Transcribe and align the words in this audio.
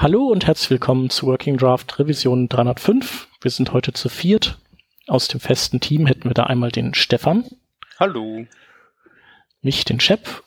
Hallo 0.00 0.28
und 0.28 0.46
herzlich 0.46 0.70
willkommen 0.70 1.10
zu 1.10 1.26
Working 1.26 1.56
Draft 1.56 1.98
Revision 1.98 2.48
305. 2.48 3.26
Wir 3.40 3.50
sind 3.50 3.72
heute 3.72 3.92
zu 3.92 4.08
viert. 4.08 4.56
Aus 5.08 5.26
dem 5.26 5.40
festen 5.40 5.80
Team 5.80 6.06
hätten 6.06 6.30
wir 6.30 6.34
da 6.34 6.44
einmal 6.44 6.70
den 6.70 6.94
Stefan. 6.94 7.44
Hallo. 7.98 8.46
Mich, 9.60 9.84
den 9.84 9.98
Shep. 9.98 10.44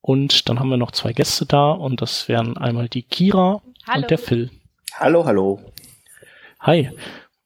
Und 0.00 0.48
dann 0.48 0.58
haben 0.58 0.70
wir 0.70 0.78
noch 0.78 0.92
zwei 0.92 1.12
Gäste 1.12 1.44
da 1.44 1.72
und 1.72 2.00
das 2.00 2.26
wären 2.26 2.56
einmal 2.56 2.88
die 2.88 3.02
Kira 3.02 3.60
hallo. 3.86 4.00
und 4.00 4.10
der 4.10 4.16
Phil. 4.16 4.50
Hallo, 4.94 5.26
hallo. 5.26 5.60
Hi. 6.60 6.90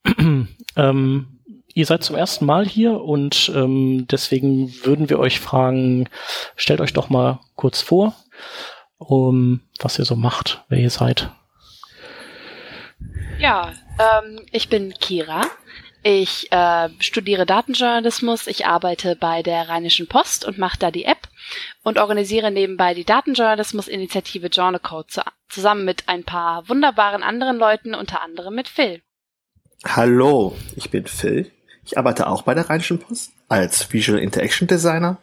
ähm, 0.77 1.41
ihr 1.75 1.87
seid 1.87 2.05
zum 2.05 2.15
ersten 2.15 2.47
Mal 2.47 2.65
hier 2.65 3.01
und 3.01 3.51
ähm, 3.57 4.07
deswegen 4.09 4.73
würden 4.85 5.11
wir 5.11 5.19
euch 5.19 5.41
fragen, 5.41 6.09
stellt 6.55 6.81
euch 6.81 6.93
doch 6.93 7.11
mal 7.11 7.41
kurz 7.57 7.83
vor, 7.83 8.15
um 8.99 9.63
was 9.81 9.99
ihr 9.99 10.05
so 10.05 10.15
macht, 10.15 10.65
wer 10.69 10.79
ihr 10.79 10.91
seid. 10.91 11.29
Ja, 13.39 13.73
ähm, 13.99 14.41
ich 14.53 14.69
bin 14.69 14.93
Kira. 14.95 15.43
Ich 16.03 16.51
äh, 16.51 16.89
studiere 16.99 17.45
Datenjournalismus, 17.45 18.47
ich 18.47 18.67
arbeite 18.67 19.17
bei 19.17 19.43
der 19.43 19.69
Rheinischen 19.69 20.07
Post 20.07 20.47
und 20.47 20.57
mache 20.57 20.79
da 20.79 20.91
die 20.91 21.05
App 21.05 21.29
und 21.83 21.99
organisiere 21.99 22.51
nebenbei 22.51 22.95
die 22.95 23.05
Datenjournalismus-Initiative 23.05 24.47
Journalcode 24.47 25.11
zu, 25.11 25.23
zusammen 25.51 25.85
mit 25.85 26.09
ein 26.09 26.25
paar 26.25 26.67
wunderbaren 26.71 27.23
anderen 27.23 27.59
Leuten, 27.59 27.95
unter 27.95 28.23
anderem 28.23 28.55
mit 28.55 28.69
Phil. 28.69 29.03
Hallo, 29.85 30.57
ich 30.75 30.91
bin 30.91 31.07
Phil. 31.07 31.53
Ich 31.85 31.99
arbeite 31.99 32.29
auch 32.29 32.43
bei 32.43 32.55
der 32.55 32.71
Rheinischen 32.71 32.99
Post 32.99 33.33
als 33.49 33.93
Visual 33.93 34.19
Interaction 34.19 34.69
Designer 34.69 35.19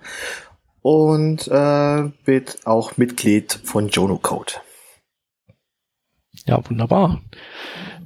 und 0.84 1.48
äh, 1.48 2.12
bin 2.24 2.46
auch 2.66 2.98
Mitglied 2.98 3.60
von 3.64 3.90
Journalcode. 3.90 4.62
Ja, 6.48 6.68
wunderbar. 6.68 7.22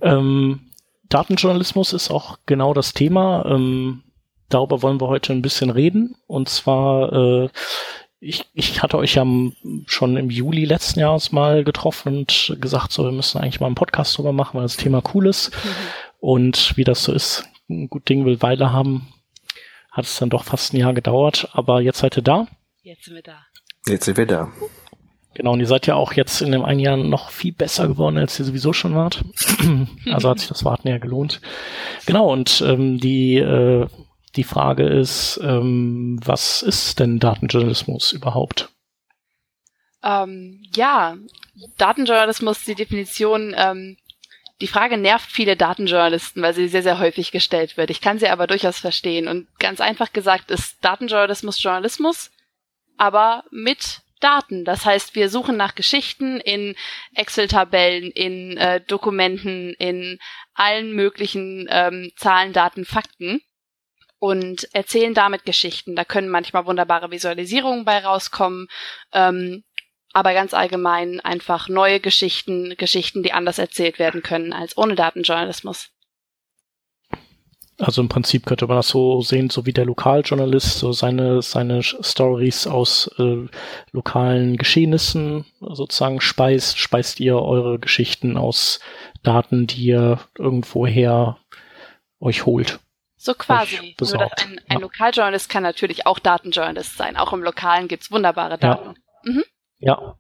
Ähm, 0.02 0.72
Datenjournalismus 1.10 1.94
ist 1.94 2.10
auch 2.10 2.40
genau 2.46 2.74
das 2.74 2.94
Thema. 2.94 3.46
Ähm, 3.46 4.04
darüber 4.50 4.82
wollen 4.82 5.00
wir 5.00 5.08
heute 5.08 5.34
ein 5.34 5.42
bisschen 5.42 5.70
reden. 5.70 6.16
Und 6.28 6.50
zwar, 6.50 7.14
äh, 7.14 7.50
ich, 8.20 8.46
ich 8.54 8.82
hatte 8.82 8.98
euch 8.98 9.16
ja 9.16 9.26
schon 9.86 10.18
im 10.18 10.30
Juli 10.30 10.66
letzten 10.66 11.00
Jahres 11.00 11.32
mal 11.32 11.64
getroffen 11.64 12.18
und 12.20 12.58
gesagt, 12.60 12.92
so, 12.92 13.04
wir 13.04 13.12
müssen 13.12 13.40
eigentlich 13.40 13.60
mal 13.60 13.68
einen 13.68 13.76
Podcast 13.76 14.18
drüber 14.18 14.32
machen, 14.32 14.56
weil 14.56 14.64
das 14.64 14.78
Thema 14.78 15.04
cool 15.14 15.28
ist. 15.28 15.52
Mhm. 15.52 15.70
Und 16.20 16.78
wie 16.78 16.84
das 16.84 17.04
so 17.04 17.14
ist, 17.14 17.46
ein 17.70 17.90
gut 17.90 18.10
Ding 18.10 18.26
will 18.26 18.42
Weile 18.42 18.72
haben, 18.72 19.08
hat 19.92 20.06
es 20.06 20.18
dann 20.18 20.30
doch 20.30 20.46
fast 20.46 20.74
ein 20.74 20.78
Jahr 20.78 20.94
gedauert. 20.94 21.50
Aber 21.54 21.82
jetzt 21.82 22.00
seid 22.00 22.18
ihr 22.18 22.24
da. 22.24 22.48
Jetzt 22.82 23.06
sind 23.06 23.16
wir 23.16 23.24
da. 23.24 23.46
Jetzt 23.88 24.06
sind 24.06 24.18
wir 24.18 24.26
da. 24.26 24.52
Genau, 25.34 25.54
und 25.54 25.62
ihr 25.62 25.68
seid 25.68 25.88
ja 25.88 25.96
auch 25.96 26.14
jetzt 26.14 26.42
in 26.42 26.52
dem 26.52 26.66
einen 26.66 26.82
Jahr 26.82 26.98
noch 26.98 27.30
viel 27.30 27.54
besser 27.54 27.88
geworden, 27.88 28.18
als 28.18 28.38
ihr 28.38 28.46
sowieso 28.46 28.74
schon 28.74 28.96
wart. 28.96 29.24
also 30.12 30.30
hat 30.30 30.40
sich 30.40 30.50
das 30.50 30.66
Warten 30.66 30.90
ja 30.90 30.98
gelohnt. 30.98 31.40
Genau, 32.06 32.32
und 32.32 32.62
ähm, 32.68 33.00
die, 33.00 33.38
äh, 33.38 33.88
die 34.36 34.44
Frage 34.44 34.84
ist, 34.84 35.40
ähm, 35.42 36.20
was 36.24 36.62
ist 36.62 37.00
denn 37.00 37.20
Datenjournalismus 37.20 38.12
überhaupt? 38.12 38.70
Ähm, 40.04 40.64
ja, 40.76 41.16
Datenjournalismus, 41.78 42.66
die 42.66 42.76
Definition, 42.76 43.54
ähm, 43.56 43.98
die 44.60 44.68
Frage 44.68 44.98
nervt 44.98 45.32
viele 45.32 45.56
Datenjournalisten, 45.56 46.42
weil 46.42 46.54
sie 46.54 46.68
sehr, 46.68 46.84
sehr 46.84 47.00
häufig 47.00 47.32
gestellt 47.32 47.78
wird. 47.78 47.90
Ich 47.90 48.02
kann 48.02 48.20
sie 48.20 48.30
aber 48.30 48.48
durchaus 48.48 48.80
verstehen. 48.80 49.28
Und 49.28 49.48
ganz 49.60 49.82
einfach 49.82 50.14
gesagt 50.14 50.52
ist 50.52 50.84
Datenjournalismus 50.84 51.62
Journalismus, 51.62 52.32
aber 52.98 53.44
mit 53.50 54.02
Daten. 54.24 54.66
Das 54.66 54.86
heißt, 54.86 55.16
wir 55.16 55.30
suchen 55.30 55.58
nach 55.58 55.76
Geschichten 55.76 56.40
in 56.40 56.76
Excel-Tabellen, 57.16 58.12
in 58.12 58.58
äh, 58.58 58.82
Dokumenten, 58.82 59.74
in 59.80 60.20
allen 60.54 60.94
möglichen 60.94 61.68
ähm, 61.70 62.12
Zahlen, 62.16 62.54
Daten, 62.54 62.86
Fakten 62.86 63.42
und 64.20 64.68
erzählen 64.74 65.14
damit 65.14 65.46
Geschichten. 65.46 65.96
Da 65.96 66.06
können 66.06 66.30
manchmal 66.30 66.66
wunderbare 66.66 67.12
Visualisierungen 67.12 67.86
bei 67.86 68.00
rauskommen, 68.00 68.68
ähm, 69.14 69.64
aber 70.14 70.34
ganz 70.34 70.54
allgemein 70.54 71.20
einfach 71.22 71.70
neue 71.70 72.00
Geschichten, 72.00 72.76
Geschichten, 72.78 73.24
die 73.24 73.34
anders 73.34 73.60
erzählt 73.60 73.98
werden 73.98 74.22
können 74.22 74.54
als 74.54 74.78
ohne 74.78 74.96
Datenjournalismus. 74.96 75.91
Also 77.82 78.02
im 78.02 78.10
Prinzip 78.10 78.46
könnte 78.46 78.68
man 78.68 78.78
das 78.78 78.90
so 78.90 79.22
sehen, 79.22 79.50
so 79.50 79.66
wie 79.66 79.74
der 79.74 79.86
Lokaljournalist 79.86 80.78
so 80.78 80.92
seine, 80.92 81.42
seine 81.42 81.82
Stories 81.82 82.68
aus 82.68 83.10
äh, 83.18 83.48
lokalen 83.92 84.58
Geschehnissen 84.58 85.46
sozusagen 85.60 86.22
speist, 86.22 86.78
speist 86.78 87.20
ihr 87.20 87.38
eure 87.38 87.80
Geschichten 87.80 88.38
aus 88.38 88.80
Daten, 89.24 89.66
die 89.66 89.86
ihr 89.86 90.20
irgendwoher 90.38 91.40
euch 92.20 92.46
holt. 92.46 92.80
So 93.18 93.34
quasi. 93.34 93.96
Nur 94.00 94.18
dass 94.18 94.32
ein, 94.44 94.62
ein. 94.70 94.82
Lokaljournalist 94.82 95.50
kann 95.50 95.64
natürlich 95.64 96.06
auch 96.06 96.20
Datenjournalist 96.20 96.98
sein. 96.98 97.18
Auch 97.18 97.34
im 97.34 97.42
Lokalen 97.42 97.88
gibt's 97.88 98.12
wunderbare 98.12 98.60
Daten. 98.60 98.96
Ja. 99.26 99.32
Mhm. 99.32 99.44
ja. 99.80 100.18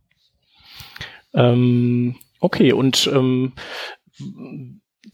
Ähm, 1.33 2.19
okay, 2.39 2.73
und 2.73 3.07
ähm, 3.07 3.53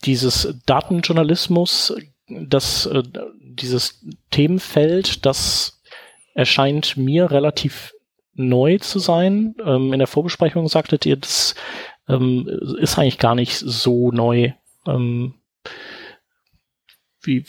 dieses 0.03 0.56
Datenjournalismus 0.66 1.94
das, 2.27 2.85
äh, 2.85 3.03
dieses 3.41 4.05
Themenfeld, 4.31 5.25
das 5.25 5.81
erscheint 6.33 6.97
mir 6.97 7.31
relativ 7.31 7.93
neu 8.33 8.77
zu 8.77 8.99
sein. 8.99 9.55
Ähm, 9.65 9.93
in 9.93 9.99
der 9.99 10.07
Vorbesprechung 10.07 10.67
sagtet 10.67 11.05
ihr, 11.05 11.17
das 11.17 11.55
ähm, 12.07 12.47
ist 12.79 12.97
eigentlich 12.97 13.17
gar 13.17 13.35
nicht 13.35 13.57
so 13.57 14.11
neu. 14.11 14.51
Ähm, 14.85 15.35
wie, 17.21 17.45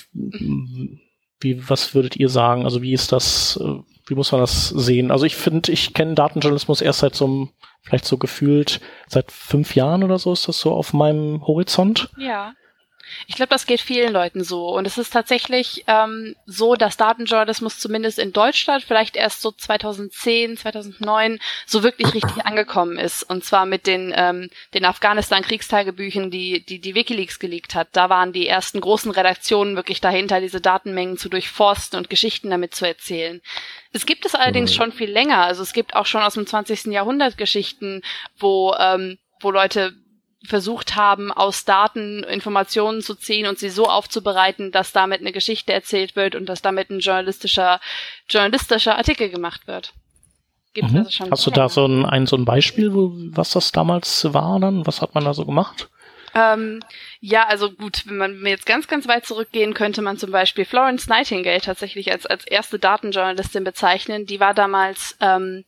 wie, 1.41 1.69
was 1.69 1.94
würdet 1.94 2.17
ihr 2.17 2.28
sagen? 2.28 2.65
Also 2.65 2.83
wie 2.83 2.93
ist 2.93 3.12
das, 3.12 3.59
äh, 3.62 3.75
wie 4.06 4.15
muss 4.15 4.33
man 4.33 4.41
das 4.41 4.69
sehen? 4.71 5.11
Also 5.11 5.27
ich 5.27 5.37
finde, 5.37 5.71
ich 5.71 5.93
kenne 5.94 6.15
Datenjournalismus 6.15 6.81
erst 6.81 7.00
seit 7.00 7.15
so 7.15 7.27
einem, 7.27 7.50
vielleicht 7.83 8.06
so 8.06 8.17
gefühlt, 8.17 8.81
seit 9.06 9.31
fünf 9.31 9.75
Jahren 9.75 10.03
oder 10.03 10.19
so 10.19 10.33
ist 10.33 10.49
das 10.49 10.59
so 10.59 10.72
auf 10.72 10.93
meinem 10.93 11.47
Horizont. 11.47 12.11
Ja. 12.17 12.55
Ich 13.27 13.37
glaube, 13.37 13.51
das 13.51 13.67
geht 13.67 13.81
vielen 13.81 14.13
Leuten 14.13 14.45
so. 14.45 14.69
Und 14.69 14.87
es 14.87 14.99
ist 14.99 15.13
tatsächlich 15.13 15.85
ähm, 15.87 16.35
so, 16.47 16.75
dass 16.75 16.97
Datenjournalismus 16.97 17.79
zumindest 17.79 18.19
in 18.19 18.33
Deutschland 18.33 18.85
vielleicht 18.85 19.17
erst 19.17 19.43
so 19.43 19.53
2010, 19.53 20.57
2009 20.57 21.39
so 21.67 21.83
wirklich 21.83 22.15
richtig 22.15 22.45
angekommen 22.45 22.99
ist. 22.99 23.23
Und 23.23 23.45
zwar 23.45 23.67
mit 23.67 23.87
den, 23.87 24.13
ähm, 24.17 24.51
den 24.75 24.85
Afghanistan-Kriegstagebüchen, 24.85 26.31
die, 26.31 26.65
die 26.65 26.81
die 26.81 26.95
Wikileaks 26.95 27.39
geleakt 27.39 27.75
hat. 27.75 27.89
Da 27.93 28.09
waren 28.09 28.33
die 28.33 28.47
ersten 28.47 28.81
großen 28.81 29.11
Redaktionen 29.11 29.77
wirklich 29.77 30.01
dahinter, 30.01 30.41
diese 30.41 30.61
Datenmengen 30.61 31.19
zu 31.19 31.29
durchforsten 31.29 31.99
und 31.99 32.11
Geschichten 32.11 32.51
damit 32.51 32.75
zu 32.75 32.87
erzählen. 32.87 33.41
Es 33.93 34.07
gibt 34.07 34.27
es 34.27 34.35
allerdings 34.35 34.73
mhm. 34.73 34.77
schon 34.77 34.93
viel 34.93 35.11
länger. 35.11 35.45
Also 35.45 35.63
es 35.63 35.73
gibt 35.73 35.95
auch 35.97 36.07
schon 36.07 36.23
aus 36.23 36.35
dem 36.35 36.47
20. 36.47 36.87
Jahrhundert 36.87 37.39
Geschichten, 37.39 38.03
wo, 38.39 38.75
ähm, 38.79 39.19
wo 39.41 39.51
Leute 39.51 39.95
versucht 40.44 40.94
haben, 40.94 41.32
aus 41.32 41.65
Daten 41.65 42.22
Informationen 42.22 43.03
zu 43.03 43.15
ziehen 43.15 43.47
und 43.47 43.59
sie 43.59 43.71
so 43.71 43.87
aufzubereiten, 43.87 44.71
dass 44.71 44.93
damit 44.93 45.21
eine 45.21 45.32
Geschichte 45.32 45.72
erzählt 45.72 46.15
wird 46.16 46.34
und 46.34 46.47
dass 46.47 46.62
damit 46.62 46.91
ein 46.91 47.00
journalistischer, 47.00 47.81
journalistischer 48.28 48.97
Artikel 48.97 49.31
gemacht 49.31 49.66
wird. 49.66 49.93
Gibt 50.75 50.93
mhm. 50.93 50.99
also 50.99 51.10
schon 51.10 51.31
Hast 51.31 51.47
du 51.47 51.50
da 51.50 51.69
so 51.69 51.87
ein, 51.87 52.06
ein, 52.06 52.26
so 52.26 52.37
ein 52.37 52.44
Beispiel, 52.44 52.94
wo, 52.94 53.12
was 53.15 53.50
das 53.50 53.72
damals 53.72 54.32
war 54.32 54.60
dann? 54.60 54.87
Was 54.87 55.03
hat 55.03 55.15
man 55.15 55.25
da 55.25 55.34
so 55.34 55.44
gemacht? 55.44 55.88
Ähm, 56.34 56.81
ja, 57.20 57.47
also 57.47 57.70
gut, 57.70 58.05
wenn 58.06 58.19
man 58.19 58.47
jetzt 58.47 58.66
ganz, 58.66 58.87
ganz 58.87 59.09
weit 59.09 59.26
zurückgehen, 59.26 59.75
könnte 59.75 60.03
man 60.03 60.19
zum 60.19 60.31
Beispiel 60.31 60.65
Florence 60.65 61.09
Nightingale 61.09 61.60
tatsächlich 61.60 62.12
als, 62.12 62.26
als 62.26 62.47
erste 62.47 62.78
Datenjournalistin 62.78 63.65
bezeichnen. 63.65 64.26
Die 64.26 64.38
war 64.38 64.55
damals 64.55 65.16
ähm, 65.20 65.65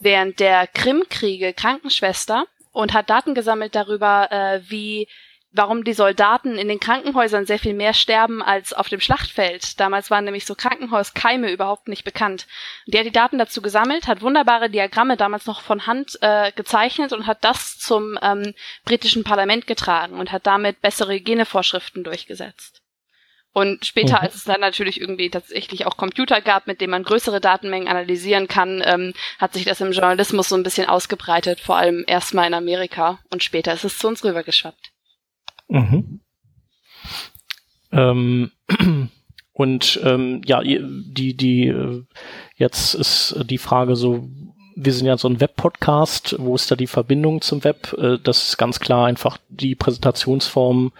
während 0.00 0.40
der 0.40 0.66
Krimkriege 0.66 1.52
Krankenschwester 1.52 2.46
und 2.78 2.92
hat 2.92 3.10
Daten 3.10 3.34
gesammelt 3.34 3.74
darüber, 3.74 4.30
äh, 4.30 4.60
wie 4.70 5.08
warum 5.50 5.82
die 5.82 5.94
Soldaten 5.94 6.56
in 6.56 6.68
den 6.68 6.78
Krankenhäusern 6.78 7.44
sehr 7.44 7.58
viel 7.58 7.74
mehr 7.74 7.92
sterben 7.92 8.40
als 8.40 8.72
auf 8.72 8.88
dem 8.88 9.00
Schlachtfeld. 9.00 9.80
Damals 9.80 10.12
waren 10.12 10.24
nämlich 10.24 10.46
so 10.46 10.54
Krankenhauskeime 10.54 11.50
überhaupt 11.50 11.88
nicht 11.88 12.04
bekannt. 12.04 12.46
Und 12.86 12.94
die 12.94 12.98
hat 12.98 13.06
die 13.06 13.10
Daten 13.10 13.38
dazu 13.38 13.62
gesammelt, 13.62 14.06
hat 14.06 14.22
wunderbare 14.22 14.70
Diagramme 14.70 15.16
damals 15.16 15.46
noch 15.46 15.62
von 15.62 15.88
Hand 15.88 16.18
äh, 16.20 16.52
gezeichnet 16.52 17.12
und 17.12 17.26
hat 17.26 17.42
das 17.42 17.78
zum 17.78 18.16
ähm, 18.22 18.54
britischen 18.84 19.24
Parlament 19.24 19.66
getragen 19.66 20.20
und 20.20 20.30
hat 20.30 20.46
damit 20.46 20.80
bessere 20.80 21.14
Hygienevorschriften 21.14 22.04
durchgesetzt. 22.04 22.82
Und 23.58 23.84
später, 23.84 24.18
mhm. 24.18 24.22
als 24.22 24.36
es 24.36 24.44
dann 24.44 24.60
natürlich 24.60 25.00
irgendwie 25.00 25.30
tatsächlich 25.30 25.84
auch 25.84 25.96
Computer 25.96 26.40
gab, 26.40 26.68
mit 26.68 26.80
denen 26.80 26.92
man 26.92 27.02
größere 27.02 27.40
Datenmengen 27.40 27.88
analysieren 27.88 28.46
kann, 28.46 28.80
ähm, 28.84 29.14
hat 29.40 29.52
sich 29.52 29.64
das 29.64 29.80
im 29.80 29.90
Journalismus 29.90 30.48
so 30.48 30.54
ein 30.54 30.62
bisschen 30.62 30.88
ausgebreitet, 30.88 31.58
vor 31.58 31.76
allem 31.76 32.04
erstmal 32.06 32.46
in 32.46 32.54
Amerika 32.54 33.18
und 33.30 33.42
später 33.42 33.72
ist 33.72 33.82
es 33.82 33.98
zu 33.98 34.06
uns 34.06 34.22
rübergeschwappt. 34.22 34.92
Mhm. 35.66 36.20
Ähm, 37.90 38.52
und 39.52 40.00
ähm, 40.04 40.42
ja, 40.44 40.62
die, 40.62 41.36
die, 41.36 41.66
äh, 41.66 42.04
jetzt 42.54 42.94
ist 42.94 43.40
die 43.50 43.58
Frage 43.58 43.96
so, 43.96 44.30
wir 44.80 44.92
sind 44.92 45.06
ja 45.06 45.18
so 45.18 45.28
ein 45.28 45.40
Web-Podcast, 45.40 46.36
wo 46.38 46.54
ist 46.54 46.70
da 46.70 46.76
die 46.76 46.86
Verbindung 46.86 47.40
zum 47.40 47.64
Web? 47.64 47.92
Äh, 47.98 48.18
das 48.22 48.48
ist 48.48 48.58
ganz 48.58 48.78
klar 48.78 49.06
einfach 49.06 49.38
die 49.48 49.74
Präsentationsform. 49.74 50.92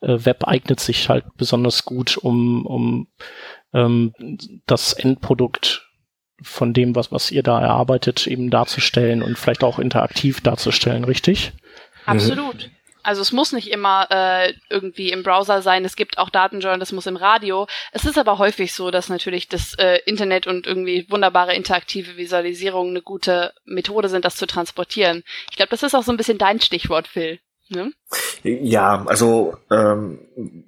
Äh, 0.00 0.24
Web 0.24 0.48
eignet 0.48 0.80
sich 0.80 1.10
halt 1.10 1.24
besonders 1.36 1.84
gut, 1.84 2.16
um, 2.16 2.64
um 2.64 3.08
ähm, 3.74 4.14
das 4.64 4.94
Endprodukt 4.94 5.86
von 6.40 6.72
dem, 6.72 6.96
was, 6.96 7.12
was 7.12 7.30
ihr 7.30 7.42
da 7.42 7.60
erarbeitet, 7.60 8.26
eben 8.26 8.50
darzustellen 8.50 9.22
und 9.22 9.38
vielleicht 9.38 9.64
auch 9.64 9.78
interaktiv 9.78 10.40
darzustellen, 10.40 11.04
richtig? 11.04 11.52
Absolut. 12.06 12.70
Also 13.06 13.22
es 13.22 13.30
muss 13.30 13.52
nicht 13.52 13.70
immer 13.70 14.08
äh, 14.10 14.52
irgendwie 14.68 15.12
im 15.12 15.22
Browser 15.22 15.62
sein. 15.62 15.84
Es 15.84 15.94
gibt 15.94 16.18
auch 16.18 16.28
Datenjournalismus 16.28 17.06
im 17.06 17.14
Radio. 17.16 17.68
Es 17.92 18.04
ist 18.04 18.18
aber 18.18 18.38
häufig 18.38 18.74
so, 18.74 18.90
dass 18.90 19.08
natürlich 19.08 19.48
das 19.48 19.74
äh, 19.74 20.00
Internet 20.06 20.48
und 20.48 20.66
irgendwie 20.66 21.08
wunderbare 21.08 21.54
interaktive 21.54 22.16
Visualisierung 22.16 22.88
eine 22.88 23.02
gute 23.02 23.54
Methode 23.64 24.08
sind, 24.08 24.24
das 24.24 24.34
zu 24.34 24.46
transportieren. 24.46 25.22
Ich 25.50 25.56
glaube, 25.56 25.70
das 25.70 25.84
ist 25.84 25.94
auch 25.94 26.02
so 26.02 26.10
ein 26.10 26.16
bisschen 26.16 26.38
dein 26.38 26.60
Stichwort, 26.60 27.06
Phil. 27.06 27.38
Ne? 27.68 27.92
Ja, 28.42 29.04
also 29.06 29.56
ähm, 29.70 30.65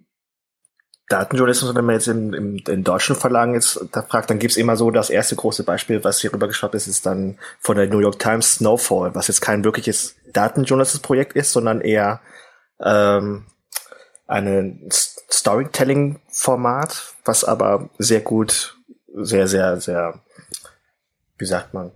Datenjournalismus, 1.09 1.75
wenn 1.75 1.87
man 1.87 1.95
jetzt 1.95 2.09
im, 2.09 2.35
im, 2.35 2.63
in 2.69 2.85
deutschen 2.85 3.17
Verlagen 3.17 3.55
jetzt 3.55 3.81
da 3.93 4.03
fragt, 4.03 4.29
dann 4.29 4.39
gibt's 4.39 4.59
immer 4.59 4.77
so 4.77 4.91
das 4.91 5.09
erste 5.09 5.37
große 5.37 5.65
Beispiel, 5.65 6.05
was 6.05 6.21
hier 6.21 6.31
rübergeschwappt 6.33 6.75
ist, 6.75 6.87
ist 6.87 7.07
dann 7.07 7.39
von 7.61 7.77
der 7.77 7.87
New 7.87 8.01
York 8.01 8.19
Times 8.19 8.57
Snowfall, 8.57 9.15
was 9.15 9.29
jetzt 9.29 9.41
kein 9.41 9.65
wirkliches 9.65 10.17
Datenjournalismus-Projekt 10.33 11.35
ist, 11.35 11.53
sondern 11.53 11.81
eher 11.81 12.21
ähm, 12.81 13.47
ein 14.27 14.87
Storytelling-Format, 14.91 17.15
was 17.25 17.45
aber 17.45 17.89
sehr 17.99 18.21
gut, 18.21 18.77
sehr, 19.15 19.49
sehr, 19.49 19.81
sehr, 19.81 20.21
wie 21.39 21.47
sagt 21.47 21.73
man, 21.73 21.93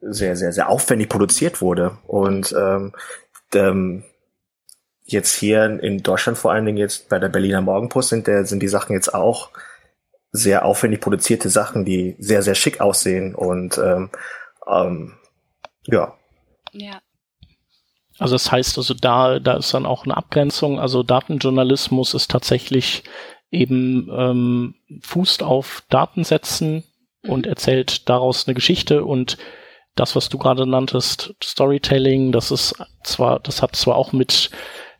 sehr, 0.00 0.36
sehr, 0.36 0.52
sehr 0.52 0.70
aufwendig 0.70 1.10
produziert 1.10 1.60
wurde. 1.60 1.98
Und 2.06 2.54
ähm, 2.58 2.94
ähm, 3.54 4.04
jetzt 5.04 5.34
hier 5.34 5.80
in 5.82 6.02
Deutschland 6.02 6.38
vor 6.38 6.52
allen 6.52 6.64
Dingen 6.64 6.78
jetzt 6.78 7.08
bei 7.08 7.18
der 7.18 7.28
Berliner 7.28 7.60
Morgenpost 7.60 8.08
sind, 8.08 8.26
der, 8.26 8.46
sind 8.46 8.60
die 8.60 8.68
Sachen 8.68 8.94
jetzt 8.94 9.14
auch 9.14 9.50
sehr 10.32 10.64
aufwendig 10.64 11.00
produzierte 11.00 11.48
Sachen, 11.48 11.84
die 11.84 12.16
sehr, 12.18 12.42
sehr 12.42 12.54
schick 12.54 12.80
aussehen 12.80 13.34
und 13.34 13.78
ähm, 13.78 14.10
ähm, 14.66 15.14
ja. 15.86 16.14
Ja. 16.72 17.00
Also 18.18 18.34
das 18.34 18.50
heißt 18.50 18.78
also 18.78 18.94
da, 18.94 19.38
da 19.38 19.56
ist 19.56 19.74
dann 19.74 19.86
auch 19.86 20.04
eine 20.04 20.16
Abgrenzung. 20.16 20.78
Also 20.80 21.02
Datenjournalismus 21.02 22.14
ist 22.14 22.30
tatsächlich 22.30 23.04
eben 23.50 24.08
ähm, 24.12 24.74
fußt 25.02 25.42
auf 25.42 25.82
Datensätzen 25.88 26.84
und 27.26 27.46
erzählt 27.46 28.08
daraus 28.08 28.46
eine 28.46 28.54
Geschichte 28.54 29.04
und 29.04 29.38
das, 29.94 30.16
was 30.16 30.28
du 30.28 30.38
gerade 30.38 30.66
nanntest, 30.66 31.34
Storytelling, 31.42 32.32
das 32.32 32.50
ist 32.50 32.74
zwar, 33.04 33.38
das 33.38 33.62
hat 33.62 33.76
zwar 33.76 33.94
auch 33.94 34.12
mit 34.12 34.50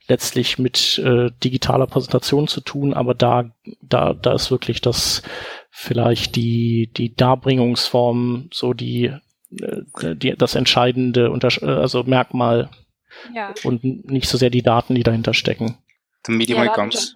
letztlich 0.06 0.58
mit 0.58 0.98
äh, 0.98 1.30
digitaler 1.42 1.86
Präsentation 1.86 2.46
zu 2.46 2.60
tun, 2.60 2.92
aber 2.92 3.14
da, 3.14 3.50
da, 3.80 4.12
da 4.12 4.34
ist 4.34 4.50
wirklich 4.50 4.80
das 4.80 5.22
vielleicht 5.70 6.36
die, 6.36 6.90
die 6.94 7.14
Darbringungsform 7.14 8.50
so 8.52 8.74
die, 8.74 9.06
äh, 9.60 10.14
die 10.14 10.34
das 10.36 10.54
entscheidende 10.54 11.30
Untersch 11.30 11.62
äh, 11.62 11.66
also 11.66 12.02
Merkmal 12.04 12.70
ja. 13.34 13.54
und 13.64 13.82
nicht 13.84 14.28
so 14.28 14.36
sehr 14.36 14.50
die 14.50 14.62
Daten, 14.62 14.94
die 14.94 15.02
dahinter 15.02 15.34
stecken. 15.34 15.78
Damit 16.22 16.48
ich 16.48 16.56
ja, 16.56 16.64
mal 16.64 16.74
ganz, 16.74 17.14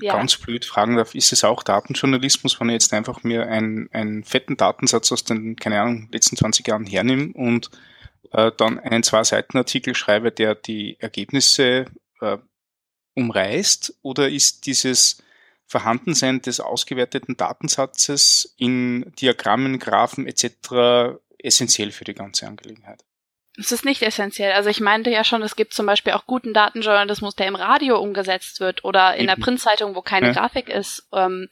ja. 0.00 0.16
ganz 0.16 0.36
blöd 0.36 0.64
fragen 0.64 0.96
darf, 0.96 1.14
ist 1.14 1.32
es 1.32 1.44
auch 1.44 1.62
Datenjournalismus, 1.62 2.60
wenn 2.60 2.68
ich 2.68 2.74
jetzt 2.74 2.92
einfach 2.92 3.22
mir 3.24 3.46
einen, 3.48 3.88
einen 3.92 4.24
fetten 4.24 4.56
Datensatz 4.56 5.10
aus 5.10 5.24
den, 5.24 5.56
keine 5.56 5.80
Ahnung, 5.80 6.08
letzten 6.12 6.36
20 6.36 6.66
Jahren 6.66 6.86
hernehme 6.86 7.32
und 7.34 7.70
äh, 8.32 8.50
dann 8.56 8.78
einen 8.78 9.02
Zwei-Seiten-Artikel 9.02 9.94
schreibe, 9.94 10.32
der 10.32 10.54
die 10.54 10.96
Ergebnisse 11.00 11.86
äh, 12.24 12.38
umreißt? 13.14 13.98
Oder 14.02 14.28
ist 14.28 14.66
dieses 14.66 15.22
Vorhandensein 15.66 16.42
des 16.42 16.60
ausgewerteten 16.60 17.36
Datensatzes 17.36 18.54
in 18.56 19.12
Diagrammen, 19.20 19.78
Graphen 19.78 20.26
etc. 20.26 21.18
essentiell 21.38 21.90
für 21.90 22.04
die 22.04 22.14
ganze 22.14 22.46
Angelegenheit? 22.46 23.04
Es 23.56 23.70
ist 23.70 23.84
nicht 23.84 24.02
essentiell. 24.02 24.52
Also 24.52 24.68
ich 24.68 24.80
meinte 24.80 25.10
ja 25.10 25.22
schon, 25.22 25.42
es 25.42 25.54
gibt 25.54 25.74
zum 25.74 25.86
Beispiel 25.86 26.12
auch 26.12 26.26
guten 26.26 26.52
Datenjournalismus, 26.52 27.36
der 27.36 27.46
im 27.46 27.54
Radio 27.54 28.00
umgesetzt 28.00 28.58
wird 28.58 28.84
oder 28.84 29.14
in 29.14 29.22
Eben. 29.22 29.26
der 29.28 29.44
Printzeitung, 29.44 29.94
wo 29.94 30.02
keine 30.02 30.28
ja. 30.28 30.32
Grafik 30.32 30.68
ist. 30.68 31.06
Ähm, 31.12 31.48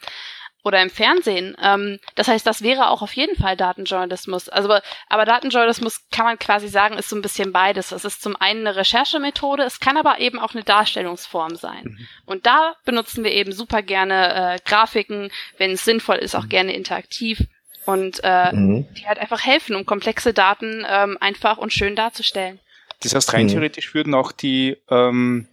oder 0.64 0.80
im 0.82 0.90
Fernsehen. 0.90 1.56
Ähm, 1.62 1.98
das 2.14 2.28
heißt, 2.28 2.46
das 2.46 2.62
wäre 2.62 2.90
auch 2.90 3.02
auf 3.02 3.14
jeden 3.14 3.36
Fall 3.36 3.56
Datenjournalismus. 3.56 4.48
Also, 4.48 4.78
aber 5.08 5.24
Datenjournalismus 5.24 6.08
kann 6.10 6.24
man 6.24 6.38
quasi 6.38 6.68
sagen, 6.68 6.96
ist 6.96 7.08
so 7.08 7.16
ein 7.16 7.22
bisschen 7.22 7.52
beides. 7.52 7.92
Es 7.92 8.04
ist 8.04 8.22
zum 8.22 8.36
einen 8.36 8.66
eine 8.66 8.76
Recherchemethode, 8.76 9.64
es 9.64 9.80
kann 9.80 9.96
aber 9.96 10.20
eben 10.20 10.38
auch 10.38 10.54
eine 10.54 10.64
Darstellungsform 10.64 11.56
sein. 11.56 11.84
Mhm. 11.84 12.06
Und 12.26 12.46
da 12.46 12.74
benutzen 12.84 13.24
wir 13.24 13.32
eben 13.32 13.52
super 13.52 13.82
gerne 13.82 14.54
äh, 14.54 14.58
Grafiken, 14.64 15.30
wenn 15.58 15.72
es 15.72 15.84
sinnvoll 15.84 16.16
ist, 16.16 16.34
auch 16.34 16.44
mhm. 16.44 16.50
gerne 16.50 16.72
interaktiv 16.74 17.42
und 17.86 18.20
äh, 18.22 18.52
mhm. 18.52 18.86
die 18.94 19.06
halt 19.06 19.18
einfach 19.18 19.44
helfen, 19.44 19.76
um 19.76 19.86
komplexe 19.86 20.32
Daten 20.32 20.84
ähm, 20.88 21.18
einfach 21.20 21.58
und 21.58 21.72
schön 21.72 21.96
darzustellen. 21.96 22.60
Das 23.02 23.14
heißt, 23.14 23.32
rein 23.32 23.46
mhm. 23.46 23.50
theoretisch 23.50 23.94
würden 23.94 24.14
auch 24.14 24.32
die, 24.32 24.76
ähm, 24.88 25.48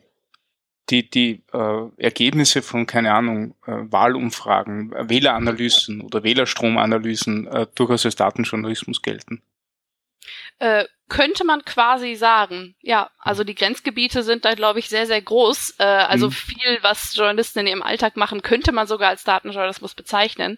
die, 0.89 1.09
die 1.09 1.43
äh, 1.53 1.85
Ergebnisse 1.97 2.61
von, 2.61 2.85
keine 2.85 3.13
Ahnung, 3.13 3.55
äh, 3.65 3.71
Wahlumfragen, 3.89 4.93
äh, 4.93 5.09
Wähleranalysen 5.09 6.01
oder 6.01 6.23
Wählerstromanalysen 6.23 7.47
äh, 7.47 7.67
durchaus 7.75 8.05
als 8.05 8.15
Datenjournalismus 8.15 9.01
gelten. 9.01 9.41
Äh, 10.59 10.85
könnte 11.07 11.43
man 11.43 11.63
quasi 11.65 12.15
sagen. 12.15 12.75
Ja, 12.81 13.09
also 13.17 13.43
die 13.43 13.55
Grenzgebiete 13.55 14.23
sind 14.23 14.45
da, 14.45 14.53
glaube 14.53 14.79
ich, 14.79 14.89
sehr, 14.89 15.07
sehr 15.07 15.21
groß. 15.21 15.75
Äh, 15.79 15.83
also 15.83 16.27
mhm. 16.27 16.31
viel, 16.31 16.79
was 16.81 17.15
Journalisten 17.15 17.59
in 17.59 17.67
ihrem 17.67 17.81
Alltag 17.81 18.17
machen, 18.17 18.41
könnte 18.41 18.71
man 18.71 18.85
sogar 18.85 19.09
als 19.09 19.23
Datenjournalismus 19.23 19.95
bezeichnen. 19.95 20.57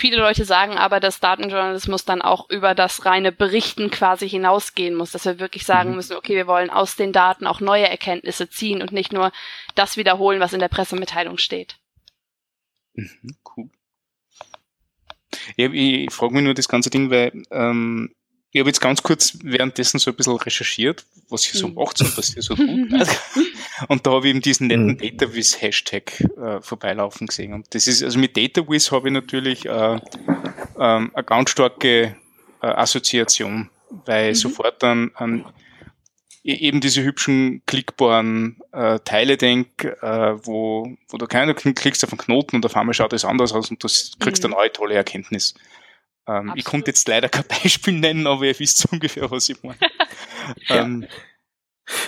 Viele 0.00 0.16
Leute 0.16 0.46
sagen 0.46 0.78
aber, 0.78 0.98
dass 0.98 1.20
Datenjournalismus 1.20 2.06
dann 2.06 2.22
auch 2.22 2.48
über 2.48 2.74
das 2.74 3.04
reine 3.04 3.32
Berichten 3.32 3.90
quasi 3.90 4.26
hinausgehen 4.26 4.94
muss, 4.94 5.10
dass 5.10 5.26
wir 5.26 5.38
wirklich 5.38 5.66
sagen 5.66 5.90
mhm. 5.90 5.96
müssen, 5.96 6.16
okay, 6.16 6.36
wir 6.36 6.46
wollen 6.46 6.70
aus 6.70 6.96
den 6.96 7.12
Daten 7.12 7.46
auch 7.46 7.60
neue 7.60 7.86
Erkenntnisse 7.86 8.48
ziehen 8.48 8.80
und 8.80 8.92
nicht 8.92 9.12
nur 9.12 9.30
das 9.74 9.98
wiederholen, 9.98 10.40
was 10.40 10.54
in 10.54 10.60
der 10.60 10.68
Pressemitteilung 10.68 11.36
steht. 11.36 11.76
Mhm, 12.94 13.36
cool. 13.54 13.68
Ich, 15.56 15.70
ich 15.70 16.10
frage 16.10 16.32
mich 16.32 16.44
nur 16.44 16.54
das 16.54 16.68
ganze 16.68 16.88
Ding, 16.88 17.10
weil 17.10 17.42
ähm, 17.50 18.14
ich 18.52 18.60
habe 18.60 18.70
jetzt 18.70 18.80
ganz 18.80 19.02
kurz 19.02 19.36
währenddessen 19.42 19.98
so 19.98 20.12
ein 20.12 20.16
bisschen 20.16 20.36
recherchiert, 20.36 21.04
was 21.28 21.46
ihr 21.52 21.60
so 21.60 21.68
mhm. 21.68 21.74
macht 21.74 22.00
und 22.00 22.16
was 22.16 22.34
ihr 22.34 22.40
so 22.40 22.54
tut. 22.54 22.66
und 23.88 24.06
da 24.06 24.12
habe 24.12 24.26
ich 24.26 24.30
eben 24.30 24.40
diesen 24.40 24.66
netten 24.68 24.86
mhm. 24.86 24.98
Dataviz-Hashtag 24.98 26.20
äh, 26.20 26.60
vorbeilaufen 26.60 27.26
gesehen. 27.26 27.54
Und 27.54 27.74
das 27.74 27.86
ist, 27.86 28.02
also 28.02 28.18
mit 28.18 28.36
Dataviz 28.36 28.90
habe 28.90 29.08
ich 29.08 29.14
natürlich 29.14 29.66
äh, 29.66 30.00
ähm, 30.78 31.10
eine 31.14 31.24
ganz 31.24 31.50
starke 31.50 32.16
äh, 32.62 32.66
Assoziation, 32.66 33.70
weil 34.06 34.30
mhm. 34.30 34.34
sofort 34.34 34.82
dann 34.82 35.10
an 35.14 35.44
e-, 36.44 36.54
eben 36.54 36.80
diese 36.80 37.02
hübschen 37.02 37.62
klickbaren 37.66 38.58
äh, 38.72 38.98
Teile 39.00 39.36
denk, 39.36 39.84
äh, 39.84 40.46
wo, 40.46 40.96
wo 41.08 41.18
du 41.18 41.26
keine 41.26 41.54
klickst 41.54 42.04
auf 42.04 42.12
einen 42.12 42.18
Knoten 42.18 42.56
und 42.56 42.66
auf 42.66 42.76
einmal 42.76 42.94
schaut 42.94 43.12
es 43.12 43.24
anders 43.24 43.52
aus 43.52 43.70
und 43.70 43.82
du 43.82 43.88
kriegst 44.18 44.42
mhm. 44.42 44.52
eine 44.52 44.56
neue 44.56 44.72
tolle 44.72 44.94
Erkenntnis. 44.94 45.54
Ähm, 46.26 46.52
ich 46.54 46.64
konnte 46.64 46.90
jetzt 46.90 47.08
leider 47.08 47.28
kein 47.28 47.44
Beispiel 47.48 47.94
nennen, 47.94 48.26
aber 48.26 48.44
ihr 48.44 48.58
wisst 48.58 48.86
ungefähr, 48.92 49.30
was 49.30 49.48
ich 49.48 49.62
meine. 49.62 49.78
ähm, 50.68 51.06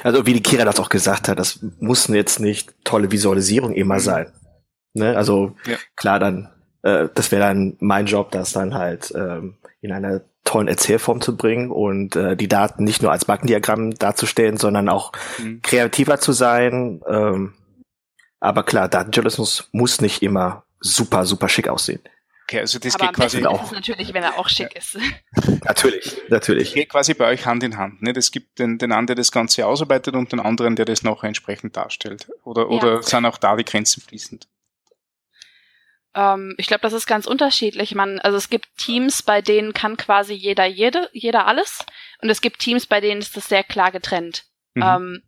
also 0.02 0.26
wie 0.26 0.34
die 0.34 0.42
Kira 0.42 0.64
das 0.64 0.80
auch 0.80 0.88
gesagt 0.88 1.28
hat, 1.28 1.38
das 1.38 1.60
muss 1.80 2.08
jetzt 2.08 2.40
nicht 2.40 2.72
tolle 2.84 3.10
Visualisierung 3.10 3.72
immer 3.74 3.96
mhm. 3.96 4.00
sein. 4.00 4.32
Ne? 4.94 5.16
Also 5.16 5.56
ja. 5.66 5.76
klar, 5.96 6.18
dann 6.18 6.50
äh, 6.82 7.08
das 7.14 7.32
wäre 7.32 7.42
dann 7.42 7.76
mein 7.80 8.06
Job, 8.06 8.30
das 8.30 8.52
dann 8.52 8.74
halt 8.74 9.12
ähm, 9.16 9.56
in 9.80 9.92
einer 9.92 10.22
tollen 10.44 10.68
Erzählform 10.68 11.20
zu 11.20 11.36
bringen 11.36 11.70
und 11.70 12.16
äh, 12.16 12.36
die 12.36 12.48
Daten 12.48 12.84
nicht 12.84 13.02
nur 13.02 13.12
als 13.12 13.24
Balkendiagramm 13.24 13.94
darzustellen, 13.94 14.56
sondern 14.56 14.88
auch 14.88 15.12
mhm. 15.38 15.62
kreativer 15.62 16.18
zu 16.18 16.32
sein. 16.32 17.00
Ähm, 17.06 17.54
aber 18.40 18.64
klar, 18.64 18.88
Datenjournalismus 18.88 19.68
muss 19.72 20.00
nicht 20.00 20.22
immer 20.22 20.64
super, 20.80 21.24
super 21.26 21.48
schick 21.48 21.68
aussehen. 21.68 22.00
Okay, 22.52 22.60
also 22.60 22.78
das 22.78 22.96
Aber 22.96 23.06
geht 23.06 23.16
quasi 23.16 23.46
auch. 23.46 23.64
Ist 23.64 23.72
natürlich, 23.72 24.12
wenn 24.12 24.22
er 24.22 24.38
auch 24.38 24.46
schick 24.46 24.76
ist. 24.76 24.98
natürlich, 25.64 26.18
natürlich. 26.28 26.68
Das 26.68 26.74
geht 26.74 26.88
quasi 26.90 27.14
bei 27.14 27.28
euch 27.28 27.46
Hand 27.46 27.62
in 27.62 27.78
Hand. 27.78 28.02
Ne? 28.02 28.12
Es 28.14 28.30
gibt 28.30 28.58
den, 28.58 28.76
den 28.76 28.92
einen, 28.92 29.06
der 29.06 29.16
das 29.16 29.32
Ganze 29.32 29.66
ausarbeitet 29.66 30.14
und 30.14 30.32
den 30.32 30.38
anderen, 30.40 30.76
der 30.76 30.84
das 30.84 31.02
nachher 31.02 31.28
entsprechend 31.28 31.78
darstellt. 31.78 32.28
Oder, 32.44 32.62
ja. 32.62 32.68
oder 32.68 33.02
sind 33.02 33.24
auch 33.24 33.38
da 33.38 33.56
die 33.56 33.64
Grenzen 33.64 34.02
fließend? 34.02 34.48
Ähm, 36.14 36.54
ich 36.58 36.66
glaube, 36.66 36.82
das 36.82 36.92
ist 36.92 37.06
ganz 37.06 37.26
unterschiedlich. 37.26 37.94
Man, 37.94 38.18
also 38.18 38.36
es 38.36 38.50
gibt 38.50 38.66
Teams, 38.76 39.22
bei 39.22 39.40
denen 39.40 39.72
kann 39.72 39.96
quasi 39.96 40.34
jeder, 40.34 40.66
jede, 40.66 41.08
jeder 41.14 41.46
alles. 41.46 41.86
Und 42.20 42.28
es 42.28 42.42
gibt 42.42 42.58
Teams, 42.58 42.84
bei 42.84 43.00
denen 43.00 43.22
ist 43.22 43.34
das 43.34 43.48
sehr 43.48 43.64
klar 43.64 43.92
getrennt. 43.92 44.44
Mhm. 44.74 44.82
Ähm, 44.82 45.22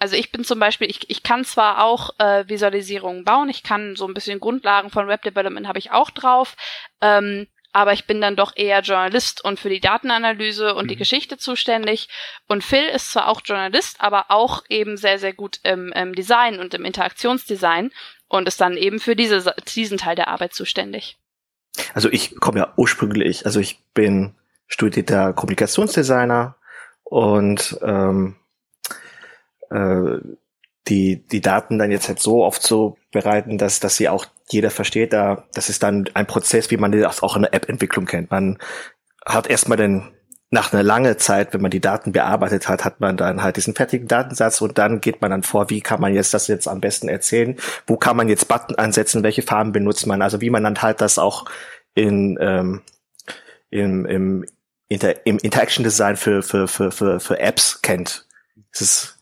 also 0.00 0.16
ich 0.16 0.32
bin 0.32 0.44
zum 0.44 0.58
Beispiel, 0.58 0.90
ich, 0.90 1.08
ich 1.10 1.22
kann 1.22 1.44
zwar 1.44 1.84
auch 1.84 2.10
äh, 2.18 2.48
Visualisierungen 2.48 3.22
bauen, 3.24 3.50
ich 3.50 3.62
kann 3.62 3.96
so 3.96 4.08
ein 4.08 4.14
bisschen 4.14 4.40
Grundlagen 4.40 4.90
von 4.90 5.06
Web 5.06 5.22
Development 5.22 5.68
habe 5.68 5.78
ich 5.78 5.92
auch 5.92 6.10
drauf, 6.10 6.56
ähm, 7.02 7.46
aber 7.72 7.92
ich 7.92 8.06
bin 8.06 8.20
dann 8.20 8.34
doch 8.34 8.56
eher 8.56 8.80
Journalist 8.80 9.44
und 9.44 9.60
für 9.60 9.68
die 9.68 9.78
Datenanalyse 9.78 10.74
und 10.74 10.86
mhm. 10.86 10.88
die 10.88 10.96
Geschichte 10.96 11.36
zuständig. 11.36 12.08
Und 12.48 12.64
Phil 12.64 12.82
ist 12.84 13.12
zwar 13.12 13.28
auch 13.28 13.42
Journalist, 13.44 14.00
aber 14.00 14.26
auch 14.30 14.64
eben 14.68 14.96
sehr, 14.96 15.18
sehr 15.18 15.34
gut 15.34 15.60
im, 15.62 15.92
im 15.92 16.14
Design 16.14 16.58
und 16.58 16.74
im 16.74 16.84
Interaktionsdesign 16.84 17.92
und 18.26 18.48
ist 18.48 18.60
dann 18.60 18.76
eben 18.76 18.98
für 19.00 19.14
diese, 19.14 19.54
diesen 19.74 19.98
Teil 19.98 20.16
der 20.16 20.28
Arbeit 20.28 20.54
zuständig. 20.54 21.18
Also 21.94 22.10
ich 22.10 22.40
komme 22.40 22.58
ja 22.58 22.72
ursprünglich, 22.76 23.44
also 23.46 23.60
ich 23.60 23.84
bin 23.94 24.34
studierter 24.66 25.34
Kommunikationsdesigner 25.34 26.56
und 27.04 27.78
ähm, 27.82 28.39
äh, 29.70 30.18
die, 30.88 31.26
die 31.26 31.40
Daten 31.40 31.78
dann 31.78 31.90
jetzt 31.90 32.08
halt 32.08 32.20
so 32.20 32.44
oft 32.44 32.62
so 32.62 32.96
bereiten, 33.12 33.58
dass, 33.58 33.80
dass 33.80 33.96
sie 33.96 34.08
auch 34.08 34.26
jeder 34.50 34.70
versteht. 34.70 35.12
Da, 35.12 35.44
das 35.54 35.68
ist 35.68 35.82
dann 35.82 36.08
ein 36.14 36.26
Prozess, 36.26 36.70
wie 36.70 36.76
man 36.76 36.92
das 36.92 37.22
auch 37.22 37.36
in 37.36 37.42
der 37.42 37.54
App-Entwicklung 37.54 38.06
kennt. 38.06 38.30
Man 38.30 38.58
hat 39.24 39.48
erstmal 39.48 39.76
den, 39.76 40.08
nach 40.50 40.72
einer 40.72 40.82
langen 40.82 41.16
Zeit, 41.18 41.54
wenn 41.54 41.60
man 41.60 41.70
die 41.70 41.80
Daten 41.80 42.12
bearbeitet 42.12 42.68
hat, 42.68 42.84
hat 42.84 43.00
man 43.00 43.16
dann 43.16 43.42
halt 43.42 43.56
diesen 43.56 43.74
fertigen 43.74 44.08
Datensatz 44.08 44.60
und 44.60 44.78
dann 44.78 45.00
geht 45.00 45.20
man 45.20 45.30
dann 45.30 45.44
vor, 45.44 45.70
wie 45.70 45.80
kann 45.80 46.00
man 46.00 46.14
jetzt 46.14 46.34
das 46.34 46.48
jetzt 46.48 46.66
am 46.66 46.80
besten 46.80 47.08
erzählen? 47.08 47.56
Wo 47.86 47.96
kann 47.96 48.16
man 48.16 48.28
jetzt 48.28 48.48
Button 48.48 48.74
ansetzen? 48.74 49.22
Welche 49.22 49.42
Farben 49.42 49.72
benutzt 49.72 50.06
man? 50.06 50.22
Also 50.22 50.40
wie 50.40 50.50
man 50.50 50.64
dann 50.64 50.82
halt 50.82 51.00
das 51.00 51.18
auch 51.18 51.44
in, 51.94 52.36
ähm, 52.40 52.82
im, 53.70 54.06
im, 54.06 54.46
Inter 54.88 55.24
im 55.24 55.38
Interaction 55.38 55.84
Design 55.84 56.16
für, 56.16 56.42
für, 56.42 56.66
für, 56.66 56.90
für, 56.90 57.20
für 57.20 57.38
Apps 57.38 57.80
kennt. 57.80 58.26
Das 58.72 58.80
ist, 58.80 59.19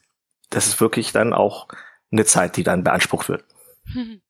das 0.51 0.67
ist 0.67 0.81
wirklich 0.81 1.13
dann 1.13 1.33
auch 1.33 1.69
eine 2.11 2.25
Zeit, 2.25 2.57
die 2.57 2.63
dann 2.63 2.85
beansprucht 2.85 3.29
wird. 3.29 3.45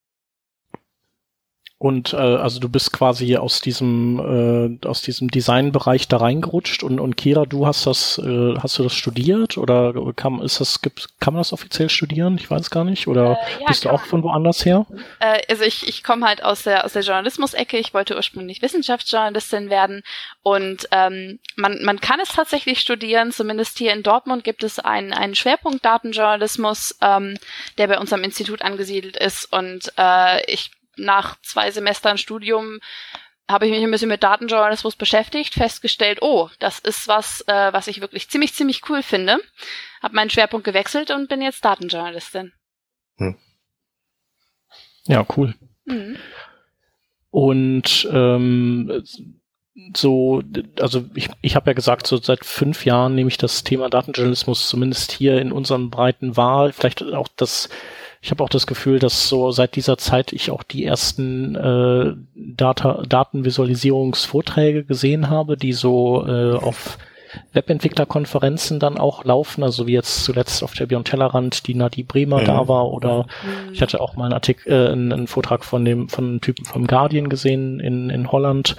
Und 1.80 2.12
äh, 2.12 2.16
also 2.16 2.58
du 2.58 2.68
bist 2.68 2.92
quasi 2.92 3.36
aus 3.36 3.60
diesem 3.60 4.78
äh, 4.82 4.86
aus 4.86 5.00
diesem 5.00 5.30
Designbereich 5.30 6.08
da 6.08 6.16
reingerutscht 6.16 6.82
und 6.82 6.98
und 6.98 7.16
Kira, 7.16 7.46
du 7.46 7.68
hast 7.68 7.86
das 7.86 8.18
äh, 8.18 8.56
hast 8.60 8.80
du 8.80 8.82
das 8.82 8.94
studiert 8.94 9.56
oder 9.56 9.94
kann 10.16 10.42
ist 10.42 10.60
das 10.60 10.82
gibt 10.82 11.08
kann 11.20 11.34
man 11.34 11.40
das 11.40 11.52
offiziell 11.52 11.88
studieren? 11.88 12.36
Ich 12.36 12.50
weiß 12.50 12.70
gar 12.70 12.82
nicht 12.82 13.06
oder 13.06 13.38
äh, 13.38 13.60
ja, 13.60 13.68
bist 13.68 13.84
du 13.84 13.90
auch 13.90 14.00
von 14.00 14.24
woanders 14.24 14.64
her? 14.64 14.86
Äh, 15.20 15.40
also 15.48 15.62
ich 15.62 15.86
ich 15.86 16.02
komme 16.02 16.26
halt 16.26 16.42
aus 16.42 16.64
der 16.64 16.84
aus 16.84 16.94
der 16.94 17.02
Journalismus-Ecke. 17.02 17.78
Ich 17.78 17.94
wollte 17.94 18.16
ursprünglich 18.16 18.60
Wissenschaftsjournalistin 18.60 19.70
werden 19.70 20.02
und 20.42 20.88
ähm, 20.90 21.38
man 21.54 21.84
man 21.84 22.00
kann 22.00 22.18
es 22.18 22.30
tatsächlich 22.30 22.80
studieren. 22.80 23.30
Zumindest 23.30 23.78
hier 23.78 23.92
in 23.92 24.02
Dortmund 24.02 24.42
gibt 24.42 24.64
es 24.64 24.80
einen 24.80 25.12
einen 25.12 25.36
Schwerpunkt 25.36 25.84
Datenjournalismus, 25.84 26.96
ähm, 27.02 27.38
der 27.78 27.86
bei 27.86 28.00
uns 28.00 28.12
am 28.12 28.24
Institut 28.24 28.62
angesiedelt 28.62 29.16
ist 29.16 29.52
und 29.52 29.92
äh, 29.96 30.44
ich 30.52 30.72
nach 30.98 31.40
zwei 31.42 31.70
Semestern 31.70 32.18
Studium 32.18 32.80
habe 33.48 33.66
ich 33.66 33.72
mich 33.72 33.82
ein 33.82 33.90
bisschen 33.90 34.10
mit 34.10 34.22
Datenjournalismus 34.22 34.96
beschäftigt, 34.96 35.54
festgestellt, 35.54 36.18
oh, 36.20 36.50
das 36.58 36.78
ist 36.80 37.08
was, 37.08 37.40
äh, 37.48 37.72
was 37.72 37.86
ich 37.86 38.00
wirklich 38.00 38.28
ziemlich, 38.28 38.52
ziemlich 38.52 38.88
cool 38.90 39.02
finde. 39.02 39.38
Habe 40.02 40.14
meinen 40.14 40.30
Schwerpunkt 40.30 40.64
gewechselt 40.64 41.10
und 41.10 41.28
bin 41.28 41.40
jetzt 41.40 41.64
Datenjournalistin. 41.64 42.52
Hm. 43.16 43.36
Ja, 45.06 45.26
cool. 45.36 45.54
Mhm. 45.86 46.18
Und 47.30 48.08
ähm, 48.12 49.02
so, 49.96 50.42
also 50.80 51.04
ich, 51.14 51.28
ich 51.40 51.56
habe 51.56 51.70
ja 51.70 51.74
gesagt, 51.74 52.06
so 52.06 52.16
seit 52.16 52.44
fünf 52.44 52.84
Jahren 52.84 53.14
nehme 53.14 53.28
ich 53.28 53.38
das 53.38 53.64
Thema 53.64 53.88
Datenjournalismus 53.88 54.68
zumindest 54.68 55.12
hier 55.12 55.40
in 55.40 55.52
unseren 55.52 55.90
Breiten 55.90 56.36
wahr. 56.36 56.72
Vielleicht 56.72 57.02
auch 57.02 57.28
das 57.36 57.68
ich 58.20 58.30
habe 58.30 58.42
auch 58.42 58.48
das 58.48 58.66
Gefühl, 58.66 58.98
dass 58.98 59.28
so 59.28 59.52
seit 59.52 59.76
dieser 59.76 59.96
Zeit 59.96 60.32
ich 60.32 60.50
auch 60.50 60.62
die 60.62 60.84
ersten 60.84 61.54
äh, 61.54 62.14
Data, 62.34 63.02
Datenvisualisierungsvorträge 63.08 64.84
gesehen 64.84 65.30
habe, 65.30 65.56
die 65.56 65.72
so 65.72 66.26
äh, 66.26 66.56
auf 66.56 66.98
Webentwicklerkonferenzen 67.52 68.80
dann 68.80 68.98
auch 68.98 69.24
laufen, 69.24 69.62
also 69.62 69.86
wie 69.86 69.92
jetzt 69.92 70.24
zuletzt 70.24 70.62
auf 70.62 70.74
der 70.74 70.86
Beyond 70.86 71.08
Tellerrand 71.08 71.66
die 71.66 71.74
Nadi 71.74 72.02
Bremer 72.02 72.40
mhm. 72.40 72.44
da 72.44 72.68
war 72.68 72.90
oder 72.90 73.24
mhm. 73.24 73.72
ich 73.72 73.82
hatte 73.82 74.00
auch 74.00 74.16
mal 74.16 74.24
einen 74.24 74.34
Artikel, 74.34 74.72
äh, 74.72 74.92
einen, 74.92 75.12
einen, 75.12 75.26
Vortrag 75.26 75.64
von 75.64 75.84
dem 75.84 76.08
von 76.08 76.24
einem 76.24 76.40
Typen 76.40 76.64
vom 76.64 76.86
Guardian 76.86 77.28
gesehen 77.28 77.80
in 77.80 78.10
in 78.10 78.30
Holland. 78.32 78.76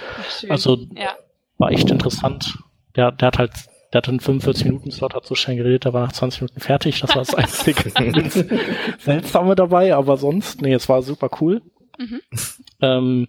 Also 0.50 0.78
ja. 0.96 1.16
war 1.58 1.72
echt 1.72 1.92
interessant. 1.92 2.58
Der, 2.96 3.12
der 3.12 3.28
hat 3.28 3.38
halt 3.38 3.52
der 3.92 4.00
hat 4.00 4.10
einen 4.10 4.20
45 4.20 4.66
Minuten 4.66 4.92
Slot, 4.92 5.16
hat 5.16 5.26
so 5.26 5.34
schnell 5.34 5.58
geredet, 5.58 5.86
der 5.86 5.94
war 5.94 6.06
nach 6.06 6.12
20 6.12 6.42
Minuten 6.42 6.60
fertig. 6.60 7.02
Das 7.02 7.10
war 7.12 7.24
das 7.24 7.34
einzige 7.34 7.90
Seltsame 9.00 9.56
dabei, 9.56 9.96
aber 9.96 10.18
sonst, 10.18 10.62
nee, 10.62 10.74
es 10.74 10.88
war 10.90 11.02
super 11.02 11.30
cool. 11.42 11.62
Mhm. 11.98 12.22
Ähm, 12.82 13.28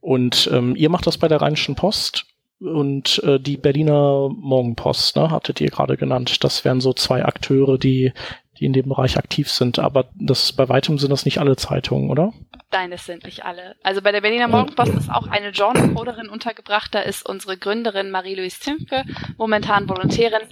und 0.00 0.48
ähm, 0.52 0.76
ihr 0.76 0.88
macht 0.88 1.06
das 1.06 1.18
bei 1.18 1.28
der 1.28 1.42
Rheinischen 1.42 1.74
Post 1.74 2.26
und 2.60 3.22
äh, 3.24 3.38
die 3.38 3.56
Berliner 3.56 4.28
Morgenpost, 4.30 5.16
ne, 5.16 5.30
hattet 5.30 5.60
ihr 5.60 5.70
gerade 5.70 5.96
genannt. 5.96 6.42
Das 6.44 6.64
wären 6.64 6.80
so 6.80 6.92
zwei 6.92 7.24
Akteure, 7.24 7.78
die 7.78 8.12
die 8.58 8.66
in 8.66 8.72
dem 8.72 8.88
Bereich 8.88 9.16
aktiv 9.16 9.50
sind. 9.50 9.78
Aber 9.78 10.06
das 10.14 10.52
bei 10.52 10.68
weitem 10.68 10.98
sind 10.98 11.10
das 11.10 11.24
nicht 11.24 11.38
alle 11.38 11.56
Zeitungen, 11.56 12.10
oder? 12.10 12.32
Nein, 12.70 12.90
das 12.90 13.06
sind 13.06 13.24
nicht 13.24 13.44
alle. 13.44 13.76
Also 13.82 14.02
bei 14.02 14.12
der 14.12 14.20
Berliner 14.20 14.48
Morgenpost 14.48 14.92
ist 14.94 15.10
auch 15.10 15.26
eine 15.26 15.52
Genrecoderin 15.52 16.28
untergebracht. 16.28 16.94
Da 16.94 17.00
ist 17.00 17.26
unsere 17.26 17.56
Gründerin 17.56 18.10
Marie-Louise 18.10 18.60
Zimke 18.60 19.04
momentan 19.38 19.88
Volontärin. 19.88 20.46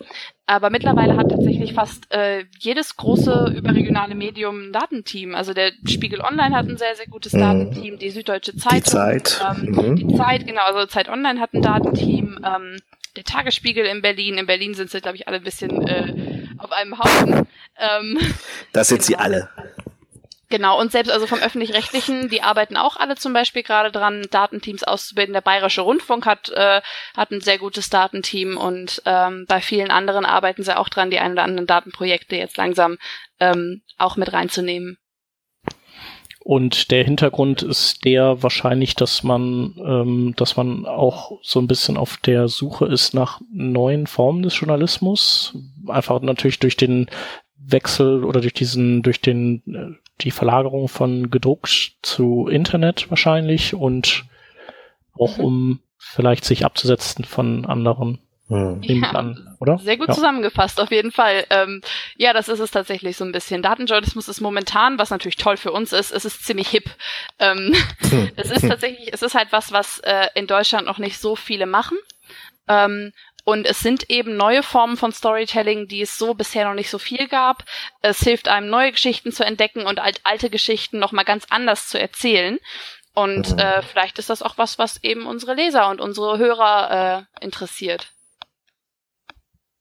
Aber 0.47 0.71
mittlerweile 0.71 1.17
hat 1.17 1.31
tatsächlich 1.31 1.75
fast 1.75 2.11
äh, 2.15 2.45
jedes 2.59 2.97
große 2.97 3.53
überregionale 3.57 4.15
Medium 4.15 4.69
ein 4.69 4.73
Datenteam. 4.73 5.35
Also 5.35 5.53
der 5.53 5.73
Spiegel 5.87 6.21
Online 6.21 6.57
hat 6.57 6.67
ein 6.69 6.79
sehr, 6.79 6.95
sehr 6.95 7.07
gutes 7.07 7.33
mhm. 7.33 7.41
Datenteam. 7.41 7.99
Die 7.99 8.11
Süddeutsche 8.11 8.57
Zeitung. 8.57 8.79
Die 8.79 8.91
Zeit. 8.91 9.45
Ähm, 9.51 9.71
mhm. 9.73 9.97
Die 9.97 10.17
Zeit, 10.17 10.47
genau. 10.47 10.63
Also 10.63 10.87
Zeit 10.87 11.09
Online 11.09 11.41
hat 11.41 11.53
ein 11.53 11.63
Datenteam. 11.63 12.39
Ähm, 12.45 12.77
der 13.17 13.25
Tagesspiegel 13.25 13.87
in 13.87 14.03
Berlin. 14.03 14.39
In 14.39 14.47
Berlin 14.47 14.75
sind 14.75 14.91
sie, 14.91 15.01
glaube 15.01 15.17
ich, 15.17 15.27
alle 15.29 15.39
ein 15.39 15.43
bisschen 15.43 15.87
äh, 15.87 16.47
auf 16.59 16.73
einem 16.73 16.99
Haufen. 16.99 17.49
Ähm, 17.79 18.19
das 18.73 18.89
sind 18.89 18.99
genau. 18.99 19.07
sie 19.07 19.17
alle. 19.17 19.49
Genau, 20.49 20.79
und 20.81 20.93
selbst 20.93 21.11
also 21.11 21.27
vom 21.27 21.41
öffentlich-rechtlichen, 21.41 22.29
die 22.29 22.43
arbeiten 22.43 22.77
auch 22.77 22.97
alle 22.97 23.17
zum 23.17 23.33
Beispiel 23.33 23.65
gerade 23.65 23.91
dran, 23.91 24.27
Datenteams 24.31 24.85
auszubilden. 24.85 25.33
Der 25.33 25.41
Bayerische 25.41 25.81
Rundfunk 25.81 26.25
hat, 26.25 26.51
äh, 26.51 26.83
hat 27.17 27.33
ein 27.33 27.41
sehr 27.41 27.59
gutes 27.59 27.91
Datenteam 27.91 28.57
und 28.57 29.03
ähm, 29.07 29.47
bei 29.49 29.61
vielen 29.61 29.91
anderen 29.91 30.25
arbeiten 30.25 30.63
sie 30.63 30.77
auch 30.77 30.89
dran, 30.89 31.11
die 31.11 31.19
ein 31.19 31.33
oder 31.33 31.43
anderen 31.43 31.67
Datenprojekte 31.67 32.37
jetzt 32.37 32.57
langsam 32.59 32.97
ähm, 33.41 33.83
auch 33.99 34.17
mit 34.17 34.33
reinzunehmen. 34.33 34.99
Und 36.47 36.93
der 36.93 37.03
Hintergrund 37.03 37.63
ist 37.63 38.05
der 38.05 38.41
wahrscheinlich, 38.41 38.95
dass 38.95 39.25
man, 39.25 39.75
ähm, 39.85 40.33
dass 40.37 40.57
man 40.57 40.87
auch 40.87 41.41
so 41.43 41.59
ein 41.59 41.67
bisschen 41.67 41.97
auf 41.97 42.19
der 42.19 42.47
Suche 42.47 42.87
ist 42.87 43.15
nach 43.15 43.41
neuen 43.53 44.07
Formen 44.07 44.45
des 44.45 44.61
Journalismus. 44.61 45.59
Einfach 45.89 46.21
natürlich 46.23 46.61
durch 46.61 46.77
den 46.77 47.09
Wechsel 47.59 48.23
oder 48.23 48.41
durch 48.41 48.55
diesen, 48.55 49.03
durch 49.03 49.21
den, 49.21 49.61
äh, 49.67 49.99
die 50.21 50.31
Verlagerung 50.31 50.87
von 50.87 51.33
gedruckt 51.33 51.97
zu 52.03 52.47
Internet 52.47 53.11
wahrscheinlich 53.11 53.75
und 53.75 54.25
auch 55.19 55.39
mhm. 55.39 55.45
um 55.45 55.81
vielleicht 55.99 56.45
sich 56.45 56.65
abzusetzen 56.65 57.25
von 57.25 57.65
anderen 57.65 58.21
hm. 58.49 58.81
Ja, 58.83 59.11
an, 59.11 59.57
oder? 59.59 59.79
Sehr 59.79 59.97
gut 59.97 60.09
ja. 60.09 60.15
zusammengefasst, 60.15 60.81
auf 60.81 60.93
jeden 60.93 61.11
Fall. 61.11 61.47
Ähm, 61.51 61.83
ja, 62.17 62.33
das 62.33 62.49
ist 62.49 62.61
es 62.61 62.71
tatsächlich 62.71 63.17
so 63.17 63.25
ein 63.25 63.33
bisschen. 63.33 63.61
Datenjournalismus 63.61 64.29
ist 64.29 64.41
momentan, 64.41 64.99
was 64.99 65.11
natürlich 65.11 65.37
toll 65.37 65.57
für 65.57 65.73
uns 65.73 65.93
ist, 65.93 66.13
es 66.13 66.25
ist 66.25 66.45
ziemlich 66.45 66.69
hip. 66.69 66.91
Ähm, 67.39 67.75
hm. 68.11 68.31
Es 68.37 68.51
ist 68.51 68.69
tatsächlich, 68.69 69.13
es 69.13 69.23
ist 69.23 69.35
halt 69.35 69.49
was, 69.51 69.73
was 69.73 69.99
äh, 70.01 70.29
in 70.35 70.47
Deutschland 70.47 70.87
noch 70.87 70.99
nicht 70.99 71.19
so 71.19 71.35
viele 71.35 71.67
machen. 71.67 71.99
Ähm, 72.69 73.13
und 73.45 73.67
es 73.67 73.81
sind 73.81 74.11
eben 74.11 74.37
neue 74.37 74.63
Formen 74.63 74.97
von 74.97 75.13
Storytelling, 75.13 75.87
die 75.89 76.03
es 76.03 76.19
so 76.19 76.35
bisher 76.35 76.67
noch 76.67 76.75
nicht 76.75 76.91
so 76.91 76.99
viel 76.99 77.29
gab. 77.29 77.65
Es 78.03 78.21
hilft 78.21 78.49
einem, 78.49 78.69
neue 78.69 78.93
Geschichten 78.93 79.33
zu 79.33 79.45
entdecken 79.45 79.87
und 79.87 80.01
alt, 80.01 80.21
alte 80.25 80.51
Geschichten 80.51 80.99
nochmal 80.99 81.25
ganz 81.25 81.47
anders 81.51 81.89
zu 81.89 81.99
erzählen. 81.99 82.59
Und 83.15 83.49
hm. 83.49 83.59
äh, 83.59 83.83
vielleicht 83.83 84.19
ist 84.19 84.31
das 84.31 84.43
auch 84.43 84.59
was, 84.59 84.79
was 84.79 85.03
eben 85.03 85.27
unsere 85.27 85.55
Leser 85.55 85.89
und 85.89 86.01
unsere 86.01 86.39
Hörer 86.39 87.27
äh, 87.41 87.45
interessiert. 87.45 88.09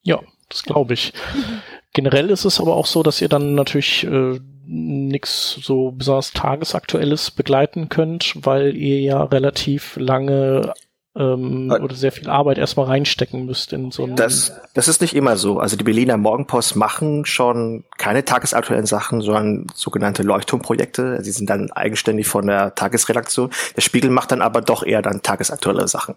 Ja, 0.06 0.22
das 0.50 0.64
glaube 0.64 0.94
ich. 0.94 1.14
Generell 1.94 2.30
ist 2.30 2.46
es 2.46 2.60
aber 2.60 2.76
auch 2.76 2.86
so, 2.86 3.04
dass 3.04 3.22
ihr 3.22 3.30
dann 3.30 3.56
natürlich 3.56 4.06
äh, 4.06 4.40
nichts 4.68 5.58
so 5.62 5.92
besonders 5.92 6.34
tagesaktuelles 6.34 7.32
begleiten 7.32 7.90
könnt, 7.90 8.34
weil 8.46 8.76
ihr 8.76 9.00
ja 9.02 9.24
relativ 9.24 9.96
lange 9.98 10.74
ähm, 11.16 11.72
äh, 11.72 11.80
oder 11.80 11.96
sehr 11.96 12.12
viel 12.12 12.30
Arbeit 12.30 12.58
erstmal 12.58 12.88
reinstecken 12.88 13.46
müsst 13.46 13.72
in 13.74 13.92
so 13.92 14.04
ein. 14.04 14.16
Das, 14.16 14.52
das 14.74 14.88
ist 14.88 15.02
nicht 15.02 15.16
immer 15.16 15.38
so. 15.38 15.60
Also 15.60 15.78
die 15.78 15.84
Berliner 15.84 16.18
Morgenpost 16.18 16.76
machen 16.76 17.26
schon 17.26 17.86
keine 17.98 18.26
tagesaktuellen 18.26 18.86
Sachen, 18.86 19.22
sondern 19.22 19.68
sogenannte 19.74 20.24
Leuchtturmprojekte. 20.24 21.24
Sie 21.24 21.32
sind 21.32 21.50
dann 21.50 21.72
eigenständig 21.72 22.28
von 22.28 22.48
der 22.48 22.76
Tagesredaktion. 22.76 23.52
Der 23.76 23.82
Spiegel 23.82 24.10
macht 24.10 24.32
dann 24.32 24.42
aber 24.42 24.62
doch 24.62 24.84
eher 24.84 25.02
dann 25.02 25.22
tagesaktuelle 25.22 25.88
Sachen. 25.88 26.16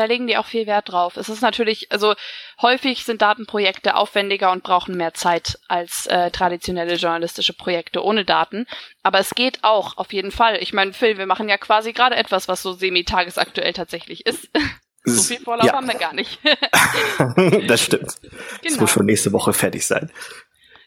Da 0.00 0.06
legen 0.06 0.26
die 0.26 0.38
auch 0.38 0.46
viel 0.46 0.66
Wert 0.66 0.88
drauf. 0.88 1.18
Es 1.18 1.28
ist 1.28 1.42
natürlich, 1.42 1.92
also 1.92 2.14
häufig 2.62 3.04
sind 3.04 3.20
Datenprojekte 3.20 3.96
aufwendiger 3.96 4.50
und 4.50 4.62
brauchen 4.62 4.96
mehr 4.96 5.12
Zeit 5.12 5.58
als 5.68 6.06
äh, 6.06 6.30
traditionelle 6.30 6.94
journalistische 6.94 7.52
Projekte 7.52 8.02
ohne 8.02 8.24
Daten. 8.24 8.66
Aber 9.02 9.18
es 9.18 9.34
geht 9.34 9.62
auch, 9.62 9.98
auf 9.98 10.14
jeden 10.14 10.30
Fall. 10.30 10.56
Ich 10.62 10.72
meine, 10.72 10.94
Phil, 10.94 11.18
wir 11.18 11.26
machen 11.26 11.50
ja 11.50 11.58
quasi 11.58 11.92
gerade 11.92 12.16
etwas, 12.16 12.48
was 12.48 12.62
so 12.62 12.72
semi-tagesaktuell 12.72 13.74
tatsächlich 13.74 14.24
ist. 14.24 14.48
so 15.04 15.20
viel 15.20 15.44
Vorlauf 15.44 15.66
ja. 15.66 15.74
haben 15.74 15.86
wir 15.86 15.98
gar 15.98 16.14
nicht. 16.14 16.38
das 17.68 17.82
stimmt. 17.82 18.14
Genau. 18.22 18.38
Das 18.62 18.80
muss 18.80 18.90
schon 18.92 19.04
nächste 19.04 19.34
Woche 19.34 19.52
fertig 19.52 19.86
sein. 19.86 20.10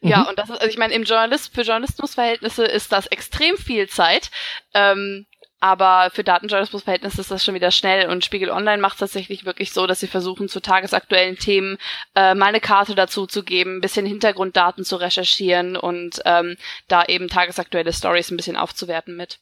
Ja, 0.01 0.21
mhm. 0.21 0.29
und 0.29 0.39
das 0.39 0.49
ist, 0.49 0.57
also 0.57 0.69
ich 0.71 0.79
meine, 0.79 0.95
im 0.95 1.03
Journalist, 1.03 1.53
für 1.53 1.61
Journalismusverhältnisse 1.61 2.65
ist 2.65 2.91
das 2.91 3.05
extrem 3.05 3.57
viel 3.57 3.87
Zeit. 3.87 4.31
Ähm, 4.73 5.27
aber 5.63 6.09
für 6.11 6.25
Datenjournalismusverhältnisse 6.25 7.21
ist 7.21 7.31
das 7.31 7.41
schon 7.41 7.55
wieder 7.55 7.71
schnell 7.71 8.09
und 8.09 8.25
Spiegel 8.25 8.49
Online 8.49 8.81
macht 8.81 8.95
es 8.95 8.99
tatsächlich 8.99 9.45
wirklich 9.45 9.71
so, 9.71 9.87
dass 9.87 10.01
sie 10.01 10.07
versuchen, 10.07 10.49
zu 10.49 10.59
tagesaktuellen 10.59 11.37
Themen 11.37 11.77
äh, 12.15 12.35
mal 12.35 12.47
eine 12.47 12.59
Karte 12.59 12.95
dazu 12.95 13.27
zu 13.27 13.43
geben, 13.43 13.77
ein 13.77 13.81
bisschen 13.81 14.05
Hintergrunddaten 14.05 14.83
zu 14.83 14.97
recherchieren 14.97 15.77
und 15.77 16.21
ähm, 16.25 16.57
da 16.89 17.05
eben 17.05 17.29
tagesaktuelle 17.29 17.93
Stories 17.93 18.29
ein 18.29 18.35
bisschen 18.35 18.57
aufzuwerten 18.57 19.15
mit. 19.15 19.39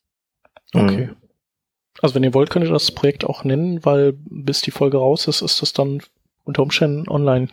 Okay. 0.76 1.10
Also 2.04 2.14
wenn 2.14 2.24
ihr 2.24 2.36
wollt, 2.36 2.52
könnt 2.52 2.66
ihr 2.66 2.72
das 2.72 2.92
Projekt 2.92 3.26
auch 3.26 3.44
nennen, 3.44 3.84
weil 3.84 4.14
bis 4.16 4.62
die 4.62 4.70
Folge 4.70 4.98
raus 4.98 5.28
ist, 5.28 5.42
ist 5.42 5.64
das 5.64 5.74
dann 5.74 6.04
unter 6.44 6.62
Umständen 6.62 7.10
online 7.10 7.50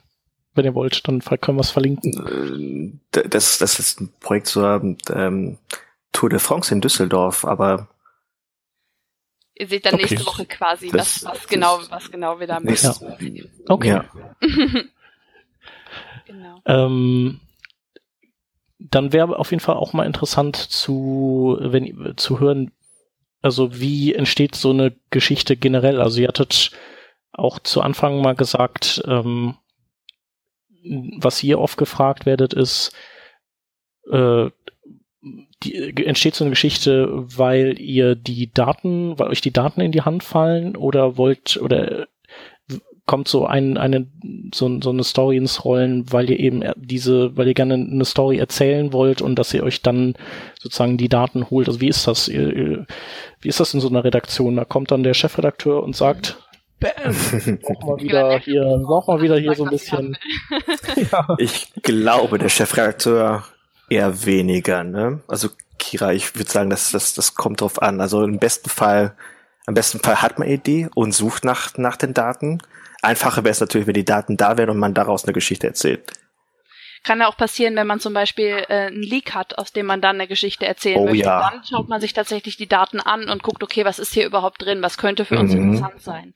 wenn 0.54 0.64
ihr 0.64 0.74
wollt, 0.74 1.06
dann 1.06 1.20
können 1.20 1.56
wir 1.56 1.62
es 1.62 1.70
verlinken. 1.70 3.00
Äh, 3.14 3.28
das, 3.28 3.58
das 3.58 3.78
ist 3.78 4.00
ein 4.00 4.10
Projekt 4.18 4.48
zur 4.48 4.96
ähm, 5.14 5.58
Tour 6.12 6.30
de 6.30 6.40
France 6.40 6.74
in 6.74 6.80
Düsseldorf, 6.80 7.44
aber 7.44 7.88
Ihr 9.58 9.66
seht 9.66 9.86
dann 9.86 9.94
okay. 9.94 10.06
nächste 10.08 10.26
Woche 10.26 10.46
quasi, 10.46 10.90
das, 10.90 11.24
was, 11.24 11.34
was 11.34 11.48
genau, 11.48 11.80
was 11.90 12.10
genau 12.10 12.38
wir 12.38 12.46
da 12.46 12.60
machen. 12.60 12.76
Ja. 13.34 13.44
Okay. 13.66 13.88
Ja. 13.88 14.04
genau. 16.26 16.62
Ähm, 16.64 17.40
dann 18.78 19.12
wäre 19.12 19.36
auf 19.36 19.50
jeden 19.50 19.60
Fall 19.60 19.76
auch 19.76 19.92
mal 19.92 20.06
interessant 20.06 20.56
zu, 20.56 21.58
wenn, 21.60 22.14
zu 22.16 22.38
hören, 22.38 22.70
also 23.42 23.80
wie 23.80 24.14
entsteht 24.14 24.54
so 24.54 24.70
eine 24.70 24.94
Geschichte 25.10 25.56
generell? 25.56 26.00
Also 26.00 26.20
ihr 26.20 26.28
hattet 26.28 26.70
auch 27.32 27.58
zu 27.58 27.80
Anfang 27.80 28.20
mal 28.20 28.34
gesagt, 28.34 29.02
ähm, 29.06 29.56
was 31.18 31.42
ihr 31.42 31.58
oft 31.58 31.76
gefragt 31.76 32.26
werdet, 32.26 32.54
ist, 32.54 32.92
äh, 34.10 34.50
die, 35.20 36.06
entsteht 36.06 36.34
so 36.34 36.44
eine 36.44 36.50
Geschichte, 36.50 37.08
weil 37.36 37.80
ihr 37.80 38.14
die 38.14 38.52
Daten, 38.52 39.18
weil 39.18 39.28
euch 39.28 39.40
die 39.40 39.52
Daten 39.52 39.80
in 39.80 39.92
die 39.92 40.02
Hand 40.02 40.22
fallen 40.22 40.76
oder 40.76 41.16
wollt 41.16 41.58
oder 41.60 42.06
kommt 43.06 43.26
so 43.26 43.46
ein, 43.46 43.78
eine 43.78 44.06
so, 44.54 44.80
so 44.82 44.90
eine 44.90 45.02
Story 45.02 45.38
ins 45.38 45.64
Rollen, 45.64 46.12
weil 46.12 46.28
ihr 46.28 46.38
eben 46.38 46.62
diese, 46.76 47.36
weil 47.36 47.48
ihr 47.48 47.54
gerne 47.54 47.74
eine 47.74 48.04
Story 48.04 48.36
erzählen 48.36 48.92
wollt 48.92 49.22
und 49.22 49.36
dass 49.36 49.54
ihr 49.54 49.64
euch 49.64 49.80
dann 49.80 50.14
sozusagen 50.60 50.98
die 50.98 51.08
Daten 51.08 51.48
holt. 51.48 51.68
Also 51.68 51.80
wie 51.80 51.88
ist 51.88 52.06
das? 52.06 52.28
Ihr, 52.28 52.86
wie 53.40 53.48
ist 53.48 53.60
das 53.60 53.72
in 53.72 53.80
so 53.80 53.88
einer 53.88 54.04
Redaktion? 54.04 54.56
Da 54.56 54.66
kommt 54.66 54.90
dann 54.90 55.02
der 55.02 55.14
Chefredakteur 55.14 55.82
und 55.82 55.96
sagt, 55.96 56.36
Bam. 56.80 56.92
Brauchen 57.62 57.98
wir 57.98 58.04
wieder 58.04 58.38
hier, 58.38 58.62
brauchen 58.84 59.16
wir 59.16 59.22
wieder 59.22 59.38
hier 59.38 59.54
so 59.54 59.64
ein 59.64 59.70
bisschen. 59.70 60.16
Ich 61.38 61.72
glaube, 61.82 62.38
der 62.38 62.50
Chefredakteur 62.50 63.42
eher 63.88 64.24
weniger, 64.24 64.84
ne? 64.84 65.20
Also 65.28 65.48
Kira, 65.78 66.12
ich 66.12 66.34
würde 66.34 66.50
sagen, 66.50 66.70
das, 66.70 66.90
das, 66.90 67.14
das 67.14 67.34
kommt 67.34 67.60
drauf 67.60 67.80
an. 67.80 68.00
Also 68.00 68.24
im 68.24 68.38
besten 68.38 68.68
Fall, 68.68 69.14
im 69.66 69.74
besten 69.74 70.00
Fall 70.00 70.22
hat 70.22 70.38
man 70.38 70.48
Idee 70.48 70.88
und 70.94 71.12
sucht 71.12 71.44
nach, 71.44 71.76
nach 71.76 71.96
den 71.96 72.14
Daten. 72.14 72.58
Einfacher 73.02 73.44
wäre 73.44 73.52
es 73.52 73.60
natürlich, 73.60 73.86
wenn 73.86 73.94
die 73.94 74.04
Daten 74.04 74.36
da 74.36 74.56
wären 74.56 74.70
und 74.70 74.78
man 74.78 74.94
daraus 74.94 75.24
eine 75.24 75.32
Geschichte 75.32 75.66
erzählt. 75.66 76.12
Kann 77.04 77.20
ja 77.20 77.28
auch 77.28 77.36
passieren, 77.36 77.76
wenn 77.76 77.86
man 77.86 78.00
zum 78.00 78.14
Beispiel 78.14 78.64
äh, 78.68 78.86
einen 78.86 79.02
Leak 79.02 79.34
hat, 79.34 79.58
aus 79.58 79.72
dem 79.72 79.86
man 79.86 80.00
dann 80.00 80.16
eine 80.16 80.28
Geschichte 80.28 80.66
erzählen 80.66 80.98
oh, 80.98 81.06
möchte. 81.06 81.24
Ja. 81.24 81.50
Dann 81.50 81.62
schaut 81.64 81.88
man 81.88 82.00
sich 82.00 82.12
tatsächlich 82.12 82.56
die 82.56 82.68
Daten 82.68 83.00
an 83.00 83.28
und 83.28 83.42
guckt, 83.42 83.62
okay, 83.62 83.84
was 83.84 83.98
ist 83.98 84.14
hier 84.14 84.26
überhaupt 84.26 84.62
drin? 84.62 84.82
Was 84.82 84.98
könnte 84.98 85.24
für 85.24 85.38
uns 85.38 85.52
mhm. 85.52 85.72
interessant 85.72 86.02
sein? 86.02 86.34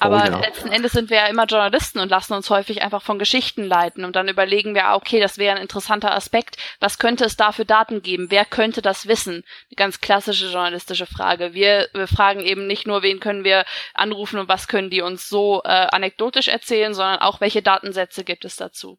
Aber 0.00 0.22
oh, 0.22 0.30
ja. 0.30 0.38
letzten 0.38 0.68
Endes 0.68 0.92
sind 0.92 1.10
wir 1.10 1.16
ja 1.16 1.26
immer 1.26 1.46
Journalisten 1.46 1.98
und 1.98 2.08
lassen 2.08 2.32
uns 2.32 2.50
häufig 2.50 2.82
einfach 2.82 3.02
von 3.02 3.18
Geschichten 3.18 3.64
leiten. 3.64 4.04
Und 4.04 4.14
dann 4.14 4.28
überlegen 4.28 4.74
wir, 4.74 4.86
ah, 4.86 4.94
okay, 4.94 5.18
das 5.18 5.38
wäre 5.38 5.56
ein 5.56 5.62
interessanter 5.62 6.14
Aspekt. 6.14 6.56
Was 6.78 6.98
könnte 6.98 7.24
es 7.24 7.36
da 7.36 7.50
für 7.50 7.64
Daten 7.64 8.02
geben? 8.02 8.30
Wer 8.30 8.44
könnte 8.44 8.80
das 8.80 9.08
wissen? 9.08 9.34
Eine 9.34 9.76
ganz 9.76 10.00
klassische 10.00 10.46
journalistische 10.50 11.06
Frage. 11.06 11.52
Wir, 11.52 11.88
wir 11.94 12.06
fragen 12.06 12.40
eben 12.40 12.68
nicht 12.68 12.86
nur, 12.86 13.02
wen 13.02 13.18
können 13.18 13.42
wir 13.42 13.64
anrufen 13.92 14.38
und 14.38 14.48
was 14.48 14.68
können 14.68 14.90
die 14.90 15.02
uns 15.02 15.28
so 15.28 15.62
äh, 15.64 15.68
anekdotisch 15.68 16.46
erzählen, 16.46 16.94
sondern 16.94 17.18
auch, 17.18 17.40
welche 17.40 17.62
Datensätze 17.62 18.22
gibt 18.22 18.44
es 18.44 18.54
dazu? 18.54 18.98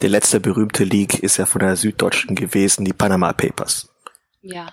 Der 0.00 0.08
letzte 0.08 0.38
berühmte 0.40 0.84
Leak 0.84 1.22
ist 1.22 1.38
ja 1.38 1.46
von 1.46 1.60
der 1.60 1.76
Süddeutschen 1.76 2.36
gewesen, 2.36 2.84
die 2.84 2.92
Panama 2.92 3.32
Papers. 3.32 3.92
Ja. 4.42 4.68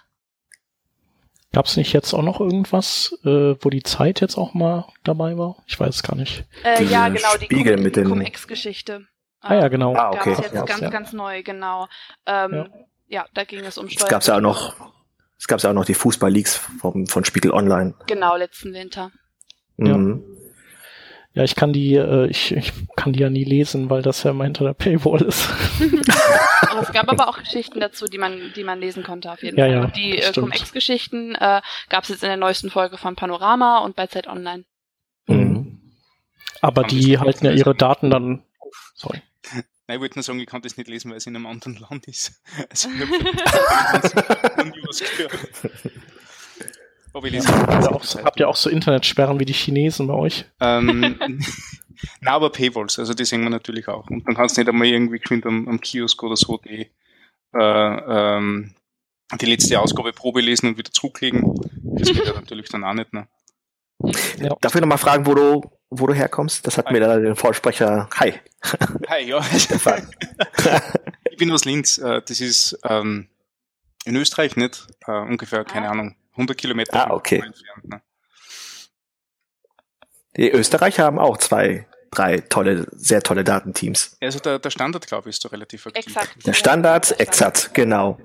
Gab 1.51 1.65
es 1.65 1.77
nicht 1.77 1.93
jetzt 1.93 2.13
auch 2.13 2.21
noch 2.21 2.41
irgendwas, 2.41 3.17
äh, 3.23 3.55
wo 3.59 3.69
die 3.69 3.81
Zeit 3.81 4.21
jetzt 4.21 4.37
auch 4.37 4.53
mal 4.53 4.87
dabei 5.03 5.37
war? 5.37 5.63
Ich 5.67 5.79
weiß 5.79 5.95
es 5.95 6.03
gar 6.03 6.15
nicht. 6.15 6.43
Äh, 6.63 6.83
ja, 6.83 7.07
genau, 7.07 7.37
die 7.39 7.45
Spiegel 7.45 7.77
mit 7.77 7.95
den 7.95 8.09
Cum-Ex-Geschichte. 8.09 9.07
Ah 9.39 9.55
ja, 9.55 9.67
genau. 9.67 9.95
Ah, 9.95 10.09
okay. 10.09 10.33
Gab 10.33 10.43
jetzt 10.43 10.53
ja. 10.53 10.65
ganz, 10.65 10.81
ja. 10.81 10.89
ganz 10.89 11.13
neu, 11.13 11.43
genau. 11.43 11.87
Ähm, 12.25 12.53
ja. 12.53 12.69
ja. 13.07 13.25
da 13.33 13.45
ging 13.45 13.63
es 13.63 13.77
um 13.77 13.87
Steuern. 13.87 14.05
Es 14.05 14.09
gab 14.09 14.23
ja 14.25 14.35
auch 14.35 14.41
noch, 14.41 14.75
es 15.39 15.47
gab 15.47 15.61
ja 15.61 15.69
auch 15.69 15.73
noch 15.73 15.85
die 15.85 15.93
Fußball-Leaks 15.93 16.57
vom, 16.81 17.07
von 17.07 17.25
Spiegel 17.25 17.51
Online. 17.51 17.93
Genau, 18.07 18.35
letzten 18.35 18.73
Winter. 18.73 19.11
Mhm. 19.77 20.23
Ja, 21.35 21.43
ich 21.43 21.55
kann 21.55 21.73
die, 21.73 21.95
äh, 21.95 22.27
ich, 22.27 22.53
ich 22.53 22.71
kann 22.95 23.11
die 23.11 23.19
ja 23.19 23.29
nie 23.29 23.43
lesen, 23.43 23.89
weil 23.89 24.01
das 24.01 24.23
ja 24.23 24.31
immer 24.31 24.45
hinter 24.45 24.63
der 24.63 24.73
Paywall 24.73 25.21
ist. 25.21 25.49
es 26.81 26.93
gab 26.93 27.09
aber 27.09 27.27
auch 27.27 27.37
Geschichten 27.43 27.81
dazu, 27.81 28.05
die 28.05 28.17
man, 28.17 28.53
die 28.55 28.63
man 28.63 28.79
lesen 28.79 29.03
konnte 29.03 29.29
auf 29.29 29.43
jeden 29.43 29.59
ja, 29.59 29.65
Fall. 29.65 29.73
Ja, 29.73 29.83
und 29.83 29.95
die 29.97 30.17
äh, 30.17 30.31
Cum-Ex-Geschichten 30.31 31.35
äh, 31.35 31.61
gab 31.89 32.03
es 32.03 32.09
jetzt 32.09 32.23
in 32.23 32.29
der 32.29 32.37
neuesten 32.37 32.69
Folge 32.69 32.97
von 32.97 33.17
Panorama 33.17 33.79
und 33.79 33.97
bei 33.97 34.07
Zeit 34.07 34.27
Online. 34.27 34.63
Mhm. 35.27 35.81
Aber 36.61 36.83
die 36.83 37.19
halten 37.19 37.45
ja 37.45 37.51
ihre 37.51 37.75
Daten 37.75 38.09
dann. 38.09 38.43
Sorry. 38.93 39.21
Nein, 39.87 39.97
ich 39.97 39.99
wollte 39.99 40.15
nur 40.15 40.23
sagen, 40.23 40.39
ich 40.39 40.47
kann 40.47 40.61
das 40.61 40.77
nicht 40.77 40.87
lesen, 40.87 41.11
weil 41.11 41.17
es 41.17 41.27
in 41.27 41.35
einem 41.35 41.47
anderen 41.47 41.75
Land 41.75 42.07
ist. 42.07 42.41
Also 42.69 42.87
ich 42.89 44.15
habe 44.15 44.69
nie 44.69 44.81
was 44.87 44.99
gehört. 44.99 45.91
Lese 47.23 47.47
ja, 47.47 47.67
habt, 47.67 47.83
ihr 47.83 47.91
auch, 47.91 48.25
habt 48.25 48.39
ihr 48.39 48.49
auch 48.49 48.55
so 48.55 48.69
Internetsperren 48.69 49.39
wie 49.39 49.45
die 49.45 49.53
Chinesen 49.53 50.07
bei 50.07 50.13
euch? 50.13 50.45
Ähm, 50.59 51.17
na, 52.21 52.31
aber 52.31 52.49
Paywalls, 52.49 52.99
also 52.99 53.13
die 53.13 53.25
sehen 53.25 53.43
wir 53.43 53.49
natürlich 53.49 53.87
auch. 53.87 54.09
Und 54.09 54.27
dann 54.27 54.35
kannst 54.35 54.57
du 54.57 54.61
nicht 54.61 54.69
einmal 54.69 54.87
irgendwie 54.87 55.19
geschwind 55.19 55.45
am, 55.45 55.67
am 55.67 55.79
Kiosk 55.79 56.21
oder 56.23 56.35
so 56.35 56.57
die, 56.57 56.91
äh, 57.53 57.57
ähm, 58.37 58.75
die 59.39 59.45
letzte 59.45 59.79
Ausgabe 59.79 60.11
Probe 60.11 60.41
lesen 60.41 60.67
und 60.67 60.77
wieder 60.77 60.91
zurücklegen. 60.91 61.55
Das 61.83 62.09
geht 62.09 62.25
ja 62.25 62.33
natürlich 62.35 62.69
dann 62.69 62.83
auch 62.83 62.93
nicht. 62.93 63.13
Ne? 63.13 63.27
Ja. 64.39 64.55
Darf 64.61 64.75
ich 64.75 64.81
nochmal 64.81 64.97
fragen, 64.97 65.25
wo 65.25 65.33
du, 65.33 65.61
wo 65.89 66.07
du 66.07 66.13
herkommst? 66.13 66.67
Das 66.67 66.77
hat 66.77 66.87
Hi. 66.87 66.93
mir 66.93 66.99
da 66.99 67.17
den 67.17 67.35
Vorsprecher. 67.35 68.09
Hi. 68.15 68.33
Hi, 69.09 69.23
ja. 69.23 69.43
ich 71.31 71.37
bin 71.37 71.51
aus 71.51 71.65
Linz. 71.65 71.97
Äh, 71.97 72.21
das 72.27 72.41
ist 72.41 72.77
ähm, 72.83 73.29
in 74.03 74.15
Österreich 74.15 74.57
nicht. 74.57 74.87
Äh, 75.07 75.11
ungefähr, 75.11 75.63
keine 75.63 75.87
ah. 75.87 75.91
Ahnung, 75.91 76.15
100 76.35 76.57
Kilometer 76.57 77.07
ah, 77.07 77.13
okay. 77.13 77.41
entfernt. 77.45 77.89
Ne? 77.89 78.01
Die 80.37 80.51
Österreicher 80.51 81.05
haben 81.05 81.19
auch 81.19 81.37
zwei, 81.37 81.87
drei 82.11 82.39
tolle, 82.39 82.87
sehr 82.91 83.23
tolle 83.23 83.43
Datenteams. 83.43 84.17
Also 84.21 84.39
der, 84.39 84.59
der 84.59 84.69
Standard, 84.69 85.07
glaube 85.07 85.29
ich, 85.29 85.35
ist 85.35 85.45
doch 85.45 85.51
relativ 85.51 85.87
aktiv. 85.87 86.05
Exakt. 86.05 86.45
Der 86.45 86.53
Standard, 86.53 87.19
exakt, 87.19 87.73
genau. 87.73 88.17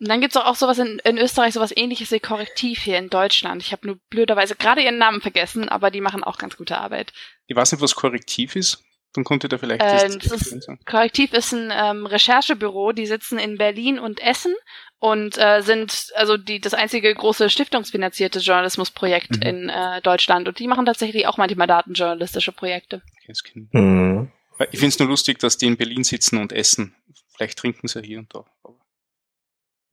Und 0.00 0.08
dann 0.08 0.22
gibt's 0.22 0.36
auch, 0.36 0.46
auch 0.46 0.56
sowas 0.56 0.78
in, 0.78 0.98
in 1.04 1.18
Österreich, 1.18 1.52
sowas 1.52 1.76
ähnliches 1.76 2.10
wie 2.10 2.20
Korrektiv 2.20 2.80
hier 2.80 2.96
in 2.96 3.10
Deutschland. 3.10 3.62
Ich 3.62 3.72
habe 3.72 3.86
nur 3.86 3.98
blöderweise 4.08 4.56
gerade 4.56 4.80
ihren 4.82 4.96
Namen 4.96 5.20
vergessen, 5.20 5.68
aber 5.68 5.90
die 5.90 6.00
machen 6.00 6.24
auch 6.24 6.38
ganz 6.38 6.56
gute 6.56 6.78
Arbeit. 6.78 7.12
Ich 7.46 7.54
weiß 7.54 7.72
nicht, 7.72 7.82
was 7.82 7.94
Korrektiv 7.94 8.56
ist. 8.56 8.82
Dann 9.12 9.24
konnte 9.24 9.48
da 9.48 9.58
vielleicht 9.58 9.82
äh, 9.82 10.08
das 10.18 10.26
ist, 10.26 10.68
Korrektiv 10.86 11.32
ist 11.32 11.52
ein 11.52 11.72
ähm, 11.72 12.06
Recherchebüro, 12.06 12.92
die 12.92 13.06
sitzen 13.06 13.38
in 13.38 13.58
Berlin 13.58 13.98
und 13.98 14.20
Essen 14.20 14.54
und 15.00 15.36
äh, 15.36 15.62
sind 15.62 16.12
also 16.14 16.36
die 16.36 16.60
das 16.60 16.74
einzige 16.74 17.12
große 17.12 17.50
stiftungsfinanzierte 17.50 18.38
Journalismusprojekt 18.38 19.36
mhm. 19.36 19.42
in 19.42 19.68
äh, 19.68 20.00
Deutschland 20.02 20.46
und 20.46 20.58
die 20.60 20.68
machen 20.68 20.86
tatsächlich 20.86 21.26
auch 21.26 21.38
manchmal 21.38 21.66
datenjournalistische 21.66 22.52
Projekte. 22.52 23.02
Okay, 23.28 23.66
mhm. 23.72 24.30
Ich 24.70 24.78
finde 24.78 24.88
es 24.88 24.98
nur 24.98 25.08
lustig, 25.08 25.38
dass 25.38 25.58
die 25.58 25.66
in 25.66 25.76
Berlin 25.76 26.04
sitzen 26.04 26.38
und 26.38 26.52
essen. 26.52 26.94
Vielleicht 27.34 27.58
trinken 27.58 27.88
sie 27.88 28.02
hier 28.02 28.18
und 28.20 28.32
da. 28.34 28.44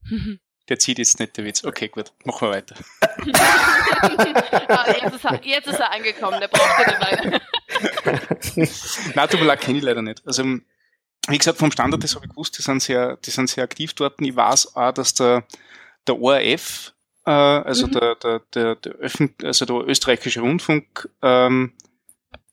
Der 0.70 0.80
zieht 0.80 0.98
jetzt 0.98 1.20
nicht 1.20 1.38
der 1.38 1.46
Witz. 1.46 1.64
Okay, 1.64 1.88
gut, 1.88 2.12
machen 2.26 2.48
wir 2.48 2.56
weiter. 2.56 2.76
ah, 4.68 4.86
jetzt, 4.88 5.16
ist 5.16 5.26
er, 5.26 5.46
jetzt 5.46 5.68
ist 5.68 5.80
er 5.80 5.92
angekommen, 5.92 6.40
der 6.40 6.48
braucht 6.50 6.76
keine 6.76 7.00
Weile. 7.00 7.42
Nein, 9.16 9.46
leid, 9.46 9.62
kenne 9.62 9.78
ich 9.78 9.84
leider 9.84 10.02
nicht. 10.02 10.22
Also 10.26 10.44
wie 11.30 11.38
gesagt, 11.38 11.58
vom 11.58 11.72
Standard, 11.72 12.04
das 12.04 12.16
habe 12.16 12.26
ich 12.26 12.32
gewusst, 12.32 12.58
die 12.58 12.62
sind 12.62 12.82
sehr, 12.82 13.18
die 13.18 13.32
sind 13.32 13.50
sehr 13.50 13.64
aktiv 13.64 13.94
dort. 13.94 14.22
Ich 14.22 14.36
weiß 14.36 14.76
auch, 14.76 14.94
dass 14.94 15.14
der, 15.14 15.46
der 16.08 16.20
ORF 16.20 16.94
äh, 17.26 17.32
also 17.32 17.88
mhm. 17.88 17.92
der, 17.92 18.16
der, 18.16 18.42
der, 18.54 18.76
der, 18.76 18.92
Öffent 18.94 19.44
also 19.44 19.66
der 19.66 19.88
österreichische 19.88 20.40
Rundfunk, 20.40 21.10
ähm, 21.22 21.74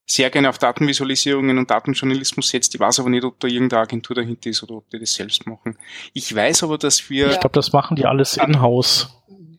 sehr 0.06 0.30
gerne 0.30 0.48
auf 0.50 0.58
Datenvisualisierungen 0.58 1.58
und 1.58 1.70
Datenjournalismus 1.70 2.48
setzt. 2.48 2.74
Ich 2.74 2.80
weiß 2.80 3.00
aber 3.00 3.10
nicht, 3.10 3.24
ob 3.24 3.40
da 3.40 3.48
irgendeine 3.48 3.82
Agentur 3.82 4.14
dahinter 4.16 4.50
ist 4.50 4.62
oder 4.62 4.74
ob 4.76 4.90
die 4.90 4.98
das 4.98 5.14
selbst 5.14 5.46
machen. 5.46 5.78
Ich 6.12 6.34
weiß 6.34 6.64
aber, 6.64 6.78
dass 6.78 7.08
wir. 7.08 7.30
Ich 7.30 7.40
glaube, 7.40 7.54
das 7.54 7.72
machen 7.72 7.96
die 7.96 8.04
alles 8.04 8.36
in-house. 8.36 9.08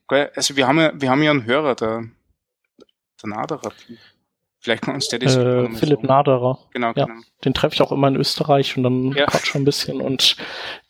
Also 0.08 0.56
wir 0.56 0.68
haben 0.68 0.80
ja, 0.80 0.92
wir 0.94 1.10
haben 1.10 1.24
ja 1.24 1.32
einen 1.32 1.46
Hörer, 1.46 1.76
der, 1.76 2.04
der 3.24 3.30
Naderer. 3.30 3.72
Vielleicht 4.60 4.84
kann 4.84 4.96
uns 4.96 5.08
der 5.10 5.20
das 5.20 5.36
äh, 5.36 5.70
Philipp 5.76 5.98
sagen. 5.98 6.08
Naderer. 6.08 6.60
Genau, 6.74 6.88
ja, 6.96 7.06
genau. 7.06 7.22
Den 7.44 7.54
treffe 7.54 7.76
ich 7.76 7.82
auch 7.84 7.92
immer 7.92 8.08
in 8.08 8.16
Österreich 8.16 8.76
und 8.78 8.82
dann 8.84 9.12
ja. 9.12 9.28
quatsch 9.28 9.56
ein 9.56 9.64
bisschen 9.64 10.02
und 10.02 10.38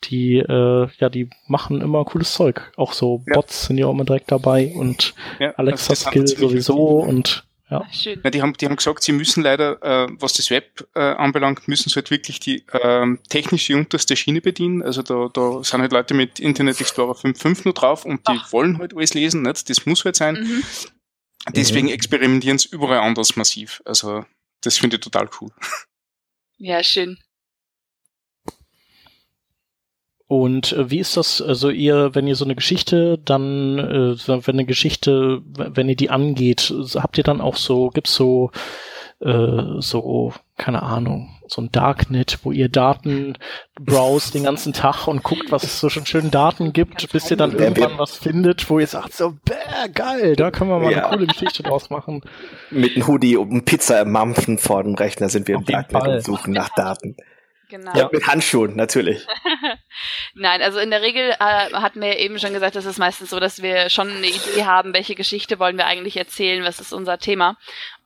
die, 0.04 0.36
äh, 0.38 0.88
ja, 0.98 1.10
die 1.10 1.28
machen 1.46 1.82
immer 1.82 2.04
cooles 2.06 2.32
Zeug. 2.32 2.72
Auch 2.78 2.94
so 2.94 3.22
ja. 3.26 3.34
Bots 3.34 3.66
sind 3.66 3.76
ja 3.76 3.86
auch 3.86 3.92
immer 3.92 4.06
direkt 4.06 4.32
dabei 4.32 4.72
und 4.74 5.14
ja, 5.38 5.50
Alexa 5.56 5.94
Skill 5.94 6.26
sowieso 6.26 7.00
und 7.00 7.46
ja. 7.70 7.86
Schön. 7.92 8.20
Ja, 8.22 8.30
die, 8.30 8.42
haben, 8.42 8.52
die 8.54 8.66
haben 8.66 8.76
gesagt, 8.76 9.02
sie 9.02 9.12
müssen 9.12 9.42
leider, 9.42 9.82
äh, 9.82 10.08
was 10.20 10.34
das 10.34 10.50
Web 10.50 10.88
äh, 10.94 11.00
anbelangt, 11.00 11.66
müssen 11.66 11.88
sie 11.88 11.96
halt 11.96 12.10
wirklich 12.10 12.38
die 12.38 12.64
äh, 12.72 13.16
technische 13.28 13.76
unterste 13.76 14.16
Schiene 14.16 14.40
bedienen. 14.40 14.82
Also 14.82 15.02
da, 15.02 15.28
da 15.32 15.64
sind 15.64 15.80
halt 15.80 15.92
Leute 15.92 16.14
mit 16.14 16.38
Internet 16.38 16.80
Explorer 16.80 17.14
5.5 17.14 17.62
nur 17.64 17.74
drauf 17.74 18.04
und 18.04 18.26
die 18.28 18.38
Ach. 18.38 18.52
wollen 18.52 18.78
halt 18.78 18.94
alles 18.94 19.14
lesen. 19.14 19.42
Nicht? 19.42 19.68
Das 19.68 19.84
muss 19.84 20.04
halt 20.04 20.16
sein. 20.16 20.34
Mhm. 20.34 20.62
Deswegen 21.54 21.86
mhm. 21.88 21.92
experimentieren 21.92 22.58
sie 22.58 22.68
überall 22.68 23.00
anders 23.00 23.36
massiv. 23.36 23.82
Also 23.84 24.24
das 24.62 24.78
finde 24.78 24.96
ich 24.96 25.02
total 25.02 25.28
cool. 25.40 25.50
Ja, 26.58 26.82
schön. 26.82 27.18
Und 30.28 30.72
äh, 30.72 30.90
wie 30.90 30.98
ist 30.98 31.16
das, 31.16 31.40
also 31.40 31.70
ihr, 31.70 32.14
wenn 32.14 32.26
ihr 32.26 32.34
so 32.34 32.44
eine 32.44 32.56
Geschichte 32.56 33.18
dann, 33.24 33.78
äh, 33.78 34.16
wenn 34.26 34.54
eine 34.54 34.64
Geschichte, 34.64 35.42
wenn 35.44 35.88
ihr 35.88 35.96
die 35.96 36.10
angeht, 36.10 36.74
habt 36.96 37.18
ihr 37.18 37.24
dann 37.24 37.40
auch 37.40 37.56
so, 37.56 37.90
gibt's 37.90 38.14
so, 38.14 38.50
äh, 39.20 39.62
so, 39.78 40.32
keine 40.56 40.82
Ahnung, 40.82 41.30
so 41.46 41.62
ein 41.62 41.70
Darknet, 41.70 42.40
wo 42.42 42.50
ihr 42.50 42.68
Daten 42.68 43.38
browst 43.80 44.34
den 44.34 44.42
ganzen 44.42 44.72
Tag 44.72 45.06
und 45.06 45.22
guckt, 45.22 45.52
was 45.52 45.62
es 45.62 45.78
so 45.78 45.88
schon 45.88 46.06
schönen 46.06 46.32
Daten 46.32 46.72
gibt, 46.72 47.12
bis 47.12 47.30
ihr 47.30 47.36
dann 47.36 47.56
irgendwann 47.56 47.96
was 47.96 48.16
findet, 48.16 48.68
wo 48.68 48.80
ihr 48.80 48.86
sagt, 48.88 49.12
so, 49.12 49.32
bäh, 49.44 49.54
geil, 49.94 50.34
da 50.34 50.50
können 50.50 50.70
wir 50.70 50.80
mal 50.80 50.90
ja. 50.90 51.06
eine 51.06 51.16
coole 51.16 51.26
Geschichte 51.28 51.62
draus 51.62 51.88
machen. 51.88 52.22
Mit 52.70 52.96
einem 52.96 53.06
Hoodie 53.06 53.36
und 53.36 53.52
einem 53.52 53.64
Pizza 53.64 54.00
im 54.00 54.10
Mampfen 54.10 54.58
vor 54.58 54.82
dem 54.82 54.94
Rechner 54.94 55.28
sind 55.28 55.46
wir 55.46 55.58
Auf 55.58 55.62
im 55.62 55.66
Darknet 55.66 56.06
und 56.08 56.24
suchen 56.24 56.52
nach 56.52 56.70
Daten. 56.74 57.16
Genau. 57.68 57.96
Ja, 57.96 58.08
mit 58.12 58.26
Handschuhen, 58.26 58.76
natürlich. 58.76 59.26
Nein, 60.34 60.62
also 60.62 60.78
in 60.78 60.90
der 60.90 61.02
Regel 61.02 61.30
äh, 61.30 61.72
hatten 61.72 62.00
wir 62.00 62.08
ja 62.08 62.18
eben 62.18 62.38
schon 62.38 62.52
gesagt, 62.52 62.76
das 62.76 62.84
ist 62.84 62.98
meistens 62.98 63.30
so, 63.30 63.40
dass 63.40 63.60
wir 63.60 63.90
schon 63.90 64.08
eine 64.08 64.28
Idee 64.28 64.64
haben, 64.64 64.94
welche 64.94 65.16
Geschichte 65.16 65.58
wollen 65.58 65.76
wir 65.76 65.86
eigentlich 65.86 66.16
erzählen, 66.16 66.62
was 66.64 66.78
ist 66.78 66.92
unser 66.92 67.18
Thema. 67.18 67.56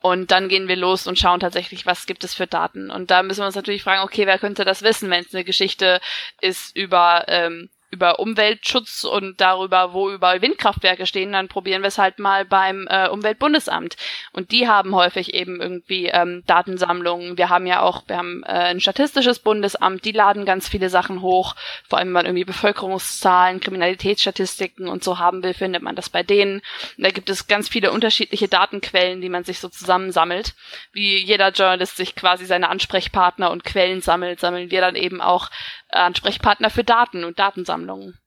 Und 0.00 0.30
dann 0.30 0.48
gehen 0.48 0.66
wir 0.66 0.76
los 0.76 1.06
und 1.06 1.18
schauen 1.18 1.40
tatsächlich, 1.40 1.84
was 1.84 2.06
gibt 2.06 2.24
es 2.24 2.32
für 2.32 2.46
Daten. 2.46 2.90
Und 2.90 3.10
da 3.10 3.22
müssen 3.22 3.40
wir 3.40 3.46
uns 3.46 3.54
natürlich 3.54 3.82
fragen, 3.82 4.02
okay, 4.02 4.26
wer 4.26 4.38
könnte 4.38 4.64
das 4.64 4.82
wissen, 4.82 5.10
wenn 5.10 5.24
es 5.24 5.34
eine 5.34 5.44
Geschichte 5.44 6.00
ist 6.40 6.74
über 6.74 7.24
ähm, 7.28 7.68
über 7.90 8.20
Umweltschutz 8.20 9.04
und 9.04 9.40
darüber, 9.40 9.92
wo 9.92 10.10
überall 10.10 10.42
Windkraftwerke 10.42 11.06
stehen, 11.06 11.32
dann 11.32 11.48
probieren 11.48 11.82
wir 11.82 11.88
es 11.88 11.98
halt 11.98 12.18
mal 12.18 12.44
beim 12.44 12.86
äh, 12.88 13.08
Umweltbundesamt. 13.08 13.96
Und 14.32 14.52
die 14.52 14.68
haben 14.68 14.94
häufig 14.94 15.34
eben 15.34 15.60
irgendwie 15.60 16.06
ähm, 16.06 16.44
Datensammlungen. 16.46 17.36
Wir 17.36 17.48
haben 17.48 17.66
ja 17.66 17.82
auch, 17.82 18.04
wir 18.06 18.16
haben 18.16 18.42
äh, 18.44 18.70
ein 18.70 18.80
statistisches 18.80 19.40
Bundesamt, 19.40 20.04
die 20.04 20.12
laden 20.12 20.44
ganz 20.44 20.68
viele 20.68 20.88
Sachen 20.88 21.20
hoch. 21.20 21.56
Vor 21.88 21.98
allem, 21.98 22.08
wenn 22.08 22.12
man 22.12 22.26
irgendwie 22.26 22.44
Bevölkerungszahlen, 22.44 23.60
Kriminalitätsstatistiken 23.60 24.88
und 24.88 25.02
so 25.02 25.18
haben 25.18 25.42
will, 25.42 25.54
findet 25.54 25.82
man 25.82 25.96
das 25.96 26.08
bei 26.10 26.22
denen. 26.22 26.62
Und 26.96 27.04
da 27.04 27.10
gibt 27.10 27.28
es 27.28 27.48
ganz 27.48 27.68
viele 27.68 27.90
unterschiedliche 27.90 28.46
Datenquellen, 28.46 29.20
die 29.20 29.28
man 29.28 29.42
sich 29.42 29.58
so 29.58 29.68
zusammensammelt. 29.68 30.54
Wie 30.92 31.16
jeder 31.16 31.50
Journalist 31.50 31.96
sich 31.96 32.14
quasi 32.14 32.46
seine 32.46 32.68
Ansprechpartner 32.68 33.50
und 33.50 33.64
Quellen 33.64 34.00
sammelt, 34.00 34.38
sammeln 34.38 34.70
wir 34.70 34.80
dann 34.80 34.94
eben 34.94 35.20
auch 35.20 35.50
Ansprechpartner 35.92 36.70
für 36.70 36.84
Daten 36.84 37.24
und 37.24 37.38
Datensammlungen. 37.38 38.18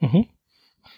Mhm. 0.00 0.26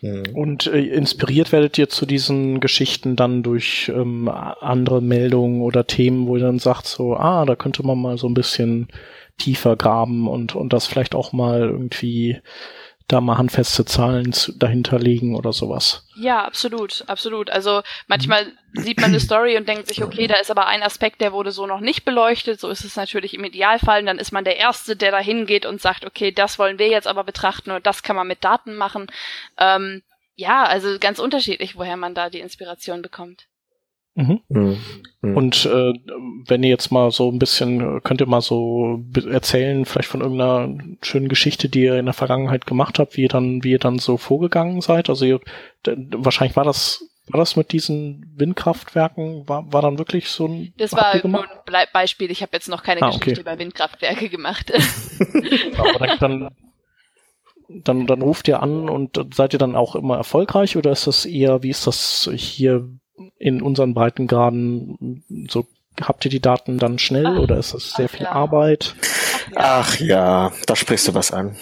mhm. 0.01 0.23
Und 0.35 0.67
äh, 0.67 0.81
inspiriert 0.81 1.53
werdet 1.53 1.79
ihr 1.79 1.89
zu 1.89 2.07
diesen 2.07 2.61
Geschichten 2.61 3.17
dann 3.17 3.43
durch 3.43 3.91
ähm, 3.95 4.29
andere 4.29 5.01
Meldungen 5.01 5.63
oder 5.63 5.87
Themen, 5.87 6.27
wo 6.27 6.37
ihr 6.37 6.43
dann 6.43 6.59
sagt, 6.59 6.87
so, 6.87 7.17
ah, 7.17 7.45
da 7.45 7.57
könnte 7.57 7.85
man 7.85 8.01
mal 8.01 8.19
so 8.19 8.29
ein 8.29 8.35
bisschen 8.35 8.89
tiefer 9.39 9.77
graben 9.77 10.29
und, 10.29 10.55
und 10.55 10.73
das 10.73 10.87
vielleicht 10.87 11.15
auch 11.15 11.33
mal 11.33 11.63
irgendwie 11.63 12.41
da 13.13 13.21
mal 13.21 13.39
handfeste 13.39 13.85
Zahlen 13.85 14.35
dahinter 14.57 14.99
legen 14.99 15.37
oder 15.37 15.53
sowas. 15.53 16.07
Ja, 16.17 16.45
absolut, 16.45 17.05
absolut. 17.07 17.51
Also 17.51 17.83
manchmal 18.07 18.53
sieht 18.73 19.01
man 19.01 19.11
eine 19.11 19.21
Story 19.21 19.57
und 19.57 19.69
denkt 19.69 19.89
sich, 19.89 20.03
okay, 20.03 20.27
da 20.27 20.37
ist 20.37 20.51
aber 20.51 20.67
ein 20.67 20.83
Aspekt, 20.83 21.21
der 21.21 21.33
wurde 21.33 21.53
so 21.53 21.67
noch 21.67 21.81
nicht 21.81 22.05
beleuchtet. 22.05 22.61
So 22.61 22.69
ist 22.69 22.85
es 22.85 22.97
natürlich 22.97 23.35
im 23.35 23.45
Idealfall. 23.45 24.01
Und 24.01 24.07
dann 24.07 24.19
ist 24.19 24.33
man 24.33 24.45
der 24.45 24.57
Erste, 24.57 24.97
der 24.97 25.11
da 25.11 25.19
hingeht 25.19 25.67
und 25.67 25.81
sagt, 25.81 26.05
okay, 26.05 26.33
das 26.33 26.59
wollen 26.59 26.79
wir 26.79 26.89
jetzt 26.89 27.07
aber 27.07 27.25
betrachten 27.25 27.71
und 27.71 27.87
das 27.87 28.03
kann 28.03 28.17
man 28.17 28.27
mit 28.27 28.43
Daten 28.45 28.75
machen. 28.75 29.07
Ähm, 29.59 30.03
ja, 30.35 30.65
also 30.65 30.99
ganz 30.99 31.19
unterschiedlich, 31.19 31.77
woher 31.77 31.97
man 31.97 32.15
da 32.15 32.31
die 32.31 32.41
Inspiration 32.41 33.03
bekommt. 33.03 33.47
Mhm. 34.15 34.41
Mhm. 34.49 34.77
mhm. 35.23 35.37
Und 35.37 35.67
äh, 35.67 35.93
wenn 36.47 36.63
ihr 36.63 36.71
jetzt 36.71 36.91
mal 36.91 37.11
so 37.11 37.31
ein 37.31 37.39
bisschen, 37.39 38.03
könnt 38.03 38.21
ihr 38.21 38.27
mal 38.27 38.41
so 38.41 39.03
erzählen, 39.29 39.85
vielleicht 39.85 40.09
von 40.09 40.21
irgendeiner 40.21 40.77
schönen 41.03 41.29
Geschichte, 41.29 41.69
die 41.69 41.85
ihr 41.85 41.99
in 41.99 42.07
der 42.07 42.15
Vergangenheit 42.15 42.67
gemacht 42.67 42.99
habt, 42.99 43.17
wie 43.17 43.23
ihr 43.23 43.29
dann, 43.29 43.65
wie 43.65 43.73
ihr 43.73 43.79
dann 43.79 43.99
so 43.99 44.17
vorgegangen 44.17 44.81
seid? 44.81 45.09
Also 45.09 45.25
ihr, 45.25 45.41
wahrscheinlich 45.85 46.57
war 46.57 46.65
das, 46.65 47.09
war 47.29 47.39
das 47.39 47.57
mit 47.57 47.73
diesen 47.73 48.33
Windkraftwerken, 48.37 49.49
war, 49.49 49.73
war 49.73 49.83
dann 49.83 49.99
wirklich 49.99 50.29
so 50.29 50.47
ein. 50.47 50.75
Das 50.77 50.93
war 50.93 51.27
nur 51.27 51.45
ein 51.45 51.87
Beispiel, 51.93 52.31
ich 52.31 52.43
habe 52.43 52.51
jetzt 52.53 52.69
noch 52.69 52.83
keine 52.83 53.03
ah, 53.03 53.07
Geschichte 53.07 53.31
okay. 53.31 53.41
über 53.41 53.59
Windkraftwerke 53.59 54.29
gemacht. 54.29 54.73
Aber 55.79 56.07
dann, 56.07 56.19
dann 56.19 56.57
dann, 57.85 58.07
dann 58.07 58.23
ruft 58.23 58.49
ihr 58.49 58.63
an 58.63 58.89
und 58.89 59.19
seid 59.35 59.55
ihr 59.55 59.59
dann 59.59 59.77
auch 59.77 59.97
immer 59.97 60.17
erfolgreich 60.17 60.77
oder 60.77 60.93
ist 60.93 61.07
das 61.07 61.25
eher, 61.25 61.63
wie 61.63 61.71
ist 61.71 61.87
das 61.87 62.29
hier 62.35 62.89
in 63.39 63.63
unseren 63.63 63.95
Breitengraden 63.95 65.25
so 65.49 65.67
habt 66.01 66.25
ihr 66.25 66.31
die 66.31 66.41
Daten 66.41 66.79
dann 66.79 66.99
schnell 66.99 67.27
ach, 67.27 67.39
oder 67.39 67.59
ist 67.59 67.75
das 67.75 67.93
sehr 67.93 68.09
viel 68.09 68.25
ja. 68.25 68.33
Arbeit? 68.33 68.95
Ach 69.55 69.55
ja. 69.55 69.57
ach 69.57 70.01
ja, 70.01 70.53
da 70.67 70.77
sprichst 70.77 71.09
du 71.09 71.15
was 71.15 71.33
an. 71.33 71.57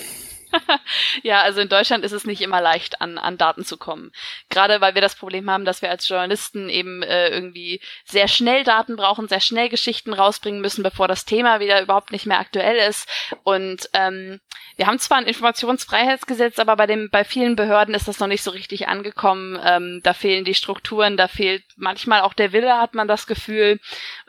ja, 1.23 1.43
also 1.43 1.61
in 1.61 1.69
Deutschland 1.69 2.05
ist 2.05 2.13
es 2.13 2.25
nicht 2.25 2.41
immer 2.41 2.61
leicht, 2.61 3.01
an, 3.01 3.19
an 3.19 3.39
Daten 3.39 3.65
zu 3.65 3.77
kommen. 3.77 4.13
Gerade 4.49 4.81
weil 4.81 4.95
wir 4.95 5.03
das 5.03 5.15
Problem 5.15 5.51
haben, 5.51 5.65
dass 5.65 5.83
wir 5.83 5.91
als 5.91 6.09
Journalisten 6.09 6.69
eben 6.69 7.03
äh, 7.03 7.29
irgendwie 7.29 7.81
sehr 8.05 8.29
schnell 8.29 8.65
Daten 8.65 8.97
brauchen, 8.97 9.29
sehr 9.29 9.41
schnell 9.41 9.69
Geschichten 9.69 10.13
rausbringen 10.13 10.61
müssen, 10.61 10.83
bevor 10.83 11.09
das 11.09 11.25
Thema 11.25 11.61
wieder 11.61 11.81
überhaupt 11.81 12.13
nicht 12.13 12.27
mehr 12.27 12.41
aktuell 12.41 12.77
ist. 12.89 13.09
Und 13.45 13.89
ähm, 13.93 14.41
wir 14.81 14.87
haben 14.87 14.99
zwar 14.99 15.19
ein 15.19 15.27
Informationsfreiheitsgesetz, 15.27 16.59
aber 16.59 16.75
bei 16.75 16.87
dem 16.87 17.11
bei 17.11 17.23
vielen 17.23 17.55
Behörden 17.55 17.95
ist 17.95 18.09
das 18.09 18.19
noch 18.19 18.29
nicht 18.29 18.43
so 18.43 18.51
richtig 18.51 18.89
angekommen. 18.89 19.59
Ähm, 19.63 20.01
da 20.03 20.15
fehlen 20.15 20.47
die 20.47 20.55
Strukturen, 20.55 21.19
da 21.19 21.29
fehlt 21.29 21.65
manchmal 21.77 22.23
auch 22.23 22.33
der 22.33 22.53
Wille, 22.55 22.79
hat 22.79 22.95
man 22.95 23.07
das 23.07 23.27
Gefühl. 23.27 23.79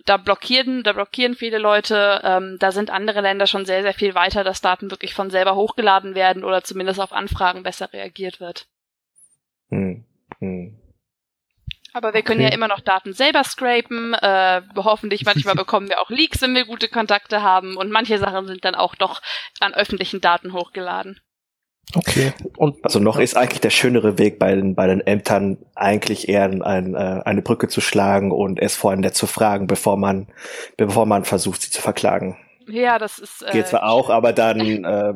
Da 0.04 0.18
blockieren, 0.18 0.84
da 0.84 0.92
blockieren 0.92 1.36
viele 1.36 1.58
Leute. 1.58 2.20
Ähm, 2.26 2.58
da 2.60 2.74
sind 2.74 2.90
andere 2.90 3.22
Länder 3.22 3.48
schon 3.48 3.66
sehr, 3.66 3.82
sehr 3.82 3.94
viel 3.94 4.14
weiter, 4.14 4.44
dass 4.44 4.60
Daten 4.60 4.92
wirklich 4.92 5.14
von 5.14 5.30
selber 5.30 5.56
hochgeladen 5.56 6.16
werden 6.16 6.44
oder 6.44 6.66
zumindest 6.66 7.00
auf 7.00 7.14
Anfragen 7.14 7.64
besser 7.64 7.94
reagiert 7.94 8.42
wird. 8.42 8.68
Hm. 9.70 10.04
Hm. 10.40 10.81
Aber 11.94 12.14
wir 12.14 12.22
können 12.22 12.42
okay. 12.42 12.50
ja 12.50 12.56
immer 12.56 12.68
noch 12.68 12.80
Daten 12.80 13.14
selber 13.14 13.44
scrapen. 13.44 14.14
Äh, 14.14 14.62
hoffentlich 14.78 15.26
manchmal 15.26 15.56
bekommen 15.56 15.90
wir 15.90 16.02
auch 16.02 16.10
Leaks, 16.10 16.42
wenn 16.42 16.56
wir 16.56 16.66
gute 16.66 16.88
Kontakte 16.88 17.42
haben. 17.42 17.78
Und 17.78 17.92
manche 17.92 18.18
Sachen 18.18 18.48
sind 18.48 18.64
dann 18.66 18.76
auch 18.76 18.96
doch 18.96 19.22
an 19.60 19.74
öffentlichen 19.74 20.22
Daten 20.22 20.54
hochgeladen. 20.54 21.20
Okay. 21.96 22.32
Und 22.58 22.78
also 22.84 23.00
noch 23.00 23.20
ist 23.20 23.36
eigentlich 23.36 23.60
der 23.60 23.70
schönere 23.70 24.18
Weg 24.18 24.40
bei 24.40 24.56
den, 24.56 24.76
bei 24.76 24.88
den 24.88 25.02
Ämtern 25.02 25.58
eigentlich 25.76 26.30
eher 26.30 26.44
ein, 26.44 26.62
ein, 26.62 26.96
äh, 26.96 27.22
eine 27.26 27.42
Brücke 27.42 27.68
zu 27.68 27.82
schlagen 27.82 28.32
und 28.32 28.62
es 28.62 28.76
vor 28.76 28.92
allem 28.92 29.12
zu 29.12 29.28
fragen, 29.28 29.68
bevor 29.68 29.98
man, 29.98 30.28
bevor 30.78 31.06
man 31.06 31.26
versucht, 31.26 31.62
sie 31.62 31.70
zu 31.70 31.82
verklagen. 31.82 32.38
Ja, 32.68 32.98
das 32.98 33.20
ist. 33.20 33.42
Äh, 33.42 33.52
Geht 33.52 33.68
zwar 33.68 33.90
auch, 33.90 34.10
aber 34.10 34.32
dann 34.32 34.60
äh, 34.86 35.14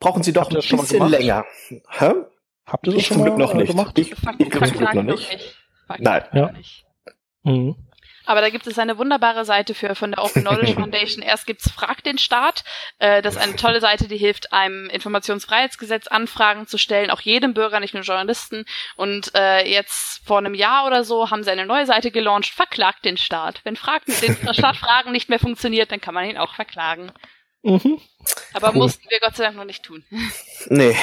brauchen 0.00 0.22
sie 0.22 0.32
doch 0.32 0.50
ein 0.50 0.56
bisschen 0.56 1.08
länger. 1.08 1.46
Hä? 1.88 2.12
Habt 2.66 2.86
ihr 2.86 2.92
das 2.92 3.00
ich 3.00 3.06
schon 3.06 3.16
zum 3.16 3.24
Glück 3.24 3.38
noch 3.38 3.54
nicht. 3.54 3.70
Gemacht? 3.70 3.98
Ich, 3.98 4.12
ich, 4.12 4.18
ich 4.38 4.52
zum 4.52 4.78
Glück 4.78 4.94
noch 4.94 5.02
nicht. 5.02 5.59
Nicht. 5.98 6.04
Nein. 6.04 6.24
Ja. 6.32 6.52
Mhm. 7.42 7.76
Aber 8.26 8.42
da 8.42 8.50
gibt 8.50 8.66
es 8.68 8.78
eine 8.78 8.96
wunderbare 8.96 9.44
Seite 9.44 9.74
für 9.74 9.96
von 9.96 10.12
der 10.12 10.22
Open 10.22 10.42
Knowledge 10.42 10.74
Foundation. 10.80 11.20
Erst 11.20 11.46
gibt's 11.46 11.68
Frag 11.68 12.04
den 12.04 12.16
Staat. 12.16 12.62
Äh, 13.00 13.22
das 13.22 13.34
ist 13.34 13.42
eine 13.42 13.56
tolle 13.56 13.80
Seite, 13.80 14.06
die 14.06 14.18
hilft 14.18 14.52
einem 14.52 14.88
Informationsfreiheitsgesetz 14.90 16.06
Anfragen 16.06 16.68
zu 16.68 16.78
stellen, 16.78 17.10
auch 17.10 17.22
jedem 17.22 17.54
Bürger, 17.54 17.80
nicht 17.80 17.94
nur 17.94 18.04
Journalisten. 18.04 18.66
Und 18.94 19.34
äh, 19.34 19.68
jetzt 19.68 20.24
vor 20.24 20.38
einem 20.38 20.54
Jahr 20.54 20.86
oder 20.86 21.02
so 21.02 21.30
haben 21.30 21.42
sie 21.42 21.50
eine 21.50 21.66
neue 21.66 21.86
Seite 21.86 22.12
gelauncht, 22.12 22.54
Verklagt 22.54 23.04
den 23.04 23.16
Staat. 23.16 23.62
Wenn 23.64 23.74
Frag 23.74 24.04
den 24.06 24.54
Staat 24.54 24.76
Fragen 24.76 25.12
nicht 25.12 25.28
mehr 25.28 25.40
funktioniert, 25.40 25.90
dann 25.90 26.00
kann 26.00 26.14
man 26.14 26.30
ihn 26.30 26.38
auch 26.38 26.54
verklagen. 26.54 27.10
Mhm. 27.62 28.00
Aber 28.52 28.68
cool. 28.70 28.76
mussten 28.76 29.10
wir 29.10 29.18
Gott 29.20 29.36
sei 29.36 29.44
Dank 29.44 29.56
noch 29.56 29.64
nicht 29.64 29.82
tun. 29.82 30.04
Nee. 30.66 30.96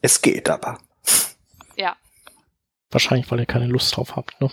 Es 0.00 0.22
geht 0.22 0.48
aber. 0.48 0.78
Ja. 1.76 1.96
Wahrscheinlich, 2.90 3.30
weil 3.30 3.40
ihr 3.40 3.46
keine 3.46 3.66
Lust 3.66 3.96
drauf 3.96 4.16
habt, 4.16 4.40
ne? 4.40 4.50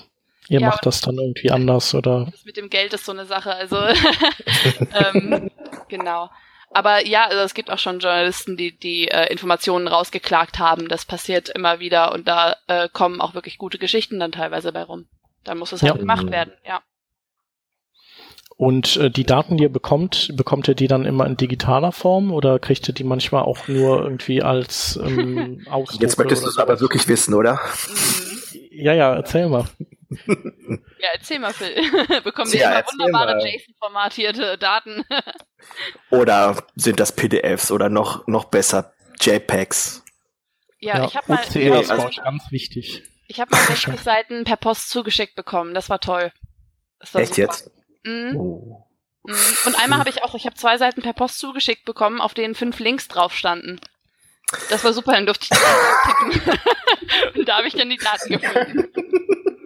Ihr 0.50 0.62
Ja, 0.62 0.68
macht 0.70 0.86
das 0.86 1.02
dann 1.02 1.18
irgendwie 1.18 1.52
anders 1.52 1.94
oder. 1.94 2.28
Das 2.32 2.46
mit 2.46 2.56
dem 2.56 2.70
Geld 2.70 2.94
ist 2.94 3.06
so 3.06 3.12
eine 3.12 3.26
Sache, 3.26 3.54
also 3.54 3.78
ähm, 4.94 5.50
genau. 5.90 6.30
Aber 6.74 7.06
ja, 7.06 7.26
also 7.26 7.40
es 7.42 7.54
gibt 7.54 7.72
auch 7.72 7.80
schon 7.80 8.00
Journalisten, 8.00 8.58
die 8.58 8.78
die 8.78 9.08
äh, 9.08 9.32
Informationen 9.32 9.88
rausgeklagt 9.88 10.60
haben. 10.60 10.88
Das 10.90 11.06
passiert 11.06 11.50
immer 11.50 11.80
wieder 11.80 12.12
und 12.14 12.28
da 12.28 12.56
äh, 12.68 12.90
kommen 12.92 13.22
auch 13.22 13.34
wirklich 13.34 13.58
gute 13.58 13.78
Geschichten 13.78 14.20
dann 14.20 14.32
teilweise 14.32 14.72
bei 14.72 14.84
rum. 14.84 15.08
Da 15.44 15.56
muss 15.56 15.72
es 15.72 15.82
halt 15.82 15.96
Ja. 15.96 16.00
gemacht 16.00 16.30
werden, 16.30 16.54
ja. 16.66 16.82
Und 18.60 18.98
äh, 18.98 19.12
die 19.12 19.24
Daten, 19.24 19.58
die 19.58 19.64
ihr 19.64 19.72
bekommt, 19.72 20.32
bekommt 20.36 20.68
ihr 20.68 20.74
die 20.74 20.88
dann 20.88 21.06
immer 21.06 21.28
in 21.28 21.38
digitaler 21.38 21.92
Form 21.92 22.32
oder 22.32 22.58
kriegt 22.58 22.88
ihr 22.88 22.94
die 22.96 23.04
manchmal 23.04 23.44
auch 23.44 23.68
nur 23.68 24.02
irgendwie 24.04 24.42
als 24.42 24.98
ähm, 25.02 25.64
Ausdruck? 25.70 26.02
Jetzt 26.02 26.18
möchtest 26.18 26.44
du 26.44 26.50
es 26.50 26.58
aber 26.58 26.80
wirklich 26.80 27.08
wissen, 27.08 27.34
oder? 27.34 27.60
Ja, 28.80 28.94
ja, 28.94 29.16
erzähl 29.16 29.50
mal. 29.50 29.66
Ja, 31.00 31.10
erzähl 31.14 31.40
mal, 31.40 31.52
Phil. 31.52 31.74
Bekommen 32.24 32.52
wir 32.52 32.60
Ja, 32.60 32.80
immer 32.80 32.88
wunderbare. 32.92 33.40
JSON-formatierte 33.44 34.58
Daten. 34.60 35.04
Oder 36.12 36.58
sind 36.76 37.00
das 37.00 37.12
PDFs 37.12 37.72
oder 37.72 37.90
noch, 37.90 38.26
noch 38.28 38.46
besser 38.46 38.94
JPEGs? 39.22 40.04
ja, 40.80 41.06
ich 41.06 41.16
habe 41.16 41.32
mal, 41.34 41.40
Ja, 41.54 41.80
ist 41.80 41.90
also- 41.92 42.10
ganz 42.24 42.52
wichtig. 42.52 43.04
ich 43.28 43.40
hab 43.40 43.52
mal 43.52 43.60
60 43.62 44.00
Seiten 44.00 44.44
per 44.44 44.58
Post 44.58 44.90
zugeschickt 44.92 45.36
bekommen. 45.36 45.74
Das 45.74 45.90
war 45.90 46.00
toll. 46.00 46.32
Das 47.00 47.14
war 47.16 47.22
Echt 47.22 47.34
super. 47.36 47.42
jetzt? 47.48 47.72
Mhm. 48.08 48.38
Oh. 48.38 48.86
Mhm. 49.24 49.36
Und 49.66 49.76
einmal 49.84 50.00
habe 50.00 50.10
ich 50.10 50.24
auch, 50.24 50.34
ich 50.36 50.46
habe 50.46 50.56
zwei 50.56 50.78
Seiten 50.78 51.02
per 51.02 51.14
Post 51.14 51.40
zugeschickt 51.40 51.86
bekommen, 51.86 52.22
auf 52.22 52.34
denen 52.34 52.56
fünf 52.56 52.80
Links 52.80 53.08
drauf 53.08 53.34
standen. 53.34 53.80
Das 54.70 54.84
war 54.86 54.94
super, 54.94 55.12
dann 55.12 55.26
durfte 55.26 55.44
ich 55.44 55.50
die 55.50 56.40
tippen. 56.40 56.60
Und 57.40 57.48
da 57.50 57.58
habe 57.58 57.68
ich 57.68 57.74
dann 57.76 57.90
die 57.90 57.98
Daten 57.98 58.30
gefunden. 58.40 58.88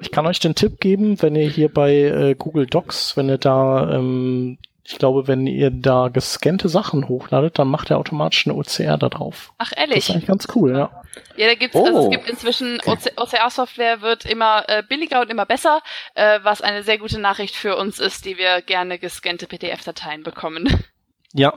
Ich 0.01 0.12
kann 0.12 0.25
euch 0.25 0.39
den 0.39 0.56
Tipp 0.56 0.80
geben, 0.80 1.21
wenn 1.21 1.36
ihr 1.36 1.47
hier 1.47 1.71
bei 1.71 1.93
äh, 1.93 2.36
Google 2.36 2.65
Docs, 2.65 3.15
wenn 3.15 3.30
ihr 3.30 3.38
da, 3.38 3.91
ähm, 3.91 4.58
ich 4.84 4.97
glaube, 4.97 5.27
wenn 5.27 5.45
ihr 5.45 5.69
da 5.69 6.08
gescannte 6.08 6.67
Sachen 6.69 7.08
hochladet, 7.08 7.60
dann 7.60 7.67
macht 7.67 7.91
er 7.91 7.99
automatisch 7.99 8.47
eine 8.47 8.56
OCR 8.56 8.97
da 8.97 9.10
drauf. 9.10 9.54
Ach, 9.60 9.69
Das 9.69 9.77
ehrlich? 9.77 9.97
ist 9.99 10.10
eigentlich 10.10 10.25
ganz 10.25 10.47
cool, 10.56 10.75
ja. 10.75 11.00
Ja, 11.36 11.47
da 11.47 11.56
gibt's, 11.56 11.76
also 11.76 11.91
Oh. 12.00 12.04
es 12.06 12.10
gibt 12.12 12.30
inzwischen 12.30 12.80
OCR-Software 12.86 14.02
wird 14.02 14.26
immer 14.26 14.63
äh, 14.69 14.82
billiger 14.88 15.21
und 15.21 15.30
immer 15.30 15.45
besser, 15.45 15.82
äh, 16.15 16.39
was 16.43 16.62
eine 16.62 16.84
sehr 16.84 16.97
gute 16.97 17.19
Nachricht 17.19 17.56
für 17.56 17.76
uns 17.76 18.00
ist, 18.00 18.26
die 18.26 18.38
wir 18.38 18.62
gerne 18.62 18.97
gescannte 19.00 19.47
PDF-Dateien 19.47 20.24
bekommen. 20.24 20.84
Ja. 21.34 21.54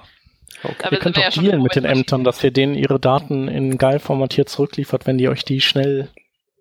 Aber 0.63 0.93
ihr 0.93 0.99
könnt 0.99 1.17
wir 1.17 1.29
auch 1.29 1.35
ja 1.35 1.43
dealen 1.43 1.63
mit 1.63 1.75
den 1.77 1.85
Ämtern, 1.85 2.25
dass 2.25 2.43
ihr 2.43 2.51
denen 2.53 2.75
ihre 2.75 2.99
Daten 3.01 3.49
in 3.49 3.77
geil 3.79 3.99
formatiert 3.99 4.49
zurückliefert, 4.49 5.07
wenn 5.07 5.19
die 5.19 5.29
euch 5.29 5.45
die 5.45 5.61
schnell 5.61 6.11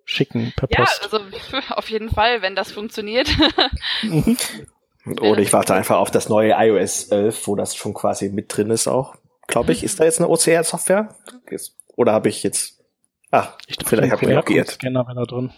schicken 0.05 0.51
per 0.55 0.67
Ja, 0.71 0.79
Post. 0.83 1.03
also 1.03 1.19
auf 1.75 1.89
jeden 1.89 2.09
Fall, 2.09 2.41
wenn 2.41 2.55
das 2.55 2.71
funktioniert. 2.71 3.29
Mhm. 4.01 4.37
Oder 5.21 5.39
ich 5.39 5.51
warte 5.53 5.73
einfach 5.73 5.97
auf 5.97 6.11
das 6.11 6.29
neue 6.29 6.53
iOS 6.57 7.05
11, 7.09 7.47
wo 7.47 7.55
das 7.55 7.75
schon 7.75 7.93
quasi 7.93 8.29
mit 8.29 8.55
drin 8.55 8.69
ist 8.69 8.87
auch. 8.87 9.15
Glaube 9.47 9.71
ich, 9.73 9.83
ist 9.83 9.99
da 9.99 10.05
jetzt 10.05 10.19
eine 10.19 10.29
OCR-Software? 10.29 11.13
Oder 11.95 12.13
habe 12.13 12.29
ich 12.29 12.41
jetzt... 12.43 12.72
Ah, 13.33 13.57
Ich 13.65 13.77
dachte, 13.77 13.89
vielleicht 13.89 14.11
habe 14.11 14.21
ich 14.21 14.27
mich 14.29 14.37
auch 14.37 14.45
geirrt. 14.45 14.77
Wäre 14.83 14.93
da 15.15 15.23
drin. 15.23 15.51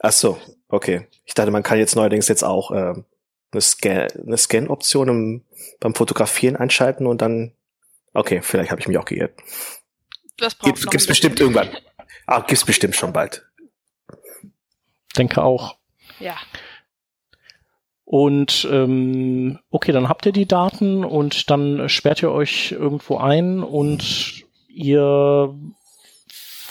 Ach 0.00 0.10
so, 0.12 0.36
okay. 0.68 1.06
Ich 1.24 1.34
dachte, 1.34 1.52
man 1.52 1.62
kann 1.62 1.78
jetzt 1.78 1.94
neuerdings 1.94 2.26
jetzt 2.26 2.42
auch 2.42 2.72
ähm, 2.72 3.04
eine 3.52 3.60
Scan- 3.60 4.08
eine 4.26 4.36
Scan-Option 4.36 5.08
im, 5.08 5.44
beim 5.78 5.94
Fotografieren 5.94 6.56
einschalten 6.56 7.06
und 7.06 7.22
dann... 7.22 7.52
Okay, 8.14 8.42
vielleicht 8.42 8.70
habe 8.72 8.80
ich 8.80 8.88
mich 8.88 8.98
auch 8.98 9.04
geirrt. 9.04 9.32
Das 10.38 10.56
braucht 10.56 10.66
Gibt's, 10.66 10.84
noch 10.84 10.90
gibt's 10.90 11.06
ein 11.06 11.08
bisschen. 11.08 11.30
bestimmt 11.30 11.40
irgendwann. 11.40 11.68
Ah, 12.26 12.40
gibt's 12.40 12.64
bestimmt 12.64 12.96
schon 12.96 13.12
bald. 13.12 13.46
Denke 15.16 15.40
auch. 15.42 15.76
Ja. 16.18 16.36
Und 18.04 18.66
ähm, 18.70 19.60
okay, 19.70 19.92
dann 19.92 20.08
habt 20.08 20.26
ihr 20.26 20.32
die 20.32 20.46
Daten 20.46 21.04
und 21.04 21.48
dann 21.50 21.88
sperrt 21.88 22.22
ihr 22.22 22.32
euch 22.32 22.72
irgendwo 22.72 23.18
ein 23.18 23.62
und 23.62 24.44
ihr 24.68 25.54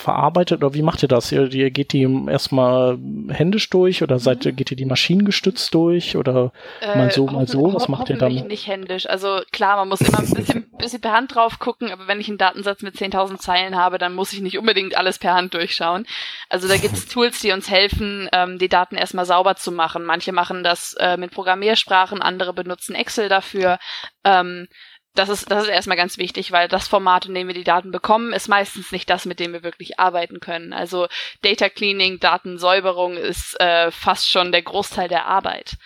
verarbeitet 0.03 0.63
oder 0.63 0.73
wie 0.73 0.81
macht 0.81 1.01
ihr 1.01 1.07
das? 1.07 1.31
Ihr, 1.31 1.51
ihr 1.53 1.71
geht 1.71 1.93
die 1.93 2.03
erstmal 2.27 2.97
händisch 3.29 3.69
durch 3.69 4.03
oder 4.03 4.19
seid 4.19 4.45
ihr, 4.45 4.51
geht 4.51 4.69
ihr 4.71 4.77
die 4.77 4.85
maschinengestützt 4.85 5.73
durch 5.73 6.15
oder 6.17 6.51
Mal 6.95 7.09
so, 7.11 7.25
mal 7.25 7.33
hoffen- 7.41 7.47
so, 7.47 7.73
was 7.73 7.87
macht 7.87 8.09
ihr 8.09 8.17
dann? 8.17 8.33
nicht 8.47 8.67
händisch. 8.67 9.07
Also 9.09 9.41
klar, 9.51 9.77
man 9.77 9.89
muss 9.89 10.01
immer 10.01 10.19
ein 10.19 10.29
bisschen, 10.29 10.65
bisschen 10.77 11.01
per 11.01 11.13
Hand 11.13 11.33
drauf 11.33 11.59
gucken, 11.59 11.91
aber 11.91 12.07
wenn 12.07 12.19
ich 12.19 12.27
einen 12.27 12.37
Datensatz 12.37 12.81
mit 12.81 12.95
10.000 12.95 13.37
Zeilen 13.37 13.75
habe, 13.75 13.97
dann 13.97 14.13
muss 14.13 14.33
ich 14.33 14.41
nicht 14.41 14.57
unbedingt 14.59 14.95
alles 14.97 15.17
per 15.19 15.33
Hand 15.33 15.53
durchschauen. 15.53 16.05
Also 16.49 16.67
da 16.67 16.77
gibt 16.77 16.93
es 16.95 17.07
Tools, 17.13 17.39
die 17.39 17.51
uns 17.51 17.69
helfen, 17.71 18.27
ähm, 18.33 18.59
die 18.59 18.69
Daten 18.69 18.95
erstmal 18.95 19.25
sauber 19.25 19.55
zu 19.55 19.71
machen. 19.71 20.03
Manche 20.03 20.33
machen 20.33 20.63
das 20.63 20.95
äh, 20.99 21.17
mit 21.17 21.31
Programmiersprachen, 21.31 22.21
andere 22.21 22.53
benutzen 22.53 22.93
Excel 22.95 23.29
dafür. 23.29 23.79
Ähm, 24.25 24.67
das 25.15 25.29
ist, 25.29 25.51
das 25.51 25.63
ist 25.63 25.69
erstmal 25.69 25.97
ganz 25.97 26.17
wichtig, 26.17 26.51
weil 26.51 26.67
das 26.67 26.87
Format, 26.87 27.25
in 27.25 27.35
dem 27.35 27.47
wir 27.47 27.53
die 27.53 27.63
Daten 27.63 27.91
bekommen, 27.91 28.33
ist 28.33 28.47
meistens 28.47 28.91
nicht 28.91 29.09
das, 29.09 29.25
mit 29.25 29.39
dem 29.39 29.53
wir 29.53 29.63
wirklich 29.63 29.99
arbeiten 29.99 30.39
können. 30.39 30.73
Also 30.73 31.07
Data 31.41 31.69
Cleaning, 31.69 32.19
Datensäuberung 32.19 33.17
ist 33.17 33.59
äh, 33.59 33.91
fast 33.91 34.29
schon 34.29 34.51
der 34.51 34.63
Großteil 34.63 35.07
der 35.07 35.27
Arbeit. 35.27 35.77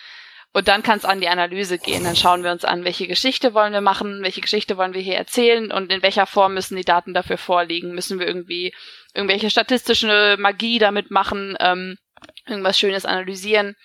Und 0.54 0.66
dann 0.66 0.82
kann 0.82 0.96
es 0.96 1.04
an 1.04 1.20
die 1.20 1.28
Analyse 1.28 1.78
gehen. 1.78 2.04
Dann 2.04 2.16
schauen 2.16 2.42
wir 2.42 2.50
uns 2.50 2.64
an, 2.64 2.84
welche 2.84 3.06
Geschichte 3.06 3.52
wollen 3.52 3.74
wir 3.74 3.82
machen, 3.82 4.22
welche 4.22 4.40
Geschichte 4.40 4.78
wollen 4.78 4.94
wir 4.94 5.02
hier 5.02 5.16
erzählen 5.16 5.70
und 5.70 5.92
in 5.92 6.02
welcher 6.02 6.26
Form 6.26 6.54
müssen 6.54 6.76
die 6.76 6.84
Daten 6.84 7.12
dafür 7.12 7.36
vorliegen. 7.36 7.94
Müssen 7.94 8.18
wir 8.18 8.26
irgendwie 8.26 8.74
irgendwelche 9.14 9.50
statistische 9.50 10.36
Magie 10.38 10.78
damit 10.78 11.10
machen, 11.10 11.56
ähm, 11.60 11.98
irgendwas 12.46 12.78
Schönes 12.78 13.04
analysieren, 13.04 13.76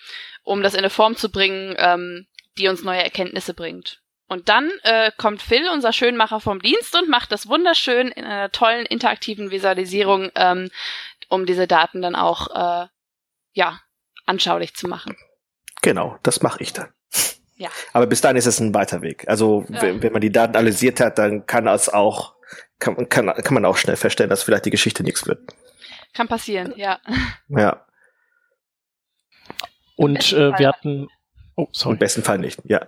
um 0.44 0.64
das 0.64 0.74
in 0.74 0.80
eine 0.80 0.90
Form 0.90 1.18
zu 1.18 1.30
bringen, 1.30 1.76
ähm, 1.78 2.28
die 2.58 2.70
uns 2.70 2.84
neue 2.84 3.04
Erkenntnisse 3.04 3.54
bringt. 3.54 4.03
Und 4.28 4.50
dann 4.50 4.72
äh, 4.84 5.12
kommt 5.18 5.42
Phil, 5.42 5.68
unser 5.70 5.94
Schönmacher 5.94 6.40
vom 6.40 6.62
Dienst, 6.62 6.96
und 6.96 7.10
macht 7.10 7.32
das 7.32 7.48
wunderschön 7.48 8.08
in 8.10 8.24
einer 8.26 8.52
tollen 8.52 8.86
interaktiven 8.86 9.52
Visualisierung, 9.52 10.32
ähm, 10.36 10.70
um 11.30 11.46
diese 11.46 11.68
Daten 11.68 12.02
dann 12.02 12.16
auch 12.16 12.48
äh, 12.50 12.88
ja 13.54 13.80
anschaulich 14.26 14.76
zu 14.76 14.88
machen. 14.88 15.16
Genau, 15.82 16.18
das 16.24 16.42
mache 16.42 16.62
ich 16.64 16.74
dann. 16.74 16.90
Ja. 17.56 17.70
Aber 17.92 18.08
bis 18.08 18.22
dahin 18.22 18.38
ist 18.38 18.46
es 18.46 18.60
ein 18.60 18.74
weiter 18.74 19.02
Weg. 19.02 19.28
Also 19.28 19.66
Ja. 19.70 19.82
wenn, 19.82 20.02
wenn 20.02 20.14
man 20.14 20.22
die 20.22 20.32
Daten 20.32 20.56
analysiert 20.56 21.00
hat, 21.00 21.18
dann 21.18 21.46
kann 21.46 21.66
das 21.66 21.90
auch 21.90 22.34
kann, 22.80 23.08
kann, 23.10 23.28
kann 23.28 23.54
man 23.54 23.66
auch 23.66 23.78
schnell 23.78 23.96
feststellen, 23.96 24.30
dass 24.30 24.44
vielleicht 24.44 24.66
die 24.66 24.72
Geschichte 24.72 25.04
nichts 25.04 25.28
wird. 25.28 25.54
Kann 26.14 26.28
passieren, 26.28 26.74
ja. 26.76 27.00
Ja, 27.50 27.86
und 29.96 30.34
äh, 30.34 30.58
wir 30.58 30.68
hatten 30.68 31.08
oh 31.56 31.64
im 31.64 31.68
sorry 31.72 31.98
besten 31.98 32.24
Fall 32.24 32.40
nicht. 32.40 32.60
Ja. 32.66 32.88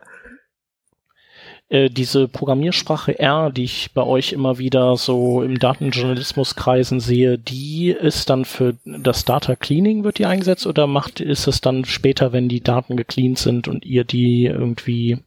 Äh, 1.67 1.89
diese 1.89 2.27
Programmiersprache 2.27 3.17
R, 3.17 3.49
die 3.51 3.63
ich 3.63 3.91
bei 3.93 4.03
euch 4.03 4.33
immer 4.33 4.59
wieder 4.59 4.97
so 4.97 5.41
im 5.41 5.57
Datenjournalismuskreisen 5.57 6.99
sehe, 6.99 7.39
die 7.39 7.89
ist 7.89 8.29
dann 8.29 8.45
für 8.45 8.75
das 8.85 9.25
Data 9.25 9.55
Cleaning 9.55 10.03
wird 10.03 10.19
die 10.19 10.27
eingesetzt 10.27 10.67
oder 10.67 10.85
macht 10.85 11.19
ist 11.19 11.47
es 11.47 11.61
dann 11.61 11.85
später, 11.85 12.33
wenn 12.33 12.49
die 12.49 12.61
Daten 12.61 12.97
gecleant 12.97 13.39
sind 13.39 13.67
und 13.67 13.83
ihr 13.83 14.03
die 14.03 14.45
irgendwie 14.45 15.23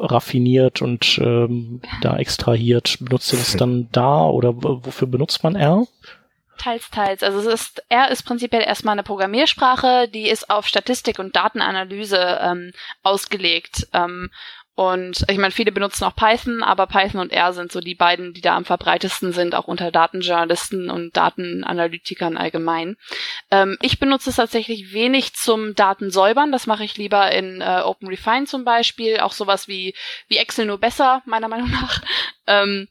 raffiniert 0.00 0.82
und 0.82 1.18
ähm, 1.18 1.80
da 2.00 2.16
extrahiert, 2.16 2.98
benutzt 3.00 3.32
ihr 3.32 3.38
das 3.38 3.56
dann 3.56 3.88
da 3.92 4.26
oder 4.26 4.54
wofür 4.56 5.06
benutzt 5.06 5.44
man 5.44 5.54
R? 5.54 5.86
Teils, 6.58 6.90
teils. 6.90 7.22
Also 7.22 7.38
es 7.40 7.46
ist, 7.46 7.84
R 7.88 8.10
ist 8.10 8.22
prinzipiell 8.24 8.62
erstmal 8.62 8.92
eine 8.92 9.02
Programmiersprache, 9.02 10.08
die 10.08 10.28
ist 10.28 10.50
auf 10.50 10.66
Statistik 10.66 11.18
und 11.18 11.36
Datenanalyse 11.36 12.38
ähm, 12.40 12.72
ausgelegt. 13.02 13.86
Ähm, 13.92 14.30
und 14.76 15.24
ich 15.28 15.38
meine, 15.38 15.52
viele 15.52 15.72
benutzen 15.72 16.04
auch 16.04 16.14
Python, 16.14 16.62
aber 16.62 16.86
Python 16.86 17.22
und 17.22 17.32
R 17.32 17.54
sind 17.54 17.72
so 17.72 17.80
die 17.80 17.94
beiden, 17.94 18.34
die 18.34 18.42
da 18.42 18.54
am 18.54 18.66
verbreitesten 18.66 19.32
sind, 19.32 19.54
auch 19.54 19.66
unter 19.66 19.90
Datenjournalisten 19.90 20.90
und 20.90 21.16
Datenanalytikern 21.16 22.36
allgemein. 22.36 22.98
Ähm, 23.50 23.78
ich 23.80 23.98
benutze 23.98 24.28
es 24.28 24.36
tatsächlich 24.36 24.92
wenig 24.92 25.32
zum 25.32 25.74
Datensäubern. 25.74 26.52
Das 26.52 26.66
mache 26.66 26.84
ich 26.84 26.98
lieber 26.98 27.32
in 27.32 27.62
äh, 27.62 27.80
OpenRefine 27.84 28.44
zum 28.44 28.64
Beispiel. 28.64 29.20
Auch 29.20 29.32
sowas 29.32 29.66
wie, 29.66 29.94
wie 30.28 30.36
Excel 30.36 30.66
nur 30.66 30.78
besser, 30.78 31.22
meiner 31.24 31.48
Meinung 31.48 31.70
nach. 31.70 32.02
Ähm, 32.48 32.86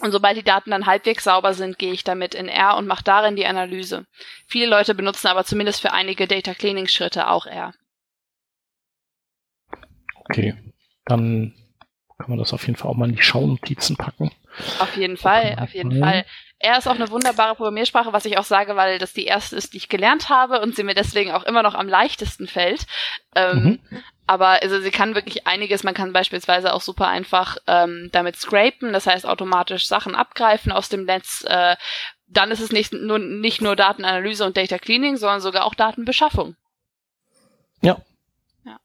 und 0.00 0.12
sobald 0.12 0.38
die 0.38 0.42
Daten 0.42 0.70
dann 0.70 0.86
halbwegs 0.86 1.24
sauber 1.24 1.52
sind, 1.52 1.78
gehe 1.78 1.92
ich 1.92 2.04
damit 2.04 2.34
in 2.34 2.48
R 2.48 2.78
und 2.78 2.86
mache 2.86 3.04
darin 3.04 3.36
die 3.36 3.44
Analyse. 3.44 4.06
Viele 4.46 4.64
Leute 4.64 4.94
benutzen 4.94 5.26
aber 5.26 5.44
zumindest 5.44 5.82
für 5.82 5.92
einige 5.92 6.26
Data 6.26 6.54
Cleaning 6.54 6.86
Schritte 6.86 7.28
auch 7.28 7.44
R. 7.44 7.74
Okay, 10.30 10.54
dann 11.06 11.54
kann 12.18 12.30
man 12.30 12.38
das 12.38 12.52
auf 12.52 12.66
jeden 12.66 12.76
Fall 12.76 12.90
auch 12.90 12.94
mal 12.96 13.08
in 13.08 13.16
die 13.16 13.22
Schaunotizen 13.22 13.96
packen. 13.96 14.30
Auf 14.78 14.96
jeden 14.96 15.16
Fall, 15.16 15.56
auf 15.60 15.74
jeden 15.74 15.96
Mhm. 15.98 16.00
Fall. 16.02 16.24
R 16.60 16.78
ist 16.78 16.86
auch 16.86 16.94
eine 16.94 17.10
wunderbare 17.10 17.56
Programmiersprache, 17.56 18.12
was 18.12 18.24
ich 18.24 18.38
auch 18.38 18.44
sage, 18.44 18.76
weil 18.76 18.98
das 18.98 19.12
die 19.12 19.24
erste 19.26 19.56
ist, 19.56 19.72
die 19.72 19.78
ich 19.78 19.88
gelernt 19.88 20.28
habe 20.28 20.60
und 20.60 20.76
sie 20.76 20.84
mir 20.84 20.94
deswegen 20.94 21.32
auch 21.32 21.42
immer 21.42 21.62
noch 21.62 21.74
am 21.74 21.88
leichtesten 21.88 22.46
fällt. 22.46 22.86
Ähm, 23.34 23.80
Aber 24.26 24.62
also 24.62 24.80
sie 24.80 24.90
kann 24.90 25.14
wirklich 25.14 25.46
einiges. 25.46 25.82
Man 25.84 25.92
kann 25.92 26.14
beispielsweise 26.14 26.72
auch 26.72 26.80
super 26.80 27.08
einfach 27.08 27.58
ähm, 27.66 28.08
damit 28.12 28.36
scrapen, 28.36 28.94
das 28.94 29.06
heißt 29.06 29.26
automatisch 29.26 29.86
Sachen 29.86 30.14
abgreifen 30.14 30.72
aus 30.72 30.88
dem 30.88 31.04
Netz. 31.04 31.44
Äh, 31.46 31.76
dann 32.26 32.50
ist 32.50 32.60
es 32.60 32.72
nicht 32.72 32.94
nur, 32.94 33.18
nicht 33.18 33.60
nur 33.60 33.76
Datenanalyse 33.76 34.46
und 34.46 34.56
Data 34.56 34.78
Cleaning, 34.78 35.18
sondern 35.18 35.42
sogar 35.42 35.64
auch 35.66 35.74
Datenbeschaffung. 35.74 36.56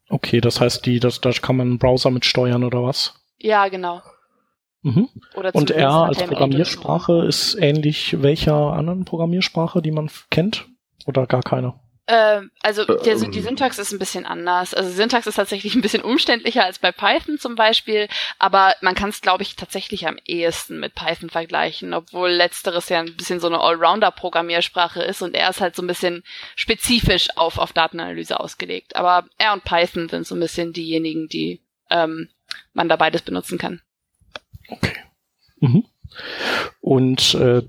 Okay, 0.09 0.41
das 0.41 0.59
heißt, 0.59 0.85
die, 0.85 0.99
das, 0.99 1.21
da 1.21 1.31
kann 1.31 1.55
man 1.55 1.67
einen 1.67 1.79
Browser 1.79 2.09
mit 2.09 2.25
steuern 2.25 2.63
oder 2.63 2.83
was? 2.83 3.13
Ja, 3.37 3.67
genau. 3.67 4.01
Mhm. 4.81 5.09
und 5.51 5.71
R 5.71 5.91
als 5.91 6.23
Programmiersprache 6.23 7.25
ist 7.25 7.55
ähnlich 7.59 8.21
welcher 8.21 8.55
anderen 8.73 9.03
Programmiersprache, 9.03 9.81
die 9.81 9.91
man 9.91 10.09
kennt? 10.29 10.67
Oder 11.05 11.27
gar 11.27 11.41
keine? 11.41 11.73
Ähm, 12.11 12.49
also 12.63 12.85
der, 12.85 13.15
die 13.17 13.37
ähm. 13.37 13.43
Syntax 13.43 13.77
ist 13.77 13.91
ein 13.91 13.99
bisschen 13.99 14.25
anders. 14.25 14.73
Also 14.73 14.89
Syntax 14.89 15.27
ist 15.27 15.35
tatsächlich 15.35 15.75
ein 15.75 15.81
bisschen 15.81 16.01
umständlicher 16.01 16.65
als 16.65 16.79
bei 16.79 16.91
Python 16.91 17.37
zum 17.37 17.53
Beispiel, 17.53 18.07
aber 18.39 18.73
man 18.81 18.95
kann 18.95 19.09
es, 19.09 19.21
glaube 19.21 19.43
ich, 19.43 19.55
tatsächlich 19.55 20.07
am 20.07 20.17
ehesten 20.25 20.79
mit 20.79 20.95
Python 20.95 21.29
vergleichen, 21.29 21.93
obwohl 21.93 22.31
letzteres 22.31 22.89
ja 22.89 22.99
ein 22.99 23.15
bisschen 23.15 23.39
so 23.39 23.45
eine 23.45 23.59
Allrounder-Programmiersprache 23.59 25.03
ist 25.03 25.21
und 25.21 25.35
er 25.35 25.51
ist 25.51 25.61
halt 25.61 25.75
so 25.75 25.83
ein 25.83 25.87
bisschen 25.87 26.23
spezifisch 26.55 27.27
auf, 27.37 27.59
auf 27.59 27.73
Datenanalyse 27.73 28.39
ausgelegt. 28.39 28.95
Aber 28.95 29.29
R 29.37 29.53
und 29.53 29.63
Python 29.63 30.09
sind 30.09 30.25
so 30.25 30.33
ein 30.33 30.39
bisschen 30.39 30.73
diejenigen, 30.73 31.27
die 31.27 31.61
ähm, 31.91 32.29
man 32.73 32.89
da 32.89 32.95
beides 32.95 33.21
benutzen 33.21 33.59
kann. 33.59 33.81
Okay. 34.67 34.95
Mhm. 35.59 35.85
Und 36.81 37.35
äh, 37.35 37.61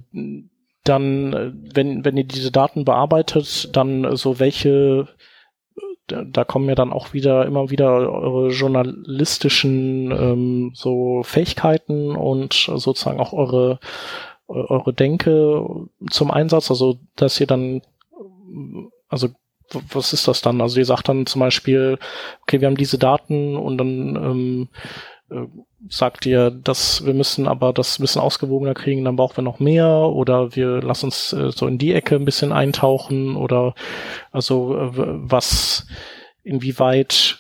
dann, 0.91 1.33
äh, 1.33 1.53
wenn, 1.75 2.05
wenn 2.05 2.17
ihr 2.17 2.25
diese 2.25 2.51
Daten 2.51 2.85
bearbeitet, 2.85 3.75
dann 3.75 4.05
äh, 4.05 4.17
so 4.17 4.39
welche, 4.39 5.09
da, 6.07 6.45
kommen 6.45 6.69
ja 6.69 6.75
dann 6.75 6.93
auch 6.93 7.13
wieder 7.13 7.47
immer 7.47 7.71
wieder 7.71 7.93
eure 7.93 8.51
journalistischen 8.51 10.11
ähm, 10.11 10.73
so 10.75 11.23
Fähigkeiten 11.23 12.17
und 12.17 12.53
sozusagen 12.53 13.21
auch 13.21 13.33
eure 13.33 13.79
eure 14.51 14.93
Denke 14.93 15.65
zum 16.11 16.31
Einsatz, 16.31 16.71
also 16.71 16.99
dass 17.17 17.41
ihr 17.41 17.47
dann, 17.47 17.83
also 19.09 19.29
was 19.93 20.13
ist 20.13 20.27
das 20.27 20.43
dann? 20.43 20.61
Also 20.61 20.79
ihr 20.79 20.85
sagt 20.85 21.09
dann 21.09 21.27
zum 21.27 21.41
Beispiel, 21.41 21.99
okay, 22.43 22.61
wir 22.61 22.67
haben 22.67 22.77
diese 22.77 22.99
Daten 22.99 23.57
und 23.57 23.79
dann 23.79 24.17
ähm, 24.17 24.69
äh, 25.31 25.47
sagt 25.89 26.27
ihr, 26.27 26.51
dass 26.51 27.05
wir 27.05 27.15
müssen 27.15 27.49
aber 27.49 27.73
das 27.73 27.99
ein 27.99 28.03
bisschen 28.03 28.23
ausgewogener 28.23 28.75
kriegen, 28.75 29.05
dann 29.05 29.17
brauchen 29.17 29.39
wir 29.39 29.43
noch 29.43 29.61
mehr 29.61 29.89
oder 29.89 30.55
wir 30.55 30.83
lassen 30.83 31.07
uns 31.07 31.33
äh, 31.33 31.51
so 31.51 31.67
in 31.67 31.79
die 31.79 31.95
Ecke 31.95 32.17
ein 32.17 32.25
bisschen 32.25 32.53
eintauchen 32.53 33.37
oder 33.37 33.75
also 34.33 34.77
äh, 34.77 34.91
was 34.93 35.87
inwieweit 36.43 37.40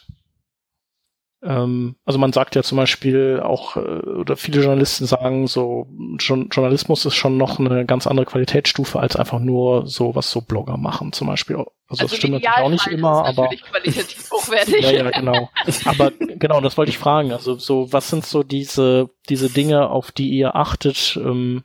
also 1.42 2.18
man 2.18 2.34
sagt 2.34 2.54
ja 2.54 2.62
zum 2.62 2.76
Beispiel 2.76 3.40
auch, 3.42 3.76
äh, 3.76 3.80
oder 3.80 4.36
viele 4.36 4.60
Journalisten 4.60 5.06
sagen 5.06 5.46
so, 5.46 5.86
Journalismus 6.18 7.06
ist 7.06 7.14
schon 7.14 7.38
noch 7.38 7.58
eine 7.58 7.86
ganz 7.86 8.06
andere 8.06 8.26
Qualitätsstufe 8.26 9.00
als 9.00 9.16
einfach 9.16 9.38
nur 9.38 9.86
so, 9.86 10.14
was 10.14 10.30
so 10.30 10.42
Blogger 10.42 10.76
machen 10.76 11.12
zum 11.12 11.28
Beispiel. 11.28 11.56
Also, 11.56 11.70
also 11.88 12.04
das 12.04 12.16
stimmt 12.16 12.34
natürlich 12.34 12.56
auch 12.58 12.68
nicht 12.68 12.86
immer, 12.88 13.24
aber. 13.24 13.48
Qualitativ 13.48 14.30
hochwertig. 14.30 14.82
ja, 14.82 14.90
ja, 14.90 15.10
genau. 15.10 15.48
Aber 15.86 16.12
genau, 16.18 16.60
das 16.60 16.76
wollte 16.76 16.90
ich 16.90 16.98
fragen. 16.98 17.32
Also 17.32 17.56
so, 17.56 17.90
was 17.90 18.10
sind 18.10 18.26
so 18.26 18.42
diese, 18.42 19.08
diese 19.30 19.48
Dinge, 19.48 19.88
auf 19.88 20.12
die 20.12 20.28
ihr 20.28 20.56
achtet, 20.56 21.18
ähm, 21.22 21.64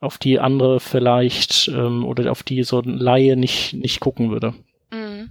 auf 0.00 0.18
die 0.18 0.38
andere 0.38 0.80
vielleicht 0.80 1.68
ähm, 1.68 2.04
oder 2.04 2.30
auf 2.30 2.42
die 2.42 2.62
so 2.62 2.80
ein 2.80 2.98
Laie 2.98 3.36
nicht, 3.36 3.72
nicht 3.72 4.00
gucken 4.00 4.30
würde? 4.30 4.52
Mhm. 4.90 5.30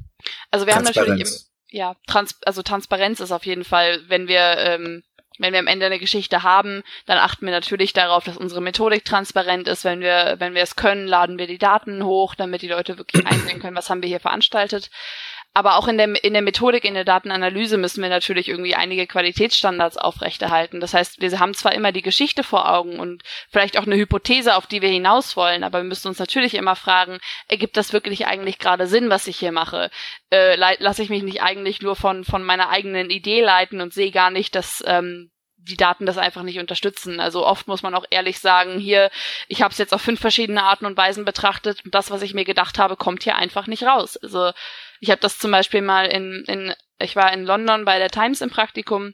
Also 0.50 0.66
wir 0.66 0.76
haben 0.76 0.84
natürlich 0.84 1.22
im, 1.22 1.53
ja, 1.74 1.96
trans 2.06 2.38
also 2.46 2.62
Transparenz 2.62 3.20
ist 3.20 3.32
auf 3.32 3.46
jeden 3.46 3.64
Fall, 3.66 4.02
wenn 4.08 4.28
wir 4.28 4.58
ähm, 4.60 5.04
wenn 5.40 5.54
wir 5.54 5.60
am 5.60 5.68
Ende 5.68 5.88
eine 5.88 5.98
Geschichte 5.98 6.44
haben, 6.44 6.84
dann 7.08 7.18
achten 7.18 7.48
wir 7.48 7.52
natürlich 7.52 7.92
darauf, 7.92 8.24
dass 8.24 8.38
unsere 8.38 8.62
Methodik 8.62 9.04
transparent 9.04 9.68
ist. 9.68 9.84
Wenn 9.84 10.00
wir, 10.00 10.36
wenn 10.38 10.54
wir 10.54 10.62
es 10.62 10.76
können, 10.76 11.08
laden 11.08 11.40
wir 11.40 11.48
die 11.48 11.58
Daten 11.58 12.06
hoch, 12.06 12.36
damit 12.36 12.62
die 12.62 12.68
Leute 12.68 13.00
wirklich 13.00 13.26
einsehen 13.26 13.60
können, 13.60 13.76
was 13.76 13.90
haben 13.90 14.04
wir 14.04 14.10
hier 14.10 14.20
veranstaltet. 14.20 14.92
Aber 15.56 15.78
auch 15.78 15.88
in 15.88 15.98
der, 15.98 16.24
in 16.24 16.34
der 16.34 16.42
Methodik, 16.42 16.84
in 16.84 16.96
der 16.96 17.06
Datenanalyse 17.06 17.78
müssen 17.78 18.02
wir 18.02 18.10
natürlich 18.10 18.50
irgendwie 18.50 18.74
einige 18.74 19.06
Qualitätsstandards 19.06 19.98
aufrechterhalten. 19.98 20.80
Das 20.80 20.96
heißt, 20.96 21.22
wir 21.22 21.40
haben 21.40 21.54
zwar 21.54 21.74
immer 21.74 21.92
die 21.92 22.02
Geschichte 22.02 22.44
vor 22.44 22.72
Augen 22.72 23.00
und 23.00 23.22
vielleicht 23.50 23.78
auch 23.78 23.86
eine 23.86 23.96
Hypothese, 23.96 24.56
auf 24.56 24.66
die 24.66 24.82
wir 24.82 24.90
hinaus 24.90 25.38
wollen, 25.38 25.64
aber 25.64 25.80
wir 25.80 25.88
müssen 25.88 26.08
uns 26.08 26.18
natürlich 26.18 26.56
immer 26.56 26.76
fragen, 26.76 27.20
ergibt 27.48 27.78
das 27.78 27.94
wirklich 27.94 28.26
eigentlich 28.26 28.58
gerade 28.58 28.88
Sinn, 28.88 29.12
was 29.12 29.28
ich 29.28 29.38
hier 29.38 29.52
mache? 29.52 29.92
Äh, 30.32 30.56
lasse 30.56 31.04
ich 31.04 31.10
mich 31.10 31.22
nicht 31.22 31.44
eigentlich 31.44 31.82
nur 31.82 31.96
von, 31.96 32.24
von 32.24 32.44
meiner 32.44 32.70
eigenen 32.70 33.12
Idee 33.12 33.42
leiten 33.42 33.80
und 33.80 33.94
sehe 33.94 34.12
gar 34.12 34.32
nicht, 34.32 34.56
dass 34.56 34.84
ähm, 34.88 35.30
die 35.64 35.78
Daten 35.78 36.06
das 36.06 36.18
einfach 36.18 36.44
nicht 36.44 36.60
unterstützen. 36.60 37.20
Also 37.20 37.46
oft 37.46 37.68
muss 37.68 37.84
man 37.84 37.96
auch 37.96 38.06
ehrlich 38.10 38.40
sagen, 38.40 38.80
hier, 38.80 39.10
ich 39.48 39.62
habe 39.62 39.72
es 39.72 39.78
jetzt 39.78 39.94
auf 39.94 40.02
fünf 40.02 40.20
verschiedene 40.20 40.64
Arten 40.64 40.86
und 40.86 40.98
Weisen 40.98 41.26
betrachtet 41.26 41.84
und 41.86 41.96
das, 41.96 42.12
was 42.12 42.22
ich 42.22 42.34
mir 42.34 42.46
gedacht 42.46 42.80
habe, 42.80 42.98
kommt 42.98 43.24
hier 43.24 43.36
einfach 43.36 43.68
nicht 43.68 43.84
raus. 43.84 44.18
Also 44.18 44.52
ich 45.00 45.10
habe 45.10 45.22
das 45.22 45.40
zum 45.40 45.52
Beispiel 45.52 45.82
mal 45.82 46.06
in, 46.06 46.44
in, 46.48 46.74
ich 47.00 47.16
war 47.16 47.32
in 47.34 47.46
London 47.46 47.86
bei 47.86 48.00
der 48.00 48.10
Times 48.10 48.42
im 48.42 48.50
Praktikum 48.50 49.14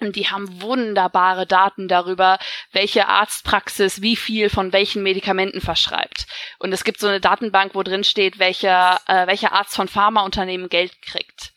und 0.00 0.14
die 0.14 0.28
haben 0.28 0.62
wunderbare 0.62 1.46
Daten 1.46 1.88
darüber, 1.88 2.38
welche 2.72 3.08
Arztpraxis 3.08 4.00
wie 4.00 4.16
viel 4.16 4.48
von 4.48 4.72
welchen 4.72 5.02
Medikamenten 5.02 5.60
verschreibt. 5.60 6.26
Und 6.58 6.72
es 6.72 6.84
gibt 6.84 7.00
so 7.00 7.08
eine 7.08 7.20
Datenbank, 7.20 7.74
wo 7.74 7.82
drin 7.82 8.04
steht, 8.04 8.38
welcher, 8.38 9.00
äh, 9.06 9.26
welcher 9.26 9.52
Arzt 9.52 9.74
von 9.74 9.88
Pharmaunternehmen 9.88 10.68
Geld 10.68 11.02
kriegt. 11.02 11.52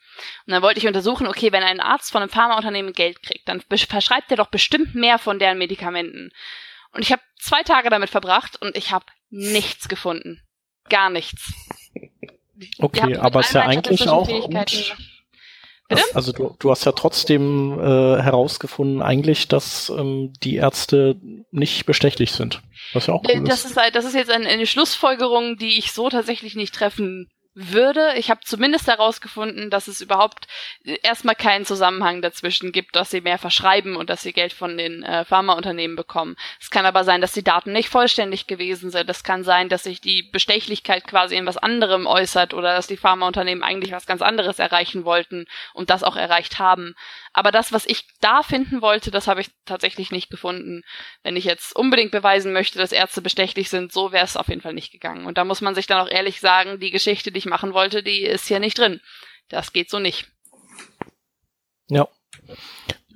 Und 0.46 0.54
dann 0.54 0.62
wollte 0.62 0.80
ich 0.80 0.88
untersuchen, 0.88 1.28
okay, 1.28 1.52
wenn 1.52 1.64
ein 1.64 1.80
Arzt 1.80 2.12
von 2.12 2.22
einem 2.22 2.32
Pharmaunternehmen 2.32 2.94
Geld 2.94 3.22
kriegt, 3.24 3.48
dann 3.48 3.62
verschreibt 3.62 4.32
er 4.32 4.38
doch 4.38 4.50
bestimmt 4.50 4.96
mehr 4.96 5.20
von 5.20 5.40
deren 5.40 5.58
Medikamenten. 5.58 6.32
Und 6.94 7.02
ich 7.02 7.12
habe 7.12 7.22
zwei 7.40 7.64
Tage 7.64 7.90
damit 7.90 8.10
verbracht 8.10 8.62
und 8.62 8.76
ich 8.76 8.92
habe 8.92 9.06
nichts 9.30 9.88
gefunden. 9.88 10.42
Gar 10.90 11.10
nichts. 11.10 11.54
Okay, 12.80 13.18
aber 13.18 13.40
es 13.40 13.48
ist 13.48 13.54
ja 13.54 13.62
eigentlich 13.64 14.08
auch 14.08 14.28
gut. 14.28 14.96
Also 16.14 16.32
du, 16.32 16.56
du 16.58 16.72
hast 16.72 16.86
ja 16.86 16.94
trotzdem 16.94 17.78
äh, 17.80 18.22
herausgefunden 18.22 19.02
eigentlich, 19.02 19.48
dass 19.48 19.90
ähm, 19.90 20.32
die 20.42 20.56
Ärzte 20.56 21.18
nicht 21.52 21.86
bestechlich 21.86 22.32
sind. 22.32 22.62
Was 22.94 23.08
ja 23.08 23.14
auch 23.14 23.24
cool 23.28 23.44
das 23.44 23.66
ist. 23.66 23.72
ist 23.72 23.78
halt, 23.78 23.96
das 23.96 24.06
ist 24.06 24.16
jetzt 24.16 24.32
eine, 24.32 24.48
eine 24.48 24.68
Schlussfolgerung, 24.68 25.58
die 25.58 25.78
ich 25.78 25.92
so 25.92 26.10
tatsächlich 26.10 26.56
nicht 26.56 26.74
treffen 26.74 27.30
würde. 27.54 28.14
Ich 28.16 28.30
habe 28.30 28.42
zumindest 28.44 28.88
herausgefunden, 28.88 29.70
dass 29.70 29.88
es 29.88 30.02
überhaupt 30.02 30.48
erstmal 31.04 31.36
keinen 31.36 31.66
Zusammenhang 31.66 32.22
dazwischen 32.22 32.72
gibt, 32.72 32.96
dass 32.96 33.12
sie 33.12 33.22
mehr 33.22 33.38
verschreiben 33.38 33.96
und 33.96 34.10
dass 34.10 34.22
sie 34.22 34.34
Geld 34.34 34.54
von 34.54 34.78
den 34.78 35.04
äh, 35.04 35.26
Pharmaunternehmen 35.26 35.96
bekommen. 35.96 36.38
Es 36.60 36.70
kann 36.70 36.86
aber 36.86 37.04
sein, 37.04 37.22
dass 37.22 37.34
die 37.34 37.44
Daten 37.44 37.74
nicht 37.74 37.90
vollständig 37.90 38.48
gewesen 38.48 38.90
sind. 38.90 39.10
Es 39.10 39.24
kann 39.24 39.44
sein, 39.44 39.70
dass 39.70 39.84
sich 39.84 40.00
die 40.00 40.24
Bestechlichkeit 40.24 41.06
quasi 41.06 41.36
in 41.36 41.46
was 41.46 41.58
anderem 41.58 42.08
äußert 42.08 42.54
oder 42.54 42.74
dass 42.74 42.88
die 42.88 42.98
Pharmaunternehmen 42.98 43.64
eigentlich 43.64 43.92
was 43.92 44.06
ganz 44.06 44.22
anderes 44.22 44.60
erreichen 44.60 45.04
wollten 45.04 45.46
und 45.74 45.90
das 45.90 46.04
auch 46.04 46.16
erreicht 46.16 46.60
haben. 46.60 46.96
Aber 47.34 47.52
das, 47.52 47.72
was 47.72 47.86
ich 47.86 48.06
da 48.20 48.44
finden 48.44 48.82
wollte, 48.82 49.10
das 49.10 49.28
habe 49.28 49.42
ich 49.42 49.50
tatsächlich 49.66 50.12
nicht 50.12 50.30
gefunden. 50.30 50.82
Wenn 51.24 51.38
ich 51.38 51.46
jetzt 51.46 51.76
unbedingt 51.76 52.12
beweisen 52.12 52.52
möchte, 52.52 52.78
dass 52.78 52.92
Ärzte 52.92 53.22
bestechlich 53.22 53.70
sind, 53.70 53.94
so 53.94 54.12
wäre 54.12 54.26
es 54.26 54.36
auf 54.36 54.50
jeden 54.50 54.62
Fall 54.62 54.74
nicht 54.74 54.92
gegangen. 54.92 55.26
Und 55.26 55.38
da 55.38 55.46
muss 55.46 55.62
man 55.62 55.74
sich 55.74 55.88
dann 55.88 56.06
auch 56.06 56.12
ehrlich 56.12 56.42
sagen, 56.42 56.80
die 56.80 56.92
Geschichte, 56.92 57.32
die 57.32 57.40
ich 57.40 57.46
machen 57.46 57.74
wollte, 57.74 58.04
die 58.04 58.24
ist 58.24 58.48
hier 58.48 58.60
nicht 58.60 58.78
drin. 58.78 59.00
Das 59.48 59.72
geht 59.72 59.90
so 59.90 60.00
nicht. 60.00 60.28
Ja. 61.88 62.08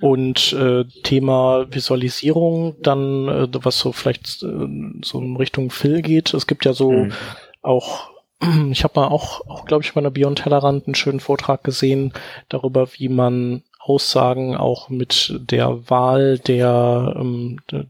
Und 0.01 0.54
äh, 0.54 0.86
Thema 1.04 1.65
Visualisierung, 1.73 2.75
dann, 2.82 3.28
äh, 3.28 3.47
was 3.54 3.80
so 3.80 3.91
vielleicht 3.91 4.43
äh, 4.43 4.67
so 5.04 5.19
in 5.19 5.36
Richtung 5.38 5.71
Phil 5.71 6.01
geht. 6.01 6.34
Es 6.34 6.47
gibt 6.47 6.65
ja 6.65 6.73
so 6.73 6.91
mhm. 6.91 7.13
auch 7.62 8.12
ich 8.71 8.84
habe 8.84 8.99
mal 8.99 9.08
auch, 9.08 9.47
auch 9.47 9.65
glaube 9.65 9.84
ich, 9.84 9.93
bei 9.93 9.99
einer 9.99 10.12
Beyond 10.12 10.39
Tellerrand 10.39 10.88
einen 10.88 10.95
schönen 10.95 11.19
Vortrag 11.19 11.63
gesehen 11.63 12.13
darüber, 12.49 12.88
wie 12.93 13.10
man 13.10 13.63
Aussagen 13.86 14.58
auch 14.58 14.89
mit 14.89 15.39
der 15.39 15.89
Wahl 15.91 16.39
der, 16.39 17.13
ähm, 17.17 17.60
de, 17.71 17.86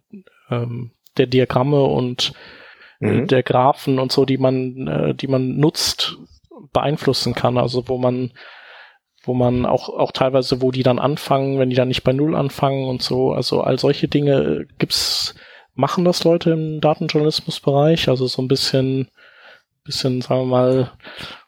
ähm, 0.50 0.92
der 1.16 1.28
Diagramme 1.28 1.84
und 1.84 2.34
äh, 3.00 3.06
mhm. 3.06 3.28
der 3.28 3.44
Graphen 3.44 3.98
und 3.98 4.12
so, 4.12 4.26
die 4.26 4.38
man, 4.38 4.88
äh, 4.88 5.16
die 5.16 5.28
man 5.28 5.56
nutzt, 5.58 6.18
beeinflussen 6.74 7.34
kann. 7.34 7.58
Also 7.58 7.88
wo 7.88 7.98
man, 7.98 8.32
wo 9.24 9.34
man 9.34 9.66
auch, 9.66 9.88
auch 9.88 10.12
teilweise, 10.12 10.62
wo 10.62 10.72
die 10.72 10.84
dann 10.84 11.00
anfangen, 11.00 11.60
wenn 11.60 11.70
die 11.70 11.78
dann 11.78 11.88
nicht 11.88 12.04
bei 12.04 12.12
Null 12.12 12.36
anfangen 12.36 12.90
und 12.90 13.02
so. 13.02 13.32
Also 13.32 13.62
all 13.62 13.80
solche 13.80 14.10
Dinge 14.10 14.68
gibt's, 14.78 15.34
machen 15.76 16.04
das 16.04 16.26
Leute 16.26 16.52
im 16.52 16.82
Datenjournalismusbereich. 16.82 18.10
Also 18.10 18.28
so 18.28 18.42
ein 18.42 18.50
bisschen, 18.50 19.10
bisschen, 19.86 20.22
sagen 20.22 20.42
wir 20.42 20.46
mal, 20.46 20.92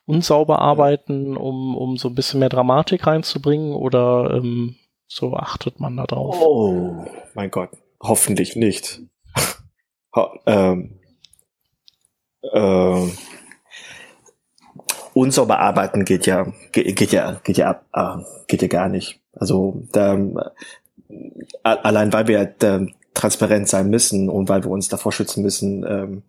unsauber 0.08 0.60
arbeiten, 0.60 1.38
um, 1.38 1.76
um 1.76 1.97
so 1.97 2.08
ein 2.08 2.16
bisschen 2.16 2.39
mehr 2.39 2.49
Dramatik 2.49 3.05
reinzubringen 3.05 3.74
oder 3.74 4.32
ähm, 4.34 4.76
so 5.08 5.36
achtet 5.36 5.80
man 5.80 5.95
da 5.97 6.05
drauf? 6.05 6.36
Oh, 6.41 7.05
mein 7.36 7.51
Gott, 7.51 7.70
hoffentlich 8.01 8.55
nicht. 8.55 9.01
ähm, 10.45 10.99
ähm, 12.53 13.12
unsauber 15.14 15.60
arbeiten 15.60 16.05
geht 16.05 16.26
ja 16.26 16.47
geht, 16.72 16.95
geht 16.95 17.12
ja 17.12 17.39
geht 17.43 17.58
ja 17.58 17.82
äh, 17.93 18.24
geht 18.47 18.62
ja 18.62 18.68
gar 18.70 18.88
nicht. 18.88 19.20
Also 19.34 19.84
da, 19.91 20.18
allein 21.64 22.14
weil 22.14 22.28
wir 22.28 22.39
äh, 22.39 22.88
transparent 23.14 23.68
sein 23.68 23.89
müssen 23.89 24.30
und 24.30 24.47
weil 24.47 24.64
wir 24.64 24.72
uns 24.72 24.88
davor 24.88 25.12
schützen 25.12 25.43
müssen, 25.43 25.86
ähm, 25.86 26.24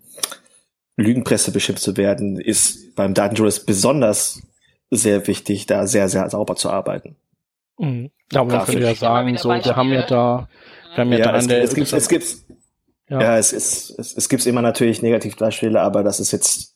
Lügenpresse 0.98 1.52
beschimpft 1.52 1.82
zu 1.82 1.96
werden, 1.96 2.40
ist 2.40 2.94
beim 2.96 3.14
Datenjournalist 3.14 3.66
besonders 3.66 4.42
sehr 4.90 5.26
wichtig, 5.28 5.66
da 5.66 5.86
sehr, 5.86 6.08
sehr 6.08 6.28
sauber 6.28 6.56
zu 6.56 6.70
arbeiten. 6.70 7.16
Mhm. 7.78 8.10
Ja, 8.32 8.40
aber 8.40 8.56
man 8.56 8.66
könnte 8.66 8.82
ja 8.82 8.94
sagen, 8.94 9.36
so, 9.36 9.48
wir 9.48 9.76
haben 9.76 9.92
ja 9.92 10.02
da, 10.02 10.48
wir 10.94 10.98
haben 10.98 11.12
ja, 11.12 11.18
ja 11.18 11.24
da 11.24 11.36
es, 11.36 11.44
an 11.44 11.48
der, 11.48 11.62
es 11.62 11.74
gibt, 11.74 11.92
es 11.92 12.08
gibt, 12.08 12.36
ja. 13.08 13.20
ja, 13.20 13.38
es 13.38 13.52
ist, 13.52 13.94
es, 13.98 14.16
es 14.16 14.28
gibt 14.28 14.44
immer 14.44 14.60
natürlich 14.60 15.00
Negativdarsteller, 15.00 15.80
aber 15.80 16.02
das 16.02 16.18
ist 16.18 16.32
jetzt 16.32 16.74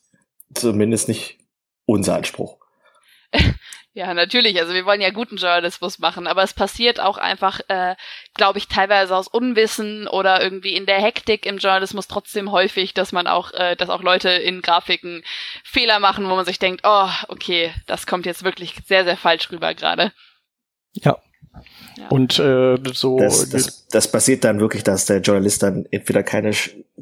zumindest 0.54 1.08
nicht 1.08 1.38
unser 1.84 2.14
Anspruch. 2.14 2.58
Ja, 3.94 4.14
natürlich. 4.14 4.58
Also 4.58 4.72
wir 4.72 4.86
wollen 4.86 5.02
ja 5.02 5.10
guten 5.10 5.36
Journalismus 5.36 5.98
machen, 5.98 6.26
aber 6.26 6.42
es 6.42 6.54
passiert 6.54 6.98
auch 6.98 7.18
einfach, 7.18 7.60
äh, 7.68 7.94
glaube 8.32 8.58
ich, 8.58 8.68
teilweise 8.68 9.14
aus 9.14 9.28
Unwissen 9.28 10.08
oder 10.08 10.42
irgendwie 10.42 10.74
in 10.74 10.86
der 10.86 10.98
Hektik 10.98 11.44
im 11.44 11.58
Journalismus 11.58 12.08
trotzdem 12.08 12.50
häufig, 12.52 12.94
dass 12.94 13.12
man 13.12 13.26
auch, 13.26 13.52
äh, 13.52 13.76
dass 13.76 13.90
auch 13.90 14.02
Leute 14.02 14.30
in 14.30 14.62
Grafiken 14.62 15.22
Fehler 15.62 16.00
machen, 16.00 16.24
wo 16.24 16.34
man 16.34 16.46
sich 16.46 16.58
denkt, 16.58 16.82
oh, 16.84 17.08
okay, 17.28 17.74
das 17.86 18.06
kommt 18.06 18.24
jetzt 18.24 18.44
wirklich 18.44 18.76
sehr, 18.86 19.04
sehr 19.04 19.18
falsch 19.18 19.52
rüber 19.52 19.74
gerade. 19.74 20.12
Ja. 20.92 21.18
ja. 21.98 22.08
Und 22.08 22.38
äh, 22.38 22.78
so. 22.94 23.18
Das, 23.18 23.50
das, 23.50 23.88
das 23.88 24.10
passiert 24.10 24.44
dann 24.44 24.58
wirklich, 24.58 24.84
dass 24.84 25.04
der 25.04 25.20
Journalist 25.20 25.62
dann 25.62 25.86
entweder 25.90 26.22
keine, 26.22 26.52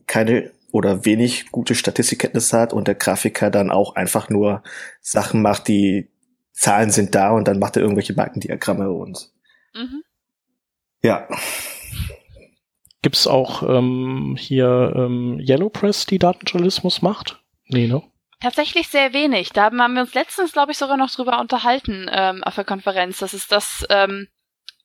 keine 0.08 0.50
oder 0.72 1.04
wenig 1.04 1.52
gute 1.52 1.76
Statistikkenntnisse 1.76 2.58
hat 2.58 2.72
und 2.72 2.88
der 2.88 2.96
Grafiker 2.96 3.50
dann 3.50 3.70
auch 3.70 3.94
einfach 3.94 4.28
nur 4.28 4.64
Sachen 5.00 5.40
macht, 5.40 5.68
die 5.68 6.08
Zahlen 6.52 6.90
sind 6.90 7.14
da 7.14 7.30
und 7.30 7.48
dann 7.48 7.58
macht 7.58 7.76
er 7.76 7.82
irgendwelche 7.82 8.14
Balkendiagramme 8.14 8.90
und 8.90 9.30
mhm. 9.74 10.02
ja. 11.02 11.28
Gibt's 13.02 13.26
auch 13.26 13.62
ähm, 13.62 14.36
hier 14.38 14.92
ähm, 14.94 15.40
Yellow 15.40 15.70
Press, 15.70 16.04
die 16.04 16.18
Datenjournalismus 16.18 17.00
macht? 17.00 17.40
Nee, 17.68 17.86
ne? 17.86 18.02
Tatsächlich 18.40 18.88
sehr 18.88 19.12
wenig. 19.12 19.50
Da 19.50 19.64
haben 19.64 19.94
wir 19.94 20.00
uns 20.00 20.14
letztens, 20.14 20.52
glaube 20.52 20.72
ich, 20.72 20.78
sogar 20.78 20.96
noch 20.96 21.10
drüber 21.10 21.40
unterhalten 21.40 22.10
ähm, 22.12 22.44
auf 22.44 22.54
der 22.54 22.64
Konferenz, 22.64 23.18
dass 23.18 23.32
es 23.32 23.48
das 23.48 23.86
ähm, 23.88 24.28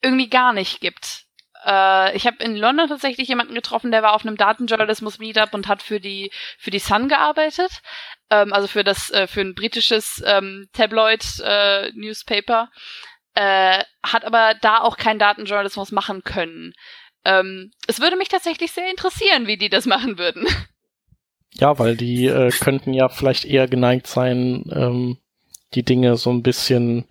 irgendwie 0.02 0.30
gar 0.30 0.54
nicht 0.54 0.82
gibt. 0.82 1.26
Äh, 1.66 2.16
ich 2.16 2.28
habe 2.28 2.44
in 2.44 2.56
London 2.56 2.88
tatsächlich 2.88 3.28
jemanden 3.28 3.56
getroffen, 3.56 3.92
der 3.92 4.04
war 4.04 4.14
auf 4.14 4.26
einem 4.26 4.38
Datenjournalismus-Meetup 4.38 5.54
und 5.54 5.68
hat 5.68 5.82
für 5.82 6.00
die 6.00 6.32
für 6.58 6.70
die 6.70 6.80
Sun 6.80 7.10
gearbeitet 7.10 7.82
ähm, 8.30 8.54
also 8.54 8.68
für 8.68 8.84
das, 8.84 9.10
äh, 9.12 9.28
für 9.28 9.42
ein 9.42 9.56
britisches 9.56 10.24
ähm, 10.26 10.68
Tabloid-Newspaper, 10.74 12.70
äh, 13.36 13.80
äh, 13.80 13.84
hat 14.04 14.24
aber 14.26 14.56
da 14.62 14.80
auch 14.80 14.98
keinen 14.98 15.20
Datenjournalismus 15.20 15.92
machen 15.92 16.24
können. 16.24 16.74
Ähm, 17.26 17.72
es 17.88 18.00
würde 18.00 18.16
mich 18.16 18.30
tatsächlich 18.30 18.72
sehr 18.72 18.90
interessieren, 18.90 19.48
wie 19.48 19.58
die 19.58 19.70
das 19.70 19.86
machen 19.86 20.18
würden. 20.18 20.48
Ja, 21.58 21.80
weil 21.80 21.96
die 21.96 22.26
äh, 22.26 22.50
könnten 22.50 22.94
ja 22.94 23.08
vielleicht 23.08 23.46
eher 23.46 23.70
geneigt 23.70 24.08
sein, 24.08 24.66
ähm, 24.74 25.20
die 25.74 25.84
Dinge 25.84 26.18
so 26.18 26.30
ein 26.30 26.44
bisschen, 26.44 27.08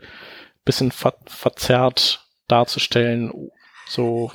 bisschen 0.67 0.93
ver 0.93 1.15
verzerrt 1.25 2.27
darzustellen. 2.47 3.33
So 3.87 4.33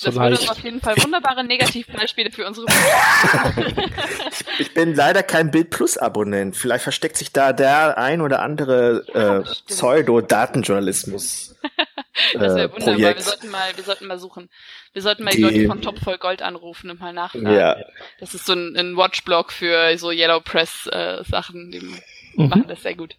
so 0.00 0.06
das 0.06 0.14
leicht. 0.14 0.42
würde 0.42 0.52
auf 0.52 0.64
jeden 0.64 0.80
Fall 0.80 0.96
wunderbare 1.02 1.42
Negativbeispiele 1.42 2.30
für 2.30 2.46
unsere 2.46 2.66
Ich 4.60 4.72
bin 4.72 4.94
leider 4.94 5.24
kein 5.24 5.50
Bild 5.50 5.70
Plus 5.70 5.98
Abonnent. 5.98 6.56
Vielleicht 6.56 6.84
versteckt 6.84 7.16
sich 7.16 7.32
da 7.32 7.52
der 7.52 7.98
ein 7.98 8.20
oder 8.20 8.40
andere 8.40 9.04
äh, 9.12 9.42
Pseudo-Datenjournalismus. 9.66 11.56
das 12.34 12.54
wäre 12.54 12.68
äh, 12.68 12.72
wunderbar. 12.72 12.94
Projekt. 12.94 13.16
Wir 13.16 13.24
sollten 13.24 13.50
mal, 13.50 13.76
wir 13.76 13.84
sollten 13.84 14.06
mal 14.06 14.18
suchen. 14.18 14.48
Wir 14.92 15.02
sollten 15.02 15.24
mal 15.24 15.30
die, 15.30 15.38
die 15.38 15.42
Leute 15.42 15.66
von 15.66 15.82
Top 15.82 15.98
voll 15.98 16.18
Gold 16.18 16.42
anrufen 16.42 16.90
und 16.90 17.00
mal 17.00 17.12
nachfragen. 17.12 17.52
Ja. 17.52 17.76
Das 18.20 18.34
ist 18.34 18.46
so 18.46 18.52
ein, 18.52 18.76
ein 18.76 18.96
Watchblog 18.96 19.50
für 19.50 19.98
so 19.98 20.12
Yellow 20.12 20.40
Press 20.40 20.86
äh, 20.92 21.24
Sachen. 21.24 21.72
Die 21.72 21.80
mhm. 21.80 22.48
machen 22.48 22.66
das 22.68 22.82
sehr 22.82 22.94
gut. 22.94 23.16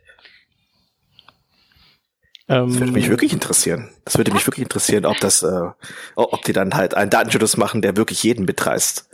Das 2.50 2.80
würde 2.80 2.91
mich 2.91 3.06
ähm, 3.06 3.12
wirklich 3.12 3.32
interessieren. 3.32 3.91
Das 4.06 4.18
würde 4.18 4.34
mich 4.34 4.47
wirklich 4.47 4.64
interessieren, 4.64 5.06
ob 5.06 5.20
das, 5.20 5.43
äh, 5.43 5.70
ob 6.16 6.43
die 6.45 6.54
dann 6.54 6.74
halt 6.74 6.95
einen 6.95 7.12
Datenschutz 7.12 7.58
machen, 7.58 7.84
der 7.84 7.95
wirklich 7.95 8.24
jeden 8.24 8.45
mitreißt. 8.45 9.08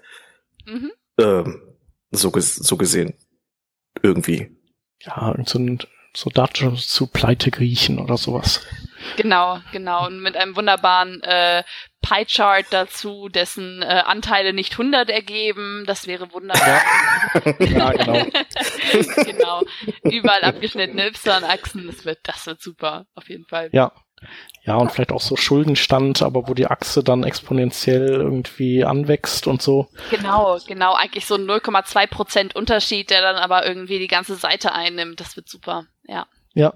Mhm. 0.66 0.92
Ähm, 1.20 1.62
so, 2.12 2.32
so 2.40 2.78
gesehen. 2.78 3.14
Irgendwie. 4.02 4.56
Ja, 5.02 5.36
so 5.46 5.60
ein 5.60 5.80
so 6.16 6.30
Datenschutz 6.30 6.88
zu 6.88 7.08
Pleite 7.08 7.52
griechen 7.52 8.00
oder 8.00 8.16
sowas. 8.16 8.62
Genau, 9.18 9.60
genau. 9.72 10.08
Und 10.08 10.22
mit 10.22 10.36
einem 10.38 10.56
wunderbaren 10.56 11.22
äh, 11.24 11.64
Pie-Chart 12.01 12.66
dazu, 12.70 13.30
dessen 13.30 13.82
äh, 13.82 14.03
Anteile 14.06 14.53
nicht 14.53 14.74
100 14.74 15.10
ergeben. 15.10 15.84
Das 15.88 16.08
wäre 16.08 16.32
wunderbar. 16.32 16.82
ja, 17.60 17.91
genau. 17.91 18.26
genau. 19.26 19.62
Überall 20.03 20.43
abgeschnittene 20.43 21.08
Y-Achsen. 21.08 21.88
Das 21.88 22.06
wird, 22.06 22.20
das 22.24 22.45
wird 22.45 22.62
super. 22.62 23.06
Auf 23.16 23.30
jeden 23.30 23.45
Fall. 23.45 23.70
Ja. 23.72 23.91
Ja, 24.64 24.78
und 24.78 24.91
vielleicht 24.91 25.12
auch 25.12 25.22
so 25.22 25.36
Schuldenstand, 25.36 26.24
aber 26.24 26.47
wo 26.47 26.53
die 26.53 26.66
Achse 26.66 27.03
dann 27.03 27.24
exponentiell 27.24 28.08
irgendwie 28.10 28.84
anwächst 28.84 29.45
und 29.45 29.62
so. 29.62 29.89
Genau, 30.10 30.58
genau. 30.66 30.95
Eigentlich 30.95 31.26
so 31.28 31.36
ein 31.36 31.45
0,2 31.45 32.08
Prozent 32.08 32.56
Unterschied, 32.56 33.10
der 33.12 33.22
dann 33.22 33.36
aber 33.36 33.68
irgendwie 33.68 33.99
die 33.99 34.08
ganze 34.08 34.36
Seite 34.36 34.74
einnimmt. 34.74 35.20
Das 35.20 35.36
wird 35.36 35.49
super. 35.49 35.86
Ja. 36.08 36.26
Ja, 36.53 36.74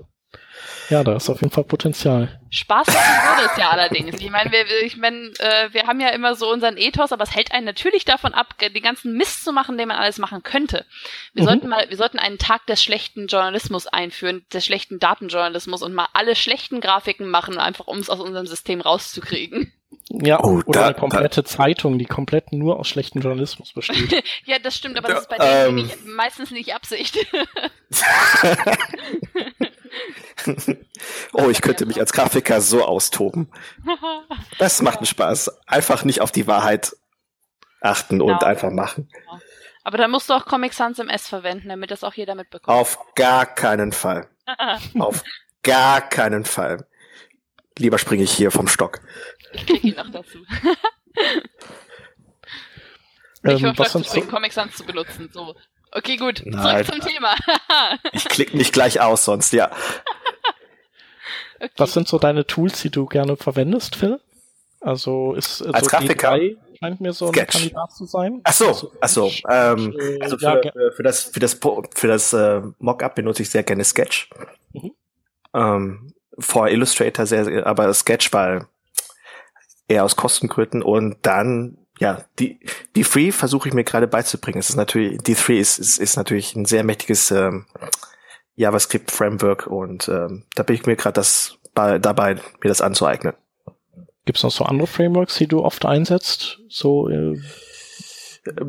ja, 0.89 1.03
da 1.03 1.15
ist 1.15 1.29
auf 1.29 1.41
jeden 1.41 1.53
Fall 1.53 1.63
Potenzial. 1.65 2.39
Spaß 2.49 2.87
machen 2.87 3.37
würde 3.37 3.51
es 3.51 3.57
ja 3.57 3.69
allerdings. 3.69 4.19
Ich 4.19 4.29
meine, 4.31 4.51
wir, 4.51 4.65
ich 4.83 4.97
mein, 4.97 5.31
äh, 5.37 5.69
wir 5.71 5.83
haben 5.83 5.99
ja 5.99 6.09
immer 6.09 6.33
so 6.33 6.51
unseren 6.51 6.77
Ethos, 6.77 7.11
aber 7.11 7.23
es 7.23 7.35
hält 7.35 7.51
einen 7.51 7.65
natürlich 7.65 8.05
davon 8.05 8.33
ab, 8.33 8.55
den 8.57 8.81
ganzen 8.81 9.13
Mist 9.13 9.43
zu 9.43 9.53
machen, 9.53 9.77
den 9.77 9.87
man 9.87 9.97
alles 9.97 10.17
machen 10.17 10.41
könnte. 10.41 10.85
Wir 11.33 11.43
mhm. 11.43 11.47
sollten 11.47 11.67
mal, 11.69 11.85
wir 11.89 11.97
sollten 11.97 12.17
einen 12.17 12.39
Tag 12.39 12.65
des 12.65 12.83
schlechten 12.83 13.27
Journalismus 13.27 13.85
einführen, 13.85 14.45
des 14.51 14.65
schlechten 14.65 14.97
Datenjournalismus 14.97 15.83
und 15.83 15.93
mal 15.93 16.07
alle 16.13 16.35
schlechten 16.35 16.81
Grafiken 16.81 17.29
machen, 17.29 17.59
einfach 17.59 17.85
um 17.85 17.99
es 17.99 18.09
aus 18.09 18.19
unserem 18.19 18.47
System 18.47 18.81
rauszukriegen. 18.81 19.71
Ja, 20.09 20.43
oh, 20.43 20.61
oder 20.65 20.79
da, 20.79 20.85
eine 20.87 20.95
komplette 20.95 21.43
da. 21.43 21.47
Zeitung, 21.47 21.99
die 21.99 22.05
komplett 22.05 22.51
nur 22.51 22.79
aus 22.79 22.87
schlechtem 22.87 23.21
Journalismus 23.21 23.73
besteht. 23.73 24.23
ja, 24.45 24.57
das 24.57 24.75
stimmt, 24.75 24.97
aber 24.97 25.09
das 25.09 25.21
ist 25.21 25.29
bei 25.29 25.37
denen 25.37 25.69
ähm, 25.69 25.75
nicht, 25.75 26.05
meistens 26.05 26.49
nicht 26.49 26.73
Absicht. 26.73 27.15
oh, 31.33 31.49
ich 31.49 31.61
könnte 31.61 31.85
mich 31.85 31.99
als 31.99 32.13
Grafiker 32.13 32.61
so 32.61 32.83
austoben. 32.83 33.51
Das 34.57 34.81
macht 34.83 34.97
einen 34.97 35.05
Spaß. 35.05 35.67
Einfach 35.67 36.03
nicht 36.03 36.21
auf 36.21 36.31
die 36.31 36.47
Wahrheit 36.47 36.95
achten 37.81 38.19
genau. 38.19 38.33
und 38.33 38.43
einfach 38.43 38.71
machen. 38.71 39.09
Aber 39.83 39.97
da 39.97 40.07
musst 40.07 40.29
du 40.29 40.33
auch 40.33 40.45
Comic 40.45 40.73
Sans 40.73 40.99
MS 40.99 41.27
verwenden, 41.27 41.69
damit 41.69 41.91
das 41.91 42.03
auch 42.03 42.13
jeder 42.13 42.35
mitbekommt. 42.35 42.77
Auf 42.77 42.99
gar 43.15 43.45
keinen 43.45 43.91
Fall. 43.91 44.29
auf 44.99 45.23
gar 45.63 46.01
keinen 46.01 46.45
Fall. 46.45 46.87
Lieber 47.77 47.97
springe 47.97 48.23
ich 48.23 48.31
hier 48.31 48.51
vom 48.51 48.67
Stock. 48.67 48.99
Ich 49.53 49.65
kriege 49.65 49.87
ihn 49.87 49.95
noch 49.95 50.11
dazu. 50.11 50.39
ich 53.43 53.63
ähm, 53.63 53.73
was 53.77 53.93
sonst 53.93 54.11
so? 54.11 54.21
Comic 54.21 54.51
Sans 54.51 54.75
zu 54.75 54.83
benutzen. 54.83 55.29
So. 55.31 55.55
Okay, 55.91 56.17
gut. 56.17 56.43
Nein. 56.45 56.85
Zurück 56.85 57.01
zum 57.01 57.11
Thema. 57.11 57.35
ich 58.13 58.25
klicke 58.25 58.55
mich 58.55 58.71
gleich 58.71 59.01
aus, 59.01 59.25
sonst 59.25 59.53
ja. 59.53 59.71
Okay. 61.59 61.71
Was 61.77 61.93
sind 61.93 62.07
so 62.07 62.19
deine 62.19 62.45
Tools, 62.45 62.81
die 62.81 62.89
du 62.89 63.05
gerne 63.05 63.35
verwendest, 63.35 63.95
Phil? 63.95 64.19
Also 64.81 65.33
ist 65.33 65.61
Als 65.61 65.85
so 65.85 65.89
Grafiker 65.89 66.33
D3 66.33 66.57
scheint 66.79 67.01
mir 67.01 67.13
so 67.13 67.27
ein 67.27 67.33
Sketch. 67.33 67.57
Kandidat 67.57 67.91
zu 67.91 68.05
sein. 68.05 68.41
Ach 68.43 68.53
so, 68.53 68.67
also, 68.67 68.91
ach 69.01 69.09
so. 69.09 69.31
Ähm, 69.49 69.95
äh, 69.99 70.21
also 70.21 70.37
für, 70.37 70.61
ja, 70.63 70.71
für 70.95 71.03
das 71.03 71.23
für 71.23 71.39
das 71.39 71.59
für 71.95 72.07
das 72.07 72.33
äh, 72.33 72.61
Mockup 72.79 73.15
benutze 73.15 73.41
ich 73.41 73.49
sehr 73.49 73.63
gerne 73.63 73.83
Sketch. 73.83 74.29
Mhm. 74.73 74.91
Ähm, 75.53 76.13
vor 76.37 76.69
Illustrator 76.69 77.25
sehr, 77.25 77.67
aber 77.67 77.93
Sketch 77.93 78.31
weil 78.31 78.67
eher 79.87 80.05
aus 80.05 80.15
Kostengründen 80.15 80.81
und 80.83 81.17
dann 81.23 81.77
ja, 81.99 82.23
die, 82.39 82.59
die 82.95 83.03
Free 83.03 83.31
versuche 83.31 83.67
ich 83.67 83.75
mir 83.75 83.83
gerade 83.83 84.07
beizubringen. 84.07 84.59
Es 84.59 84.69
ist 84.69 84.77
natürlich, 84.77 85.21
die 85.21 85.35
Free 85.35 85.59
ist, 85.59 85.77
ist, 85.79 85.99
ist 85.99 86.15
natürlich 86.15 86.55
ein 86.55 86.65
sehr 86.65 86.83
mächtiges 86.83 87.29
ähm, 87.31 87.65
JavaScript-Framework 88.55 89.67
und 89.67 90.07
ähm, 90.07 90.45
da 90.55 90.63
bin 90.63 90.75
ich 90.75 90.85
mir 90.85 90.95
gerade 90.95 91.13
das 91.13 91.57
bei, 91.75 91.99
dabei, 91.99 92.35
mir 92.35 92.69
das 92.69 92.81
anzueignen. 92.81 93.33
Gibt 94.25 94.37
es 94.37 94.43
noch 94.43 94.51
so 94.51 94.63
andere 94.63 94.87
Frameworks, 94.87 95.37
die 95.37 95.47
du 95.47 95.63
oft 95.63 95.85
einsetzt? 95.85 96.59
So 96.69 97.09
äh 97.09 97.39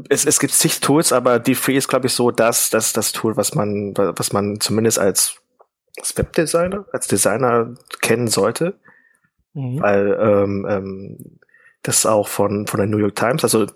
es, 0.08 0.26
es 0.26 0.40
gibt 0.40 0.52
zig 0.52 0.80
Tools, 0.80 1.12
aber 1.12 1.38
die 1.38 1.54
Free 1.54 1.76
ist, 1.76 1.88
glaube 1.88 2.06
ich, 2.06 2.12
so 2.12 2.30
das, 2.30 2.70
das, 2.70 2.92
das 2.92 3.12
Tool, 3.12 3.36
was 3.36 3.54
man, 3.54 3.94
was 3.96 4.32
man 4.32 4.60
zumindest 4.60 4.98
als, 4.98 5.40
als 5.98 6.16
Webdesigner, 6.16 6.86
als 6.92 7.06
Designer 7.06 7.74
kennen 8.00 8.28
sollte. 8.28 8.78
Mhm. 9.54 9.80
Weil 9.80 10.18
ähm, 10.20 10.66
ähm, 10.68 11.39
das 11.82 12.06
auch 12.06 12.28
von, 12.28 12.66
von 12.66 12.78
der 12.78 12.86
New 12.86 12.98
York 12.98 13.16
Times, 13.16 13.42
also 13.42 13.66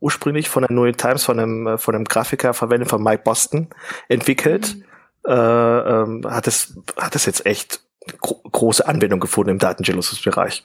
ursprünglich 0.00 0.48
von 0.48 0.62
der 0.62 0.72
New 0.72 0.84
York 0.84 0.98
Times, 0.98 1.24
von 1.24 1.38
einem, 1.38 1.78
von 1.78 1.94
einem 1.94 2.04
Grafiker 2.04 2.54
verwendet, 2.54 2.88
von 2.88 3.02
Mike 3.02 3.22
Boston 3.24 3.68
entwickelt, 4.08 4.76
mhm. 4.76 4.84
äh, 5.26 5.32
ähm, 5.32 6.26
hat 6.28 6.46
es, 6.46 6.78
hat 6.96 7.16
es 7.16 7.26
jetzt 7.26 7.46
echt 7.46 7.80
gro 8.20 8.40
große 8.50 8.86
Anwendung 8.86 9.20
gefunden 9.20 9.50
im 9.50 9.58
Datenjournalismusbereich. 9.58 10.64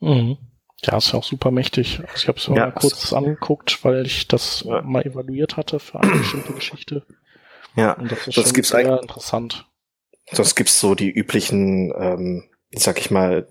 Mhm. 0.00 0.38
Ja, 0.82 0.96
ist 0.96 1.12
ja 1.12 1.18
auch 1.18 1.24
super 1.24 1.50
mächtig. 1.50 2.00
Also 2.00 2.12
ich 2.16 2.28
habe 2.28 2.38
es 2.38 2.48
mir 2.48 2.56
ja, 2.56 2.66
mal 2.66 2.72
kurz 2.72 3.12
angeguckt, 3.12 3.84
weil 3.84 4.06
ich 4.06 4.28
das 4.28 4.64
ja. 4.66 4.80
mal 4.82 5.04
evaluiert 5.04 5.56
hatte 5.56 5.78
für 5.78 6.00
eine 6.00 6.12
bestimmte 6.12 6.52
Geschichte. 6.54 7.04
Ja, 7.76 7.92
und 7.92 8.10
das 8.10 8.26
ist 8.26 8.34
sonst 8.34 8.54
gibt's 8.54 8.70
sehr 8.70 9.00
interessant. 9.00 9.66
Sonst 10.32 10.54
gibt's 10.54 10.80
so 10.80 10.94
die 10.94 11.10
üblichen, 11.10 11.92
ähm, 11.96 12.44
sag 12.72 12.98
ich 12.98 13.10
mal, 13.10 13.46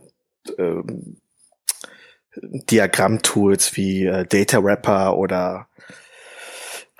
ähm, 0.57 1.18
Diagramm-Tools 2.35 3.75
wie 3.75 4.05
äh, 4.05 4.25
Data 4.25 4.63
Wrapper 4.63 5.17
oder 5.17 5.67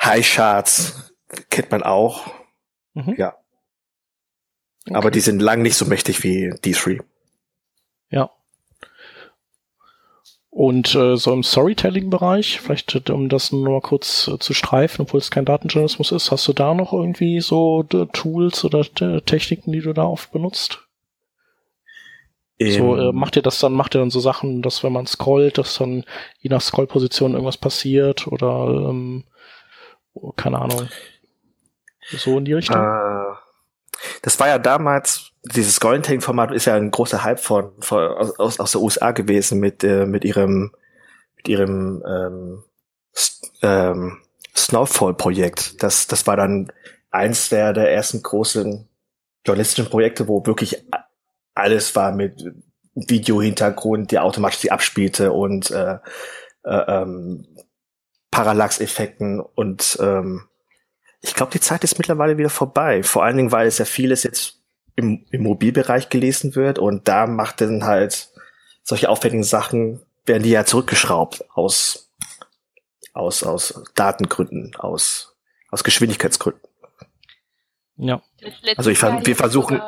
High 0.02 0.28
Charts 0.28 1.14
kennt 1.50 1.72
man 1.72 1.84
auch. 1.84 2.32
Mhm. 2.94 3.16
Ja. 3.18 3.36
Okay. 4.88 4.96
Aber 4.96 5.12
die 5.12 5.20
sind 5.20 5.42
lang 5.42 5.62
nicht 5.62 5.76
so 5.76 5.86
mächtig 5.86 6.24
wie 6.24 6.52
D3. 6.52 7.02
Ja. 8.10 8.32
Und 10.50 10.96
äh, 10.96 11.16
so 11.16 11.32
im 11.32 11.44
Storytelling-Bereich, 11.44 12.60
vielleicht 12.60 12.96
äh, 12.96 13.12
um 13.12 13.30
das 13.30 13.52
nur 13.52 13.70
mal 13.70 13.82
kurz 13.82 14.28
äh, 14.28 14.40
zu 14.40 14.54
streifen, 14.54 15.04
obwohl 15.04 15.20
es 15.20 15.30
kein 15.30 15.46
Datenjournalismus 15.46 16.12
ist, 16.12 16.32
hast 16.32 16.48
du 16.48 16.54
da 16.54 16.74
noch 16.74 16.92
irgendwie 16.92 17.40
so 17.40 17.86
äh, 17.94 18.08
Tools 18.08 18.66
oder 18.66 18.80
äh, 19.00 19.22
Techniken, 19.22 19.72
die 19.72 19.82
du 19.82 19.94
da 19.94 20.04
oft 20.04 20.32
benutzt? 20.32 20.89
So 22.60 22.96
äh, 22.98 23.12
macht 23.14 23.38
ihr 23.38 23.42
das 23.42 23.60
dann, 23.60 23.74
macht 23.74 23.96
ihr 23.96 24.00
dann 24.00 24.10
so 24.10 24.20
Sachen, 24.20 24.62
dass 24.62 24.84
wenn 24.84 24.92
man 24.92 25.08
scrollt, 25.08 25.58
dass 25.58 25.78
dann 25.78 26.04
je 26.40 26.50
nach 26.50 26.62
Scrollposition 26.62 27.32
irgendwas 27.32 27.58
passiert 27.58 28.28
oder 28.28 28.90
ähm, 28.90 29.24
keine 30.36 30.60
Ahnung. 30.60 30.90
So 32.02 32.38
in 32.38 32.46
die 32.46 32.54
Richtung? 32.54 32.76
Äh, 32.76 33.36
das 34.22 34.40
war 34.40 34.48
ja 34.48 34.60
damals, 34.60 35.32
dieses 35.44 35.76
Scrolling-Format 35.76 36.52
ist 36.52 36.66
ja 36.66 36.76
ein 36.76 36.92
großer 36.92 37.24
Hype 37.24 37.40
von, 37.40 37.72
von 37.80 38.04
aus, 38.38 38.60
aus 38.60 38.72
der 38.72 38.82
USA 38.82 39.12
gewesen 39.12 39.60
mit, 39.60 39.84
äh, 39.84 40.06
mit 40.06 40.26
ihrem, 40.26 40.72
mit 41.38 41.48
ihrem 41.48 42.04
ähm, 42.06 42.64
ähm, 43.62 44.18
Snowfall-Projekt. 44.56 45.82
Das, 45.82 46.08
das 46.08 46.28
war 46.28 46.36
dann 46.36 46.72
eins 47.12 47.50
der, 47.50 47.74
der 47.74 47.92
ersten 47.92 48.22
großen 48.22 48.88
journalistischen 49.46 49.90
Projekte, 49.90 50.28
wo 50.28 50.46
wirklich 50.46 50.84
alles 51.62 51.96
war 51.96 52.12
mit 52.12 52.44
Video-Hintergrund, 52.96 54.12
der 54.12 54.24
automatisch 54.24 54.60
sie 54.60 54.72
abspielte 54.72 55.32
und 55.32 55.72
äh, 55.72 55.98
äh, 56.64 57.02
ähm, 57.02 57.48
Parallax-Effekten 58.32 59.40
und 59.40 59.98
ähm, 60.02 60.50
ich 61.22 61.34
glaube, 61.34 61.52
die 61.52 61.60
Zeit 61.60 61.84
ist 61.84 61.98
mittlerweile 61.98 62.38
wieder 62.38 62.50
vorbei. 62.50 63.04
Vor 63.04 63.24
allen 63.24 63.38
Dingen, 63.38 63.52
weil 63.52 63.68
es 63.68 63.78
ja 63.78 63.86
vieles 63.86 64.24
jetzt 64.24 64.62
im, 64.96 65.26
im 65.32 65.44
Mobilbereich 65.44 66.10
gelesen 66.10 66.56
wird 66.56 66.80
und 66.80 67.08
da 67.08 67.28
macht 67.28 67.62
dann 67.62 67.84
halt 67.84 68.30
solche 68.84 69.10
aufwendigen 69.10 69.44
Sachen, 69.44 70.02
werden 70.26 70.44
die 70.44 70.50
ja 70.50 70.66
zurückgeschraubt 70.66 71.44
aus, 71.54 72.12
aus, 73.14 73.44
aus 73.44 73.84
Datengründen, 73.96 74.76
aus, 74.78 75.36
aus 75.70 75.84
Geschwindigkeitsgründen. 75.84 76.62
Ja. 77.98 78.22
Also 78.78 78.90
ich, 78.92 79.02
wir 79.02 79.36
versuchen, 79.36 79.82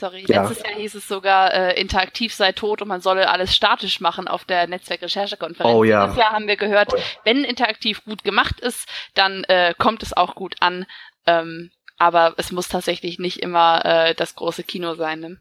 Sorry, 0.00 0.24
ja. 0.26 0.42
letztes 0.42 0.66
Jahr 0.66 0.78
hieß 0.78 0.94
es 0.94 1.06
sogar, 1.06 1.52
äh, 1.52 1.78
interaktiv 1.78 2.34
sei 2.34 2.52
tot 2.52 2.80
und 2.80 2.88
man 2.88 3.02
solle 3.02 3.28
alles 3.28 3.54
statisch 3.54 4.00
machen 4.00 4.28
auf 4.28 4.46
der 4.46 4.66
Netzwerkrecherchekonferenz. 4.66 5.74
Oh 5.74 5.84
ja. 5.84 6.06
Dieses 6.06 6.18
Jahr 6.18 6.32
haben 6.32 6.46
wir 6.46 6.56
gehört, 6.56 6.94
oh. 6.94 6.98
wenn 7.24 7.44
interaktiv 7.44 8.02
gut 8.04 8.24
gemacht 8.24 8.60
ist, 8.60 8.88
dann 9.12 9.44
äh, 9.44 9.74
kommt 9.76 10.02
es 10.02 10.16
auch 10.16 10.34
gut 10.34 10.56
an. 10.60 10.86
Ähm, 11.26 11.70
aber 11.98 12.32
es 12.38 12.50
muss 12.50 12.68
tatsächlich 12.68 13.18
nicht 13.18 13.40
immer 13.40 13.84
äh, 13.84 14.14
das 14.14 14.34
große 14.34 14.62
Kino 14.62 14.94
sein. 14.94 15.20
Ne? 15.20 15.36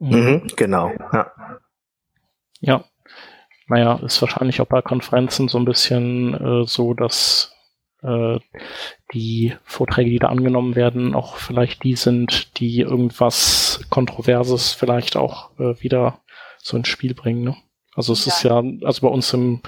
Mhm, 0.00 0.48
genau, 0.54 0.92
ja. 1.12 1.32
Ja. 2.60 2.84
Naja, 3.68 3.98
ist 4.04 4.20
wahrscheinlich 4.20 4.60
auch 4.60 4.66
bei 4.66 4.82
Konferenzen 4.82 5.48
so 5.48 5.58
ein 5.58 5.64
bisschen 5.64 6.34
äh, 6.34 6.66
so, 6.66 6.92
dass 6.92 7.54
äh, 8.02 8.38
die 9.12 9.54
Vorträge, 9.64 10.10
die 10.10 10.18
da 10.18 10.28
angenommen 10.28 10.76
werden, 10.76 11.14
auch 11.14 11.36
vielleicht 11.36 11.82
die 11.84 11.96
sind, 11.96 12.58
die 12.58 12.80
irgendwas 12.80 13.80
Kontroverses 13.90 14.72
vielleicht 14.72 15.16
auch 15.16 15.50
äh, 15.58 15.80
wieder 15.82 16.20
so 16.58 16.76
ins 16.76 16.88
Spiel 16.88 17.14
bringen. 17.14 17.44
Ne? 17.44 17.56
Also 17.94 18.12
es 18.12 18.26
ja. 18.26 18.32
ist 18.32 18.42
ja, 18.44 18.86
also 18.86 19.06
bei 19.06 19.12
uns 19.12 19.32
im 19.32 19.60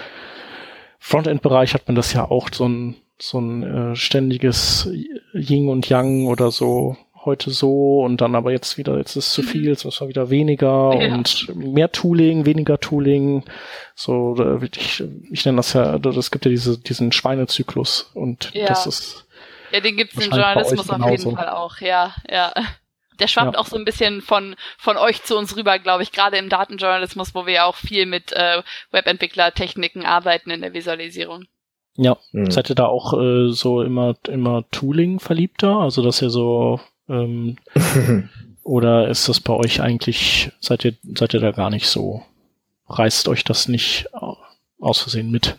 Frontend-Bereich 0.98 1.74
hat 1.74 1.88
man 1.88 1.94
das 1.94 2.12
ja 2.12 2.30
auch 2.30 2.48
so 2.52 2.68
ein 2.68 2.96
so 3.22 3.38
ein 3.38 3.62
äh, 3.62 3.96
ständiges 3.96 4.88
Yin 5.34 5.68
und 5.68 5.88
Yang 5.88 6.26
oder 6.26 6.50
so 6.50 6.96
heute 7.24 7.50
so 7.50 8.00
und 8.00 8.20
dann 8.20 8.34
aber 8.34 8.50
jetzt 8.50 8.78
wieder, 8.78 8.96
jetzt 8.96 9.16
ist 9.16 9.32
zu 9.32 9.42
viel, 9.42 9.68
jetzt 9.68 9.84
ist 9.84 10.00
wieder 10.00 10.30
weniger 10.30 10.94
ja. 11.00 11.14
und 11.14 11.54
mehr 11.54 11.92
Tooling, 11.92 12.46
weniger 12.46 12.80
Tooling. 12.80 13.44
So, 13.94 14.60
ich, 14.62 15.04
ich 15.30 15.44
nenne 15.44 15.56
das 15.56 15.74
ja, 15.74 15.98
das 15.98 16.30
gibt 16.30 16.44
ja 16.46 16.50
diese, 16.50 16.78
diesen 16.78 17.12
Schweinezyklus 17.12 18.10
und 18.14 18.50
ja. 18.54 18.66
das 18.66 18.86
ist. 18.86 19.26
Ja, 19.72 19.80
den 19.80 19.96
gibt's 19.96 20.14
im 20.14 20.30
Journalismus 20.30 20.90
auf 20.90 21.10
jeden 21.10 21.36
Fall 21.36 21.48
auch, 21.48 21.78
ja, 21.80 22.14
ja. 22.28 22.52
Der 23.20 23.28
schwappt 23.28 23.54
ja. 23.54 23.60
auch 23.60 23.66
so 23.66 23.76
ein 23.76 23.84
bisschen 23.84 24.22
von, 24.22 24.56
von 24.78 24.96
euch 24.96 25.22
zu 25.22 25.36
uns 25.36 25.54
rüber, 25.54 25.78
glaube 25.78 26.02
ich, 26.02 26.12
gerade 26.12 26.38
im 26.38 26.48
Datenjournalismus, 26.48 27.34
wo 27.34 27.44
wir 27.44 27.52
ja 27.52 27.64
auch 27.66 27.76
viel 27.76 28.06
mit 28.06 28.32
äh, 28.32 28.62
Webentwicklertechniken 28.92 30.06
arbeiten 30.06 30.50
in 30.50 30.62
der 30.62 30.72
Visualisierung. 30.72 31.44
Ja, 31.96 32.16
mhm. 32.32 32.50
seid 32.50 32.70
ihr 32.70 32.76
da 32.76 32.86
auch 32.86 33.12
äh, 33.12 33.50
so 33.50 33.82
immer, 33.82 34.16
immer 34.26 34.64
Tooling 34.70 35.20
verliebter? 35.20 35.76
Also, 35.76 36.02
dass 36.02 36.22
ihr 36.22 36.30
so 36.30 36.80
ähm, 37.10 37.56
oder 38.62 39.08
ist 39.08 39.28
das 39.28 39.40
bei 39.40 39.52
euch 39.52 39.80
eigentlich, 39.80 40.52
seid 40.60 40.84
ihr, 40.84 40.94
seid 41.16 41.34
ihr 41.34 41.40
da 41.40 41.50
gar 41.50 41.70
nicht 41.70 41.88
so? 41.88 42.22
Reißt 42.88 43.28
euch 43.28 43.44
das 43.44 43.68
nicht 43.68 44.08
aus 44.80 45.00
Versehen 45.00 45.30
mit? 45.30 45.58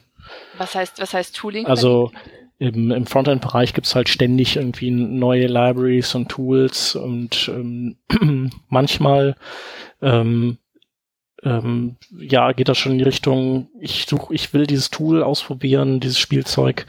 Was 0.58 0.76
heißt, 0.76 1.00
was 1.00 1.14
heißt 1.14 1.36
Tooling? 1.36 1.66
Also 1.66 2.12
im, 2.60 2.92
im 2.92 3.06
Frontend-Bereich 3.06 3.74
gibt's 3.74 3.96
halt 3.96 4.08
ständig 4.08 4.56
irgendwie 4.56 4.92
neue 4.92 5.48
Libraries 5.48 6.14
und 6.14 6.30
Tools 6.30 6.96
und 6.96 7.50
ähm, 7.50 7.98
manchmal 8.70 9.36
ähm, 10.02 10.58
ähm, 11.44 11.98
ja, 12.12 12.52
geht 12.52 12.70
das 12.70 12.78
schon 12.78 12.94
in 12.94 12.98
die 13.00 13.04
Richtung, 13.04 13.70
ich 13.80 14.06
suche, 14.08 14.34
ich 14.34 14.54
will 14.54 14.68
dieses 14.68 14.90
Tool 14.90 15.24
ausprobieren, 15.24 16.00
dieses 16.00 16.20
Spielzeug 16.20 16.86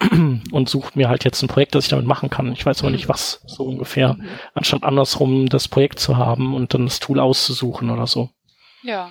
und 0.10 0.68
suche 0.68 0.92
mir 0.94 1.08
halt 1.08 1.24
jetzt 1.24 1.42
ein 1.42 1.48
Projekt, 1.48 1.74
das 1.74 1.84
ich 1.84 1.90
damit 1.90 2.06
machen 2.06 2.30
kann. 2.30 2.52
Ich 2.52 2.66
weiß 2.66 2.80
aber 2.80 2.90
nicht, 2.90 3.08
was 3.08 3.42
so 3.46 3.64
ungefähr, 3.64 4.14
mhm. 4.14 4.28
anstatt 4.54 4.82
andersrum 4.82 5.48
das 5.48 5.68
Projekt 5.68 6.00
zu 6.00 6.16
haben 6.16 6.54
und 6.54 6.74
dann 6.74 6.86
das 6.86 7.00
Tool 7.00 7.20
auszusuchen 7.20 7.90
oder 7.90 8.06
so. 8.06 8.30
Ja. 8.82 9.10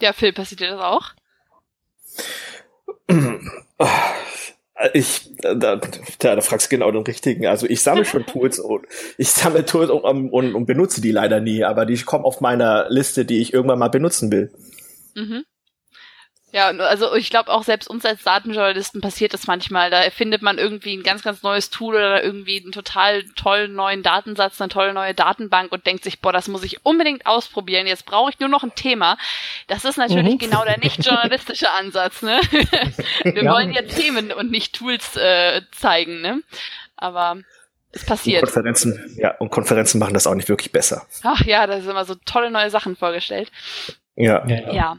Ja, 0.00 0.12
Phil, 0.12 0.32
passiert 0.32 0.60
dir 0.60 0.70
das 0.70 0.80
auch? 0.80 1.12
Ich, 4.94 5.30
da, 5.42 5.54
da, 5.54 5.80
da 6.18 6.40
fragst 6.40 6.66
du 6.66 6.76
genau 6.76 6.90
den 6.90 7.02
richtigen. 7.02 7.46
Also 7.46 7.66
ich 7.66 7.82
sammle 7.82 8.04
schon 8.04 8.26
Tools 8.26 8.58
und 8.58 8.86
ich 9.18 9.30
sammle 9.30 9.64
Tools 9.64 9.90
und, 9.90 10.30
und, 10.30 10.54
und 10.54 10.66
benutze 10.66 11.00
die 11.00 11.12
leider 11.12 11.40
nie, 11.40 11.64
aber 11.64 11.86
die 11.86 12.00
kommen 12.02 12.24
auf 12.24 12.40
meiner 12.40 12.88
Liste, 12.88 13.24
die 13.24 13.40
ich 13.40 13.52
irgendwann 13.52 13.78
mal 13.78 13.88
benutzen 13.88 14.32
will. 14.32 14.50
Mhm. 15.14 15.44
Ja, 16.52 16.68
also 16.68 17.14
ich 17.14 17.30
glaube 17.30 17.52
auch 17.52 17.62
selbst 17.62 17.88
uns 17.88 18.04
als 18.04 18.24
Datenjournalisten 18.24 19.00
passiert 19.00 19.34
das 19.34 19.46
manchmal. 19.46 19.90
Da 19.90 20.02
findet 20.10 20.42
man 20.42 20.58
irgendwie 20.58 20.96
ein 20.96 21.04
ganz, 21.04 21.22
ganz 21.22 21.42
neues 21.42 21.70
Tool 21.70 21.94
oder 21.94 22.24
irgendwie 22.24 22.60
einen 22.60 22.72
total 22.72 23.22
tollen 23.36 23.74
neuen 23.74 24.02
Datensatz, 24.02 24.60
eine 24.60 24.68
tolle 24.68 24.92
neue 24.92 25.14
Datenbank 25.14 25.70
und 25.70 25.86
denkt 25.86 26.02
sich, 26.02 26.20
boah, 26.20 26.32
das 26.32 26.48
muss 26.48 26.64
ich 26.64 26.84
unbedingt 26.84 27.26
ausprobieren. 27.26 27.86
Jetzt 27.86 28.04
brauche 28.04 28.30
ich 28.30 28.40
nur 28.40 28.48
noch 28.48 28.64
ein 28.64 28.74
Thema. 28.74 29.16
Das 29.68 29.84
ist 29.84 29.96
natürlich 29.96 30.34
mhm. 30.34 30.38
genau 30.38 30.64
der 30.64 30.78
nicht 30.82 31.04
journalistische 31.04 31.70
Ansatz. 31.70 32.22
Ne? 32.22 32.40
Wir 33.22 33.44
ja. 33.44 33.52
wollen 33.52 33.72
ja 33.72 33.82
Themen 33.82 34.32
und 34.32 34.50
nicht 34.50 34.74
Tools 34.74 35.16
äh, 35.16 35.62
zeigen. 35.70 36.20
Ne? 36.20 36.42
Aber 36.96 37.38
es 37.92 38.04
passiert. 38.04 38.42
Und 38.42 38.52
Konferenzen, 38.52 39.16
ja, 39.16 39.36
und 39.38 39.50
Konferenzen 39.50 40.00
machen 40.00 40.14
das 40.14 40.26
auch 40.26 40.34
nicht 40.34 40.48
wirklich 40.48 40.72
besser. 40.72 41.06
Ach 41.22 41.44
ja, 41.44 41.68
da 41.68 41.80
sind 41.80 41.90
immer 41.90 42.04
so 42.04 42.16
tolle 42.24 42.50
neue 42.50 42.70
Sachen 42.70 42.96
vorgestellt. 42.96 43.52
Ja. 44.16 44.44
ja. 44.48 44.72
ja 44.72 44.98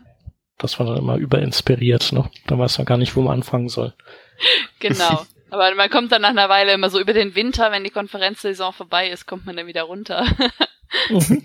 das 0.61 0.79
war 0.79 0.85
dann 0.85 0.97
immer 0.97 1.17
überinspiriert, 1.17 2.11
ne? 2.11 2.29
Da 2.47 2.57
weiß 2.57 2.77
man 2.77 2.85
gar 2.85 2.97
nicht, 2.97 3.15
wo 3.15 3.21
man 3.21 3.33
anfangen 3.33 3.69
soll. 3.69 3.93
Genau. 4.79 5.23
Aber 5.51 5.75
man 5.75 5.91
kommt 5.91 6.11
dann 6.11 6.23
nach 6.23 6.29
einer 6.29 6.49
Weile 6.49 6.73
immer 6.73 6.89
so 6.89 6.99
über 6.99 7.13
den 7.13 7.35
Winter, 7.35 7.71
wenn 7.71 7.83
die 7.83 7.91
Konferenzsaison 7.91 8.73
vorbei 8.73 9.09
ist, 9.09 9.27
kommt 9.27 9.45
man 9.45 9.55
dann 9.55 9.67
wieder 9.67 9.83
runter. 9.83 10.25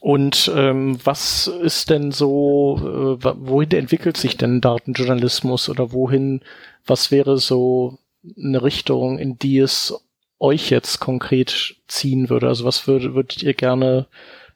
Und 0.00 0.50
ähm, 0.54 0.98
was 1.04 1.46
ist 1.46 1.90
denn 1.90 2.12
so, 2.12 3.18
äh, 3.22 3.24
wohin 3.38 3.70
entwickelt 3.72 4.16
sich 4.16 4.36
denn 4.36 4.60
Datenjournalismus 4.60 5.68
oder 5.68 5.92
wohin, 5.92 6.42
was 6.86 7.10
wäre 7.10 7.38
so 7.38 7.98
eine 8.36 8.62
Richtung, 8.62 9.18
in 9.18 9.38
die 9.38 9.58
es 9.58 9.94
euch 10.38 10.70
jetzt 10.70 11.00
konkret 11.00 11.76
ziehen 11.88 12.30
würde? 12.30 12.48
Also 12.48 12.64
was 12.64 12.86
würdet, 12.86 13.14
würdet 13.14 13.42
ihr 13.42 13.54
gerne 13.54 14.06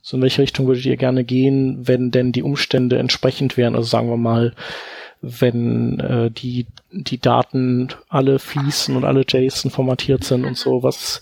so 0.02 0.16
in 0.16 0.22
welche 0.22 0.42
Richtung 0.42 0.66
würdet 0.66 0.86
ihr 0.86 0.96
gerne 0.96 1.24
gehen, 1.24 1.86
wenn 1.86 2.10
denn 2.10 2.32
die 2.32 2.42
Umstände 2.42 2.98
entsprechend 2.98 3.56
wären? 3.56 3.74
Also 3.74 3.88
sagen 3.88 4.08
wir 4.08 4.16
mal, 4.16 4.54
wenn 5.22 6.00
äh, 6.00 6.30
die, 6.30 6.66
die 6.90 7.20
Daten 7.20 7.88
alle 8.08 8.38
fließen 8.38 8.96
und 8.96 9.04
alle 9.04 9.24
JSON 9.28 9.70
formatiert 9.70 10.24
sind 10.24 10.44
und 10.44 10.56
so, 10.56 10.82
was, 10.82 11.20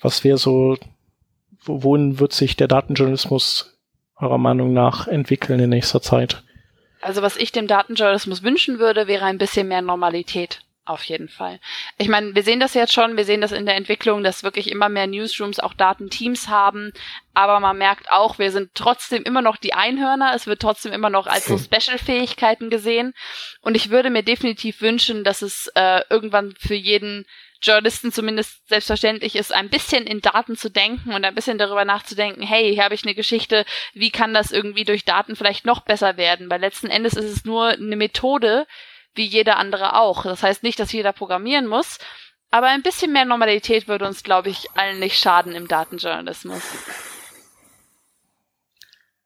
was 0.00 0.24
wäre 0.24 0.38
so, 0.38 0.76
wohin 1.64 2.18
wird 2.18 2.32
sich 2.32 2.56
der 2.56 2.68
Datenjournalismus 2.68 3.74
eurer 4.16 4.38
Meinung 4.38 4.72
nach 4.72 5.06
entwickeln 5.08 5.60
in 5.60 5.70
nächster 5.70 6.02
Zeit? 6.02 6.42
Also 7.00 7.22
was 7.22 7.36
ich 7.36 7.52
dem 7.52 7.66
Datenjournalismus 7.66 8.42
wünschen 8.42 8.78
würde, 8.78 9.06
wäre 9.06 9.24
ein 9.24 9.38
bisschen 9.38 9.68
mehr 9.68 9.82
Normalität. 9.82 10.60
Auf 10.88 11.04
jeden 11.04 11.28
Fall. 11.28 11.60
Ich 11.98 12.08
meine, 12.08 12.34
wir 12.34 12.42
sehen 12.42 12.60
das 12.60 12.72
jetzt 12.72 12.94
schon, 12.94 13.18
wir 13.18 13.26
sehen 13.26 13.42
das 13.42 13.52
in 13.52 13.66
der 13.66 13.76
Entwicklung, 13.76 14.22
dass 14.24 14.42
wirklich 14.42 14.70
immer 14.70 14.88
mehr 14.88 15.06
Newsrooms 15.06 15.60
auch 15.60 15.74
Datenteams 15.74 16.48
haben, 16.48 16.92
aber 17.34 17.60
man 17.60 17.76
merkt 17.76 18.10
auch, 18.10 18.38
wir 18.38 18.50
sind 18.50 18.70
trotzdem 18.72 19.22
immer 19.24 19.42
noch 19.42 19.58
die 19.58 19.74
Einhörner, 19.74 20.32
es 20.34 20.46
wird 20.46 20.62
trotzdem 20.62 20.94
immer 20.94 21.10
noch 21.10 21.26
als 21.26 21.44
so 21.44 21.58
Special-Fähigkeiten 21.58 22.70
gesehen 22.70 23.12
und 23.60 23.74
ich 23.74 23.90
würde 23.90 24.08
mir 24.08 24.22
definitiv 24.22 24.80
wünschen, 24.80 25.24
dass 25.24 25.42
es 25.42 25.70
äh, 25.74 26.00
irgendwann 26.08 26.54
für 26.58 26.74
jeden 26.74 27.26
Journalisten 27.60 28.10
zumindest 28.10 28.66
selbstverständlich 28.66 29.36
ist, 29.36 29.52
ein 29.52 29.68
bisschen 29.68 30.06
in 30.06 30.22
Daten 30.22 30.56
zu 30.56 30.70
denken 30.70 31.12
und 31.12 31.22
ein 31.26 31.34
bisschen 31.34 31.58
darüber 31.58 31.84
nachzudenken, 31.84 32.40
hey, 32.40 32.72
hier 32.72 32.84
habe 32.84 32.94
ich 32.94 33.04
eine 33.04 33.14
Geschichte, 33.14 33.66
wie 33.92 34.10
kann 34.10 34.32
das 34.32 34.52
irgendwie 34.52 34.84
durch 34.86 35.04
Daten 35.04 35.36
vielleicht 35.36 35.66
noch 35.66 35.80
besser 35.80 36.16
werden? 36.16 36.48
Weil 36.48 36.62
letzten 36.62 36.88
Endes 36.88 37.12
ist 37.12 37.30
es 37.30 37.44
nur 37.44 37.66
eine 37.66 37.96
Methode, 37.96 38.66
wie 39.14 39.26
jeder 39.26 39.56
andere 39.56 39.96
auch. 39.96 40.22
Das 40.22 40.42
heißt 40.42 40.62
nicht, 40.62 40.78
dass 40.78 40.92
jeder 40.92 41.12
programmieren 41.12 41.66
muss, 41.66 41.98
aber 42.50 42.68
ein 42.68 42.82
bisschen 42.82 43.12
mehr 43.12 43.24
Normalität 43.24 43.88
würde 43.88 44.06
uns, 44.06 44.22
glaube 44.22 44.48
ich, 44.48 44.68
allen 44.74 44.98
nicht 44.98 45.18
schaden 45.18 45.54
im 45.54 45.68
Datenjournalismus. 45.68 46.62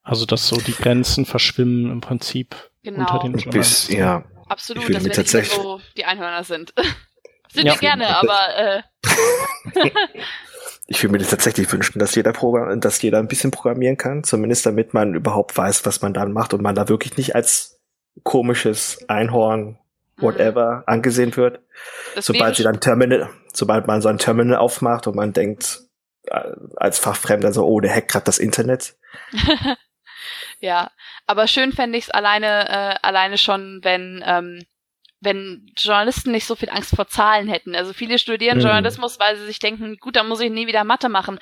Also, 0.02 0.26
dass 0.26 0.48
so 0.48 0.56
die 0.56 0.74
Grenzen 0.74 1.26
verschwimmen 1.26 1.90
im 1.90 2.00
Prinzip 2.00 2.56
genau. 2.82 3.00
unter 3.00 3.18
den 3.20 3.38
Journalisten. 3.38 3.96
ja. 3.96 4.24
Absolut, 4.48 4.92
dass 4.92 5.04
wir 5.04 5.16
nicht 5.16 5.50
so 5.50 5.80
die 5.96 6.04
Einhörner 6.04 6.44
sind. 6.44 6.74
sind 7.52 7.66
ja. 7.66 7.72
wir 7.72 7.78
gerne, 7.78 8.16
aber 8.16 8.38
äh. 8.56 8.82
ich 10.88 11.02
würde 11.02 11.12
mir 11.12 11.18
das 11.18 11.30
tatsächlich 11.30 11.72
wünschen, 11.72 11.98
dass 11.98 12.14
jeder 12.14 12.32
Programm, 12.32 12.80
dass 12.80 13.00
jeder 13.00 13.18
ein 13.18 13.28
bisschen 13.28 13.50
programmieren 13.50 13.96
kann, 13.96 14.24
zumindest 14.24 14.66
damit 14.66 14.92
man 14.92 15.14
überhaupt 15.14 15.56
weiß, 15.56 15.86
was 15.86 16.02
man 16.02 16.12
dann 16.12 16.32
macht 16.32 16.52
und 16.52 16.62
man 16.62 16.74
da 16.74 16.88
wirklich 16.88 17.16
nicht 17.16 17.34
als 17.34 17.71
komisches 18.22 19.04
Einhorn 19.08 19.78
whatever 20.16 20.78
mhm. 20.78 20.82
angesehen 20.86 21.36
wird. 21.36 21.60
Das 22.14 22.26
sobald 22.26 22.56
sie 22.56 22.62
dann 22.62 22.80
Terminal, 22.80 23.30
sobald 23.52 23.86
man 23.86 24.02
so 24.02 24.08
ein 24.08 24.18
Terminal 24.18 24.56
aufmacht 24.56 25.06
und 25.06 25.16
man 25.16 25.32
denkt 25.32 25.80
äh, 26.26 26.52
als 26.76 26.98
Fachfremder 26.98 27.52
so, 27.52 27.64
oh, 27.64 27.80
der 27.80 27.94
hackt 27.94 28.10
gerade 28.10 28.24
das 28.24 28.38
Internet. 28.38 28.94
ja, 30.60 30.90
aber 31.26 31.46
schön 31.46 31.72
fände 31.72 31.98
ich 31.98 32.04
es 32.04 32.10
alleine, 32.10 32.68
äh, 32.68 32.94
alleine 33.02 33.38
schon, 33.38 33.80
wenn 33.82 34.22
ähm, 34.24 34.64
wenn 35.22 35.70
Journalisten 35.78 36.32
nicht 36.32 36.46
so 36.46 36.56
viel 36.56 36.68
Angst 36.68 36.96
vor 36.96 37.06
Zahlen 37.06 37.48
hätten. 37.48 37.76
Also 37.76 37.92
viele 37.92 38.18
studieren 38.18 38.58
mhm. 38.58 38.64
Journalismus, 38.64 39.20
weil 39.20 39.36
sie 39.36 39.46
sich 39.46 39.60
denken, 39.60 39.96
gut, 39.98 40.16
dann 40.16 40.28
muss 40.28 40.40
ich 40.40 40.50
nie 40.50 40.66
wieder 40.66 40.82
Mathe 40.82 41.08
machen. 41.08 41.38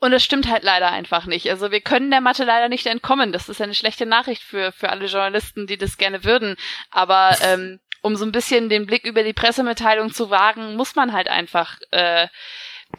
Und 0.00 0.12
das 0.12 0.24
stimmt 0.24 0.48
halt 0.50 0.62
leider 0.62 0.90
einfach 0.90 1.26
nicht. 1.26 1.50
Also 1.50 1.70
wir 1.70 1.82
können 1.82 2.10
der 2.10 2.22
Mathe 2.22 2.44
leider 2.44 2.68
nicht 2.68 2.86
entkommen. 2.86 3.32
Das 3.32 3.50
ist 3.50 3.60
eine 3.60 3.74
schlechte 3.74 4.06
Nachricht 4.06 4.42
für, 4.42 4.72
für 4.72 4.88
alle 4.88 5.06
Journalisten, 5.06 5.66
die 5.66 5.76
das 5.76 5.98
gerne 5.98 6.24
würden. 6.24 6.56
Aber 6.90 7.36
ähm, 7.42 7.80
um 8.00 8.16
so 8.16 8.24
ein 8.24 8.32
bisschen 8.32 8.70
den 8.70 8.86
Blick 8.86 9.04
über 9.04 9.22
die 9.22 9.34
Pressemitteilung 9.34 10.10
zu 10.12 10.30
wagen, 10.30 10.74
muss 10.76 10.96
man 10.96 11.12
halt 11.12 11.28
einfach 11.28 11.78
äh, 11.90 12.28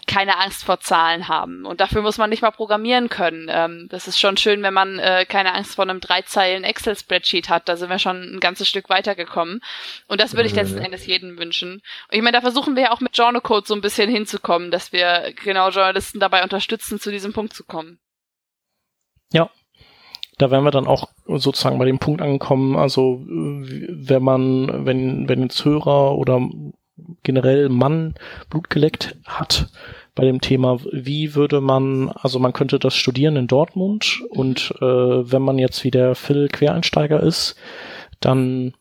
keine 0.07 0.37
Angst 0.39 0.63
vor 0.63 0.79
Zahlen 0.79 1.27
haben. 1.27 1.65
Und 1.65 1.81
dafür 1.81 2.01
muss 2.01 2.17
man 2.17 2.29
nicht 2.29 2.41
mal 2.41 2.51
programmieren 2.51 3.09
können. 3.09 3.47
Ähm, 3.49 3.87
das 3.89 4.07
ist 4.07 4.19
schon 4.19 4.37
schön, 4.37 4.63
wenn 4.63 4.73
man 4.73 4.99
äh, 4.99 5.25
keine 5.27 5.53
Angst 5.53 5.75
vor 5.75 5.83
einem 5.83 5.99
Dreizeilen 5.99 6.63
Excel-Spreadsheet 6.63 7.49
hat. 7.49 7.69
Da 7.69 7.77
sind 7.77 7.89
wir 7.89 7.99
schon 7.99 8.35
ein 8.35 8.39
ganzes 8.39 8.67
Stück 8.67 8.89
weitergekommen. 8.89 9.61
Und 10.07 10.21
das 10.21 10.33
würde 10.33 10.47
ich 10.47 10.55
letzten 10.55 10.79
Endes 10.79 11.05
jedem 11.05 11.37
wünschen. 11.37 11.81
Und 12.09 12.15
ich 12.17 12.21
meine, 12.21 12.37
da 12.37 12.41
versuchen 12.41 12.75
wir 12.75 12.83
ja 12.83 12.91
auch 12.91 13.01
mit 13.01 13.17
Journal-Code 13.17 13.67
so 13.67 13.73
ein 13.73 13.81
bisschen 13.81 14.09
hinzukommen, 14.09 14.71
dass 14.71 14.91
wir 14.91 15.33
genau 15.43 15.69
Journalisten 15.69 16.19
dabei 16.19 16.43
unterstützen, 16.43 16.99
zu 16.99 17.11
diesem 17.11 17.33
Punkt 17.33 17.53
zu 17.53 17.63
kommen. 17.63 17.99
Ja, 19.31 19.49
da 20.37 20.51
wären 20.51 20.63
wir 20.63 20.71
dann 20.71 20.87
auch 20.87 21.09
sozusagen 21.25 21.77
bei 21.77 21.85
dem 21.85 21.99
Punkt 21.99 22.21
angekommen, 22.21 22.75
also 22.75 23.21
wenn 23.25 24.23
man, 24.23 24.85
wenn, 24.85 25.29
wenn 25.29 25.43
jetzt 25.43 25.63
Hörer 25.63 26.17
oder 26.17 26.41
generell 27.23 27.69
Mann 27.69 28.15
Blut 28.49 28.69
geleckt 28.69 29.17
hat 29.25 29.69
bei 30.13 30.25
dem 30.25 30.41
Thema, 30.41 30.79
wie 30.91 31.35
würde 31.35 31.61
man, 31.61 32.09
also 32.09 32.39
man 32.39 32.53
könnte 32.53 32.79
das 32.79 32.95
studieren 32.95 33.37
in 33.37 33.47
Dortmund 33.47 34.21
und 34.29 34.73
äh, 34.81 34.85
wenn 34.85 35.41
man 35.41 35.57
jetzt 35.57 35.83
wie 35.83 35.91
der 35.91 36.15
Phil 36.15 36.49
Quereinsteiger 36.49 37.21
ist, 37.21 37.55
dann 38.19 38.73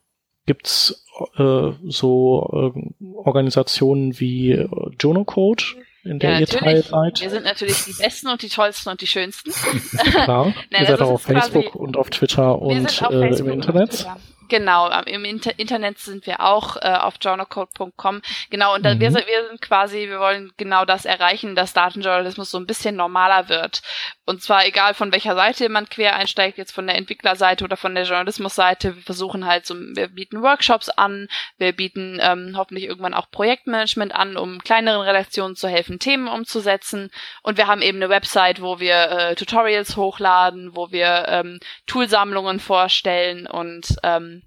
gibt's 0.47 1.07
äh, 1.37 1.71
so 1.85 2.73
äh, 2.75 3.15
Organisationen 3.15 4.19
wie 4.19 4.67
Jonocode, 4.99 5.65
in 6.03 6.19
der 6.19 6.33
ja, 6.33 6.41
ihr 6.41 6.47
Teil 6.47 6.83
seid. 6.83 7.21
Wir 7.21 7.31
sind 7.31 7.45
natürlich 7.45 7.85
die 7.85 7.93
Besten 7.93 8.29
und 8.29 8.43
die 8.43 8.49
Tollsten 8.49 8.91
und 8.91 9.01
die 9.01 9.07
Schönsten. 9.07 9.53
Klar, 9.53 10.47
Nein, 10.71 10.83
ihr 10.83 10.87
seid 10.87 11.03
auch 11.03 11.11
auf 11.11 11.23
Facebook 11.23 11.75
und 11.75 11.97
auf 11.97 12.11
Twitter 12.11 12.61
und 12.61 13.03
äh, 13.11 13.39
im 13.39 13.51
Internet. 13.51 14.07
Genau, 14.51 14.91
im 15.03 15.25
Inter 15.25 15.57
Internet 15.61 16.01
sind 16.01 16.27
wir 16.27 16.41
auch 16.41 16.77
äh, 16.77 16.89
auf 16.89 17.15
journalcode.com. 17.21 18.21
Genau, 18.51 18.75
und 18.75 18.85
da, 18.85 18.95
mhm. 18.95 19.01
wir, 19.01 19.13
sind, 19.13 19.27
wir 19.29 19.47
sind 19.49 19.63
quasi, 19.63 20.09
wir 20.09 20.19
wollen 20.19 20.53
genau 20.57 20.85
das 20.85 21.05
erreichen, 21.05 21.55
dass 21.55 21.73
Datenjournalismus 21.73 22.51
so 22.51 22.59
ein 22.59 22.67
bisschen 22.67 22.97
normaler 22.97 23.49
wird. 23.49 23.81
Und 24.27 24.43
zwar 24.43 24.67
egal 24.67 24.95
von 24.95 25.13
welcher 25.13 25.37
Seite 25.37 25.69
man 25.69 25.89
quer 25.89 26.17
einsteigt, 26.17 26.59
jetzt 26.59 26.73
von 26.73 26.87
der 26.89 26.97
Entwicklerseite 26.97 27.65
oder 27.65 27.77
von 27.77 27.95
der 27.95 28.05
Journalismusseite. 28.05 28.97
Wir 28.97 29.03
versuchen 29.03 29.47
halt 29.47 29.67
so, 29.67 29.75
wir 29.75 30.09
bieten 30.09 30.43
Workshops 30.43 30.89
an, 30.89 31.29
wir 31.59 31.73
bieten 31.73 32.19
ähm, 32.21 32.55
hoffentlich 32.57 32.87
irgendwann 32.87 33.15
auch 33.15 33.31
Projektmanagement 33.31 34.13
an, 34.13 34.37
um 34.37 34.59
kleineren 34.59 35.03
Redaktionen 35.03 35.55
zu 35.55 35.69
helfen, 35.69 36.01
Themen 36.01 36.27
umzusetzen. 36.27 37.11
Und 37.45 37.57
wir 37.57 37.69
haben 37.69 37.83
eben 37.83 37.99
eine 37.99 38.09
Website, 38.09 38.61
wo 38.61 38.81
wir 38.81 39.11
äh, 39.11 39.35
Tutorials 39.37 39.97
hochladen, 39.97 40.75
wo 40.75 40.91
wir 40.91 41.27
ähm, 41.29 41.61
Toolsammlungen 41.87 42.59
vorstellen 42.59 43.47
und 43.47 43.95
ähm, 44.03 44.40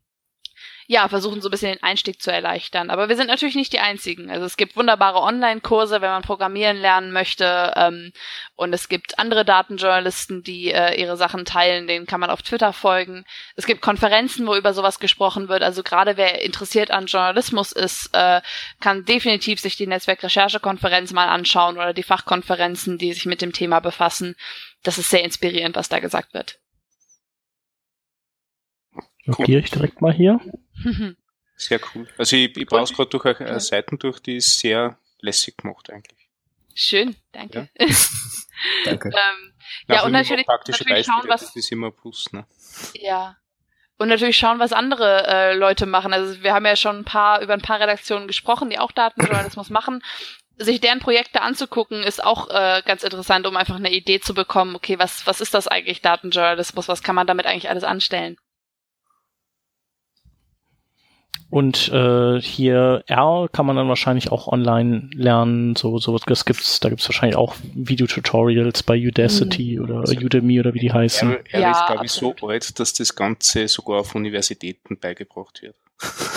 ja, 0.87 1.07
versuchen 1.07 1.41
so 1.41 1.47
ein 1.47 1.51
bisschen 1.51 1.73
den 1.73 1.83
Einstieg 1.83 2.21
zu 2.21 2.31
erleichtern. 2.31 2.89
Aber 2.89 3.09
wir 3.09 3.15
sind 3.15 3.27
natürlich 3.27 3.55
nicht 3.55 3.73
die 3.73 3.79
Einzigen. 3.79 4.29
Also 4.29 4.45
es 4.45 4.57
gibt 4.57 4.75
wunderbare 4.75 5.21
Online-Kurse, 5.21 6.01
wenn 6.01 6.09
man 6.09 6.23
Programmieren 6.23 6.77
lernen 6.77 7.11
möchte. 7.11 7.73
Ähm, 7.75 8.11
und 8.55 8.73
es 8.73 8.89
gibt 8.89 9.17
andere 9.19 9.45
Datenjournalisten, 9.45 10.43
die 10.43 10.71
äh, 10.71 10.99
ihre 10.99 11.17
Sachen 11.17 11.45
teilen. 11.45 11.87
Denen 11.87 12.05
kann 12.05 12.19
man 12.19 12.29
auf 12.29 12.41
Twitter 12.41 12.73
folgen. 12.73 13.25
Es 13.55 13.65
gibt 13.65 13.81
Konferenzen, 13.81 14.45
wo 14.45 14.55
über 14.55 14.73
sowas 14.73 14.99
gesprochen 14.99 15.47
wird. 15.47 15.63
Also 15.63 15.83
gerade 15.83 16.17
wer 16.17 16.41
interessiert 16.41 16.91
an 16.91 17.05
Journalismus 17.05 17.71
ist, 17.71 18.09
äh, 18.13 18.41
kann 18.79 19.05
definitiv 19.05 19.59
sich 19.59 19.77
die 19.77 19.87
Netzwerk-Recherche-Konferenz 19.87 21.13
mal 21.13 21.29
anschauen 21.29 21.77
oder 21.77 21.93
die 21.93 22.03
Fachkonferenzen, 22.03 22.97
die 22.97 23.13
sich 23.13 23.25
mit 23.25 23.41
dem 23.41 23.53
Thema 23.53 23.79
befassen. 23.79 24.35
Das 24.83 24.97
ist 24.97 25.09
sehr 25.09 25.23
inspirierend, 25.23 25.75
was 25.75 25.89
da 25.89 25.99
gesagt 25.99 26.33
wird. 26.33 26.59
Notiere 29.25 29.61
ich 29.61 29.71
direkt 29.71 30.01
mal 30.01 30.13
hier. 30.13 30.39
Sehr 31.55 31.79
cool. 31.93 32.07
Also 32.17 32.35
ich, 32.35 32.55
ich 32.57 32.65
brauche 32.65 32.93
gerade 32.93 33.09
durch 33.09 33.39
äh, 33.39 33.59
Seiten 33.59 33.99
durch, 33.99 34.19
die 34.19 34.37
ist 34.37 34.59
sehr 34.59 34.97
lässig 35.19 35.57
gemacht 35.57 35.89
eigentlich. 35.89 36.29
Schön, 36.75 37.15
danke. 37.31 37.69
Ja. 37.77 37.87
danke. 38.85 39.09
ähm, 39.09 39.53
ja, 39.87 40.03
und 40.03 40.11
natürlich, 40.11 40.47
natürlich 40.47 41.05
schauen, 41.05 41.27
was, 41.27 41.41
das 41.41 41.55
ist 41.55 41.71
immer 41.71 41.91
Plus, 41.91 42.31
ne? 42.33 42.45
Ja. 42.95 43.37
Und 43.97 44.07
natürlich 44.09 44.37
schauen, 44.37 44.59
was 44.59 44.73
andere 44.73 45.27
äh, 45.27 45.55
Leute 45.55 45.85
machen. 45.85 46.13
Also 46.13 46.41
wir 46.41 46.53
haben 46.53 46.65
ja 46.65 46.75
schon 46.75 46.97
ein 46.97 47.05
paar 47.05 47.41
über 47.41 47.53
ein 47.53 47.61
paar 47.61 47.79
Redaktionen 47.79 48.27
gesprochen, 48.27 48.69
die 48.69 48.79
auch 48.79 48.91
Datenjournalismus 48.91 49.69
machen. 49.69 50.03
Sich 50.57 50.81
deren 50.81 50.99
Projekte 50.99 51.41
anzugucken, 51.41 52.03
ist 52.03 52.23
auch 52.23 52.49
äh, 52.49 52.81
ganz 52.85 53.03
interessant, 53.03 53.47
um 53.47 53.57
einfach 53.57 53.75
eine 53.75 53.91
Idee 53.91 54.19
zu 54.19 54.33
bekommen, 54.33 54.75
okay, 54.75 54.99
was, 54.99 55.25
was 55.25 55.41
ist 55.41 55.53
das 55.53 55.67
eigentlich 55.67 56.01
Datenjournalismus, 56.01 56.87
was 56.87 57.01
kann 57.01 57.15
man 57.15 57.27
damit 57.27 57.45
eigentlich 57.45 57.69
alles 57.69 57.83
anstellen? 57.83 58.37
Und 61.53 61.89
äh, 61.89 62.41
hier 62.41 63.03
R 63.05 63.47
kann 63.51 63.67
man 63.67 63.75
dann 63.75 63.87
wahrscheinlich 63.87 64.31
auch 64.31 64.47
online 64.47 65.11
lernen. 65.13 65.75
So, 65.75 65.99
so 65.99 66.17
das 66.17 66.45
gibt's, 66.45 66.79
da 66.79 66.89
gibt's 66.89 67.07
wahrscheinlich 67.07 67.35
auch 67.35 67.53
Videotutorials 67.75 68.81
bei 68.81 68.97
Udacity 68.97 69.77
mhm. 69.77 69.83
oder 69.83 69.99
Udemy 69.99 70.59
oder 70.59 70.73
wie 70.73 70.79
die 70.79 70.91
heißen. 70.91 71.29
R, 71.29 71.43
R 71.51 71.59
ja, 71.59 71.69
ist, 71.69 71.85
glaube 71.85 72.05
ich, 72.07 72.11
so 72.11 72.33
alt, 72.41 72.79
dass 72.79 72.93
das 72.93 73.13
Ganze 73.13 73.67
sogar 73.67 73.99
auf 73.99 74.15
Universitäten 74.15 74.97
beigebracht 74.97 75.61
wird. 75.61 75.75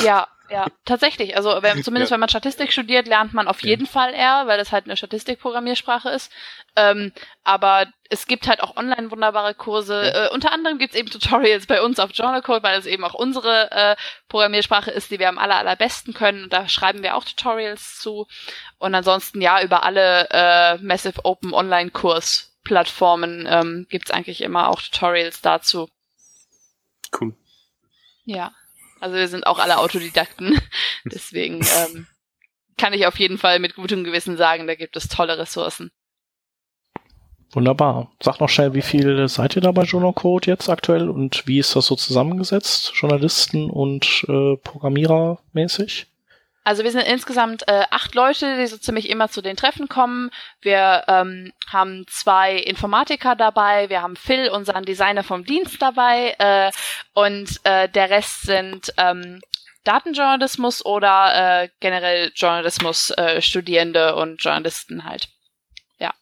Ja, 0.04 0.28
ja, 0.50 0.66
tatsächlich. 0.84 1.36
Also 1.36 1.62
wenn, 1.62 1.82
zumindest 1.84 2.10
ja. 2.10 2.14
wenn 2.14 2.20
man 2.20 2.28
Statistik 2.28 2.72
studiert, 2.72 3.06
lernt 3.06 3.34
man 3.34 3.48
auf 3.48 3.62
jeden 3.62 3.86
Fall 3.86 4.14
R, 4.14 4.46
weil 4.46 4.58
das 4.58 4.72
halt 4.72 4.84
eine 4.84 4.96
Statistikprogrammiersprache 4.96 6.10
ist. 6.10 6.30
Ähm, 6.76 7.12
aber 7.44 7.86
es 8.10 8.26
gibt 8.26 8.48
halt 8.48 8.62
auch 8.62 8.76
online 8.76 9.10
wunderbare 9.10 9.54
Kurse. 9.54 10.02
Ja. 10.02 10.26
Äh, 10.26 10.30
unter 10.30 10.52
anderem 10.52 10.78
gibt's 10.78 10.96
eben 10.96 11.10
Tutorials 11.10 11.66
bei 11.66 11.82
uns 11.82 11.98
auf 11.98 12.10
Journal 12.12 12.42
Code, 12.42 12.62
weil 12.62 12.78
es 12.78 12.86
eben 12.86 13.04
auch 13.04 13.14
unsere 13.14 13.70
äh, 13.72 13.96
Programmiersprache 14.28 14.90
ist, 14.90 15.10
die 15.10 15.18
wir 15.18 15.28
am 15.28 15.38
aller, 15.38 15.56
allerbesten 15.56 16.14
können. 16.14 16.44
Und 16.44 16.52
da 16.52 16.68
schreiben 16.68 17.02
wir 17.02 17.16
auch 17.16 17.24
Tutorials 17.24 17.98
zu. 17.98 18.26
Und 18.78 18.94
ansonsten 18.94 19.40
ja, 19.40 19.62
über 19.62 19.82
alle 19.82 20.28
äh, 20.30 20.78
Massive 20.78 21.24
Open 21.24 21.52
Online 21.52 21.90
Kurs 21.90 22.52
Plattformen 22.62 23.46
ähm, 23.48 23.86
gibt's 23.88 24.10
eigentlich 24.10 24.40
immer 24.40 24.68
auch 24.68 24.82
Tutorials 24.82 25.40
dazu. 25.40 25.88
Cool. 27.18 27.34
Ja. 28.24 28.52
Also 29.00 29.16
wir 29.16 29.28
sind 29.28 29.46
auch 29.46 29.58
alle 29.58 29.78
Autodidakten. 29.78 30.58
Deswegen 31.04 31.60
ähm, 31.76 32.06
kann 32.76 32.92
ich 32.92 33.06
auf 33.06 33.18
jeden 33.18 33.38
Fall 33.38 33.58
mit 33.58 33.74
gutem 33.74 34.04
Gewissen 34.04 34.36
sagen, 34.36 34.66
da 34.66 34.74
gibt 34.74 34.96
es 34.96 35.08
tolle 35.08 35.38
Ressourcen. 35.38 35.90
Wunderbar. 37.52 38.10
Sag 38.20 38.40
noch 38.40 38.48
schnell, 38.48 38.74
wie 38.74 38.82
viel 38.82 39.28
seid 39.28 39.56
ihr 39.56 39.62
da 39.62 39.72
bei 39.72 39.84
Juno 39.84 40.12
Code 40.12 40.50
jetzt 40.50 40.68
aktuell 40.68 41.08
und 41.08 41.46
wie 41.46 41.58
ist 41.58 41.76
das 41.76 41.86
so 41.86 41.96
zusammengesetzt? 41.96 42.92
Journalisten 42.94 43.70
und 43.70 44.24
äh, 44.28 44.56
Programmierer 44.56 45.38
mäßig? 45.52 46.06
Also 46.66 46.82
wir 46.82 46.90
sind 46.90 47.02
insgesamt 47.02 47.68
äh, 47.68 47.84
acht 47.92 48.16
Leute, 48.16 48.56
die 48.56 48.66
so 48.66 48.76
ziemlich 48.76 49.08
immer 49.08 49.28
zu 49.28 49.40
den 49.40 49.56
Treffen 49.56 49.86
kommen. 49.86 50.32
Wir 50.60 51.04
ähm, 51.06 51.52
haben 51.68 52.04
zwei 52.08 52.56
Informatiker 52.56 53.36
dabei, 53.36 53.88
wir 53.88 54.02
haben 54.02 54.16
Phil, 54.16 54.48
unseren 54.48 54.84
Designer 54.84 55.22
vom 55.22 55.44
Dienst 55.44 55.80
dabei 55.80 56.34
äh, 56.40 56.72
und 57.14 57.60
äh, 57.62 57.88
der 57.88 58.10
Rest 58.10 58.42
sind 58.42 58.92
ähm, 58.96 59.40
Datenjournalismus 59.84 60.84
oder 60.84 61.62
äh, 61.62 61.68
generell 61.78 62.32
Journalismus 62.34 63.10
äh, 63.10 63.40
Studierende 63.40 64.16
und 64.16 64.42
Journalisten 64.42 65.04
halt. 65.04 65.28
Ja. 66.00 66.12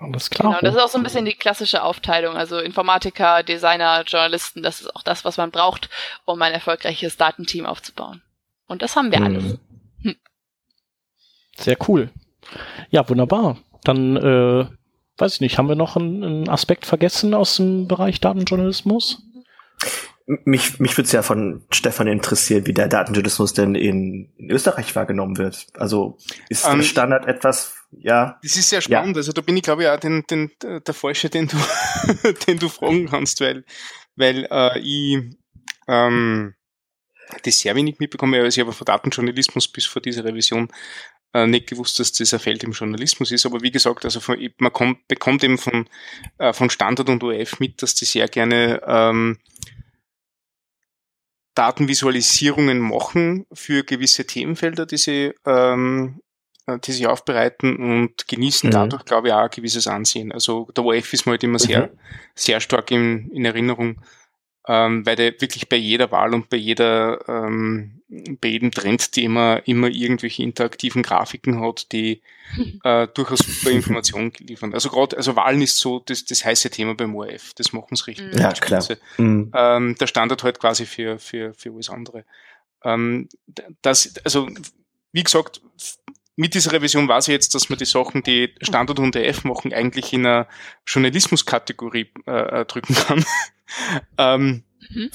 Alles 0.00 0.28
klar. 0.28 0.58
Genau, 0.58 0.60
das 0.60 0.74
ist 0.74 0.82
auch 0.82 0.88
so 0.88 0.98
ein 0.98 1.04
bisschen 1.04 1.24
die 1.24 1.34
klassische 1.34 1.84
Aufteilung. 1.84 2.36
Also 2.36 2.58
Informatiker, 2.58 3.44
Designer, 3.44 4.02
Journalisten, 4.04 4.64
das 4.64 4.80
ist 4.80 4.96
auch 4.96 5.04
das, 5.04 5.24
was 5.24 5.36
man 5.36 5.52
braucht, 5.52 5.88
um 6.24 6.42
ein 6.42 6.52
erfolgreiches 6.52 7.16
Datenteam 7.16 7.64
aufzubauen. 7.64 8.24
Und 8.70 8.82
das 8.82 8.94
haben 8.94 9.10
wir 9.10 9.18
mhm. 9.18 9.26
alles. 9.26 9.58
Hm. 10.02 10.14
Sehr 11.56 11.76
cool. 11.88 12.10
Ja, 12.90 13.06
wunderbar. 13.08 13.58
Dann, 13.82 14.16
äh, 14.16 14.66
weiß 15.18 15.34
ich 15.34 15.40
nicht, 15.40 15.58
haben 15.58 15.68
wir 15.68 15.74
noch 15.74 15.96
einen, 15.96 16.22
einen 16.22 16.48
Aspekt 16.48 16.86
vergessen 16.86 17.34
aus 17.34 17.56
dem 17.56 17.88
Bereich 17.88 18.20
Datenjournalismus? 18.20 19.24
Mich, 20.44 20.78
mich 20.78 20.96
würde 20.96 21.06
es 21.06 21.12
ja 21.12 21.22
von 21.22 21.64
Stefan 21.72 22.06
interessieren, 22.06 22.64
wie 22.68 22.72
der 22.72 22.86
Datenjournalismus 22.86 23.54
denn 23.54 23.74
in, 23.74 24.30
in 24.36 24.50
Österreich 24.52 24.94
wahrgenommen 24.94 25.36
wird. 25.36 25.66
Also 25.74 26.16
ist 26.48 26.64
um, 26.64 26.74
ähm, 26.74 26.82
Standard 26.84 27.26
etwas, 27.26 27.74
ja. 27.90 28.38
Das 28.44 28.54
ist 28.54 28.68
sehr 28.68 28.82
spannend. 28.82 29.16
Ja. 29.16 29.20
Also 29.20 29.32
da 29.32 29.40
bin 29.40 29.56
ich, 29.56 29.64
glaube 29.64 29.82
ich, 29.82 29.88
auch 29.88 29.98
den, 29.98 30.22
den, 30.30 30.52
der 30.62 30.94
Forscher, 30.94 31.28
den 31.28 31.48
du, 31.48 31.56
den 32.46 32.60
du 32.60 32.68
fragen 32.68 33.06
kannst, 33.06 33.40
weil, 33.40 33.64
weil 34.14 34.46
äh, 34.48 34.78
ich 34.78 35.36
ähm, 35.88 36.54
das 37.42 37.58
sehr 37.58 37.74
wenig 37.74 37.98
mitbekommen. 37.98 38.40
Also 38.40 38.60
ich 38.60 38.66
habe 38.66 38.72
von 38.72 38.84
Datenjournalismus 38.84 39.68
bis 39.68 39.86
vor 39.86 40.02
dieser 40.02 40.24
Revision 40.24 40.68
äh, 41.32 41.46
nicht 41.46 41.68
gewusst, 41.68 41.98
dass 41.98 42.12
das 42.12 42.34
ein 42.34 42.40
Feld 42.40 42.64
im 42.64 42.72
Journalismus 42.72 43.30
ist. 43.30 43.46
Aber 43.46 43.62
wie 43.62 43.70
gesagt, 43.70 44.04
also 44.04 44.20
von, 44.20 44.36
man 44.58 44.72
kommt, 44.72 45.06
bekommt 45.08 45.44
eben 45.44 45.58
von, 45.58 45.88
äh, 46.38 46.52
von 46.52 46.70
Standard 46.70 47.08
und 47.08 47.22
OF 47.22 47.60
mit, 47.60 47.82
dass 47.82 47.94
die 47.94 48.04
sehr 48.04 48.28
gerne 48.28 48.80
ähm, 48.86 49.38
Datenvisualisierungen 51.54 52.78
machen 52.78 53.46
für 53.52 53.84
gewisse 53.84 54.26
Themenfelder, 54.26 54.86
die 54.86 54.96
sie, 54.96 55.32
ähm, 55.46 56.20
äh, 56.66 56.78
die 56.78 56.92
sie 56.92 57.06
aufbereiten 57.06 57.76
und 57.76 58.26
genießen 58.26 58.68
mhm. 58.68 58.72
dadurch, 58.72 59.04
glaube 59.04 59.28
ich, 59.28 59.34
auch 59.34 59.42
ein 59.42 59.50
gewisses 59.50 59.86
Ansehen. 59.86 60.32
Also 60.32 60.68
der 60.76 60.84
OF 60.84 61.12
ist 61.12 61.26
mir 61.26 61.32
halt 61.32 61.44
immer 61.44 61.54
mhm. 61.54 61.66
sehr, 61.66 61.90
sehr 62.34 62.60
stark 62.60 62.90
in, 62.90 63.30
in 63.30 63.44
Erinnerung, 63.44 64.00
ähm, 64.70 65.04
weil 65.04 65.16
der 65.16 65.40
wirklich 65.40 65.68
bei 65.68 65.74
jeder 65.74 66.12
Wahl 66.12 66.32
und 66.32 66.48
bei 66.48 66.56
jeder, 66.56 67.28
ähm, 67.28 68.02
bei 68.40 68.50
jedem 68.50 68.70
Trendthema 68.70 69.56
immer 69.56 69.88
irgendwelche 69.88 70.44
interaktiven 70.44 71.02
Grafiken 71.02 71.60
hat, 71.60 71.90
die 71.90 72.22
äh, 72.84 73.08
durchaus 73.08 73.40
super 73.40 73.70
Informationen 73.72 74.32
liefern. 74.38 74.72
Also 74.72 74.88
gerade, 74.90 75.16
also 75.16 75.34
Wahlen 75.34 75.60
ist 75.60 75.78
so 75.78 75.98
das, 75.98 76.24
das 76.24 76.44
heiße 76.44 76.70
Thema 76.70 76.94
beim 76.94 77.16
ORF. 77.16 77.52
Das 77.54 77.72
machen 77.72 77.96
sie 77.96 78.12
richtig. 78.12 78.38
Ja, 78.38 78.52
klar. 78.52 78.86
Mhm. 79.18 79.50
Ähm, 79.52 79.96
der 79.98 80.06
Standard 80.06 80.44
halt 80.44 80.60
quasi 80.60 80.86
für, 80.86 81.18
für, 81.18 81.52
für 81.52 81.72
alles 81.72 81.90
andere. 81.90 82.24
Ähm, 82.84 83.28
das, 83.82 84.14
also, 84.24 84.48
wie 85.10 85.24
gesagt, 85.24 85.60
mit 86.36 86.54
dieser 86.54 86.70
Revision 86.70 87.08
weiß 87.08 87.26
ich 87.26 87.32
jetzt, 87.32 87.56
dass 87.56 87.70
man 87.70 87.78
die 87.78 87.84
Sachen, 87.86 88.22
die 88.22 88.54
Standard 88.62 89.00
und 89.00 89.16
EF 89.16 89.42
machen, 89.42 89.72
eigentlich 89.72 90.12
in 90.12 90.24
einer 90.24 90.46
Journalismuskategorie 90.86 92.12
äh, 92.28 92.60
äh 92.60 92.64
drücken 92.66 92.94
kann. 92.94 93.24
Ähm, 94.18 94.64
mhm. 94.90 95.10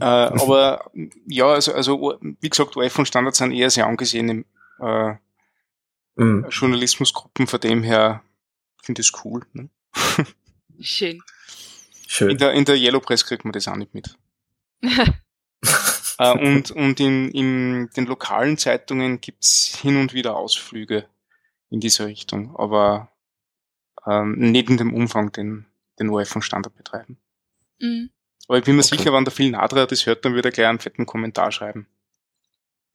äh, 0.00 0.04
aber 0.04 0.90
ja, 1.26 1.46
also, 1.46 1.72
also 1.72 2.18
wie 2.40 2.48
gesagt, 2.48 2.76
OF 2.76 2.98
und 2.98 3.06
Standard 3.06 3.34
sind 3.34 3.52
eher 3.52 3.70
sehr 3.70 3.86
angesehen 3.86 4.28
im 4.28 4.44
äh, 4.80 5.14
mhm. 6.16 6.46
Journalismusgruppen, 6.48 7.46
von 7.46 7.60
dem 7.60 7.82
her 7.82 8.22
finde 8.82 9.02
ich 9.02 9.08
es 9.08 9.24
cool. 9.24 9.44
Ne? 9.52 9.68
Schön. 10.80 11.22
Schön. 12.06 12.30
In 12.30 12.38
der, 12.38 12.52
in 12.52 12.64
der 12.64 12.76
Yellow 12.76 13.00
Press 13.00 13.24
kriegt 13.24 13.44
man 13.44 13.52
das 13.52 13.68
auch 13.68 13.76
nicht 13.76 13.94
mit. 13.94 14.16
Äh, 16.20 16.32
und 16.32 16.70
und 16.70 17.00
in, 17.00 17.30
in 17.30 17.88
den 17.96 18.04
lokalen 18.04 18.58
Zeitungen 18.58 19.22
gibt's 19.22 19.78
hin 19.80 19.96
und 19.96 20.12
wieder 20.12 20.36
Ausflüge 20.36 21.06
in 21.70 21.80
diese 21.80 22.04
Richtung, 22.04 22.54
aber 22.56 23.10
ähm, 24.06 24.34
nicht 24.38 24.68
in 24.68 24.76
dem 24.76 24.92
Umfang, 24.92 25.32
den, 25.32 25.64
den 25.98 26.10
OF 26.10 26.36
und 26.36 26.42
Standard 26.42 26.76
betreiben. 26.76 27.16
Mhm. 27.80 28.10
Aber 28.48 28.58
ich 28.58 28.64
bin 28.64 28.76
mir 28.76 28.82
okay. 28.82 28.96
sicher, 28.96 29.12
wenn 29.12 29.24
der 29.24 29.32
viel 29.32 29.50
Nadra 29.50 29.86
das 29.86 30.06
hört, 30.06 30.24
dann 30.24 30.34
wird 30.34 30.44
er 30.44 30.50
gleich 30.50 30.66
einen 30.66 30.80
fetten 30.80 31.06
Kommentar 31.06 31.52
schreiben. 31.52 31.86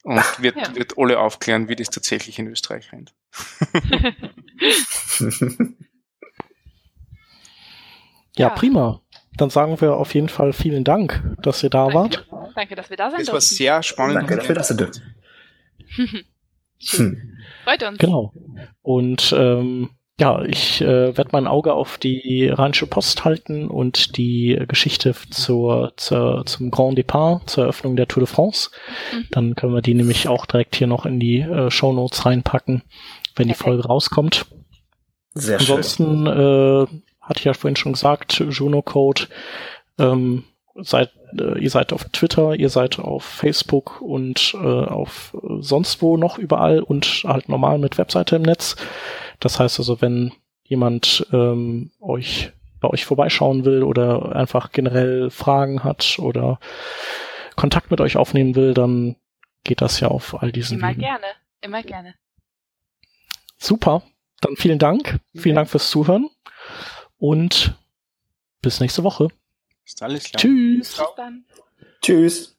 Und 0.03 0.21
wird, 0.39 0.55
ja. 0.55 0.75
wird 0.75 0.97
alle 0.97 1.19
aufklären, 1.19 1.67
wie 1.67 1.75
das 1.75 1.89
tatsächlich 1.89 2.37
in 2.37 2.47
Österreich 2.47 2.91
rennt. 2.91 3.13
ja, 8.35 8.49
prima. 8.49 9.01
Dann 9.37 9.49
sagen 9.49 9.81
wir 9.81 9.95
auf 9.95 10.13
jeden 10.13 10.29
Fall 10.29 10.53
vielen 10.53 10.83
Dank, 10.83 11.23
dass 11.41 11.63
ihr 11.63 11.71
da 11.71 11.89
Danke. 11.89 12.23
wart. 12.29 12.53
Danke, 12.55 12.75
dass 12.75 12.89
wir 12.89 12.97
da 12.97 13.09
sind. 13.09 13.21
Das 13.21 13.33
war 13.33 13.41
sehr 13.41 13.81
spannend. 13.81 14.17
Danke 14.17 14.35
dafür, 14.35 14.55
dass 14.55 14.71
ihr 14.71 14.77
dürft. 14.77 15.01
hm. 15.97 17.37
Freut 17.63 17.83
uns. 17.83 17.97
Genau. 17.97 18.33
Und 18.81 19.33
ähm, 19.35 19.94
ja, 20.17 20.41
ich 20.43 20.81
äh, 20.81 21.17
werde 21.17 21.31
mein 21.33 21.45
Auge 21.45 21.73
auf 21.73 21.97
die 21.97 22.47
Rheinische 22.47 22.87
Post 22.87 23.25
halten 23.25 23.67
und 23.67 24.15
die 24.15 24.57
Geschichte 24.67 25.13
zur, 25.29 25.91
zur, 25.97 26.45
zum 26.45 26.71
Grand 26.71 26.97
Départ, 26.97 27.45
zur 27.47 27.65
Eröffnung 27.65 27.97
der 27.97 28.07
Tour 28.07 28.23
de 28.23 28.33
France. 28.33 28.69
Mhm. 29.11 29.27
Dann 29.31 29.55
können 29.55 29.73
wir 29.73 29.81
die 29.81 29.93
nämlich 29.93 30.29
auch 30.29 30.45
direkt 30.45 30.77
hier 30.77 30.87
noch 30.87 31.05
in 31.05 31.19
die 31.19 31.39
äh, 31.39 31.69
Show 31.69 31.91
Notes 31.91 32.25
reinpacken, 32.25 32.83
wenn 33.35 33.47
Perfekt. 33.47 33.59
die 33.59 33.63
Folge 33.63 33.87
rauskommt. 33.87 34.45
Sehr 35.33 35.59
Ansonsten, 35.59 36.25
schön. 36.25 36.27
äh, 36.27 36.87
hatte 37.19 37.39
ich 37.39 37.45
ja 37.45 37.53
vorhin 37.53 37.75
schon 37.75 37.93
gesagt, 37.93 38.41
Juno 38.49 38.81
Code, 38.81 39.23
ähm, 39.99 40.45
seid, 40.75 41.11
äh, 41.37 41.59
ihr 41.59 41.69
seid 41.69 41.91
auf 41.91 42.05
Twitter, 42.05 42.55
ihr 42.55 42.69
seid 42.69 42.99
auf 42.99 43.23
Facebook 43.23 44.01
und 44.01 44.53
äh, 44.53 44.65
auf 44.65 45.35
sonst 45.59 46.01
wo 46.01 46.15
noch 46.15 46.37
überall 46.37 46.79
und 46.79 47.23
halt 47.25 47.49
normal 47.49 47.79
mit 47.79 47.97
Webseite 47.97 48.37
im 48.37 48.43
Netz. 48.43 48.77
Das 49.39 49.59
heißt 49.59 49.79
also, 49.79 50.01
wenn 50.01 50.31
jemand 50.63 51.27
ähm, 51.31 51.91
euch 51.99 52.51
bei 52.79 52.89
euch 52.89 53.05
vorbeischauen 53.05 53.65
will 53.65 53.83
oder 53.83 54.35
einfach 54.35 54.71
generell 54.71 55.29
Fragen 55.29 55.83
hat 55.83 56.19
oder 56.19 56.59
Kontakt 57.55 57.89
mit 57.89 58.01
euch 58.01 58.17
aufnehmen 58.17 58.55
will, 58.55 58.73
dann 58.73 59.15
geht 59.63 59.81
das 59.81 59.99
ja 59.99 60.09
auf 60.09 60.41
all 60.41 60.51
diesen 60.51 60.79
Immer 60.79 60.89
Wegen. 60.89 61.01
gerne, 61.01 61.25
immer 61.61 61.83
gerne. 61.83 62.15
Super. 63.57 64.03
Dann 64.41 64.55
vielen 64.57 64.79
Dank. 64.79 65.19
Vielen 65.33 65.55
Dank 65.55 65.69
fürs 65.69 65.89
Zuhören 65.89 66.29
und 67.17 67.73
bis 68.61 68.79
nächste 68.79 69.03
Woche. 69.03 69.29
Ist 69.85 70.03
alles 70.03 70.25
klar. 70.25 70.41
Tschüss. 70.41 71.01
Tschüss. 72.01 72.54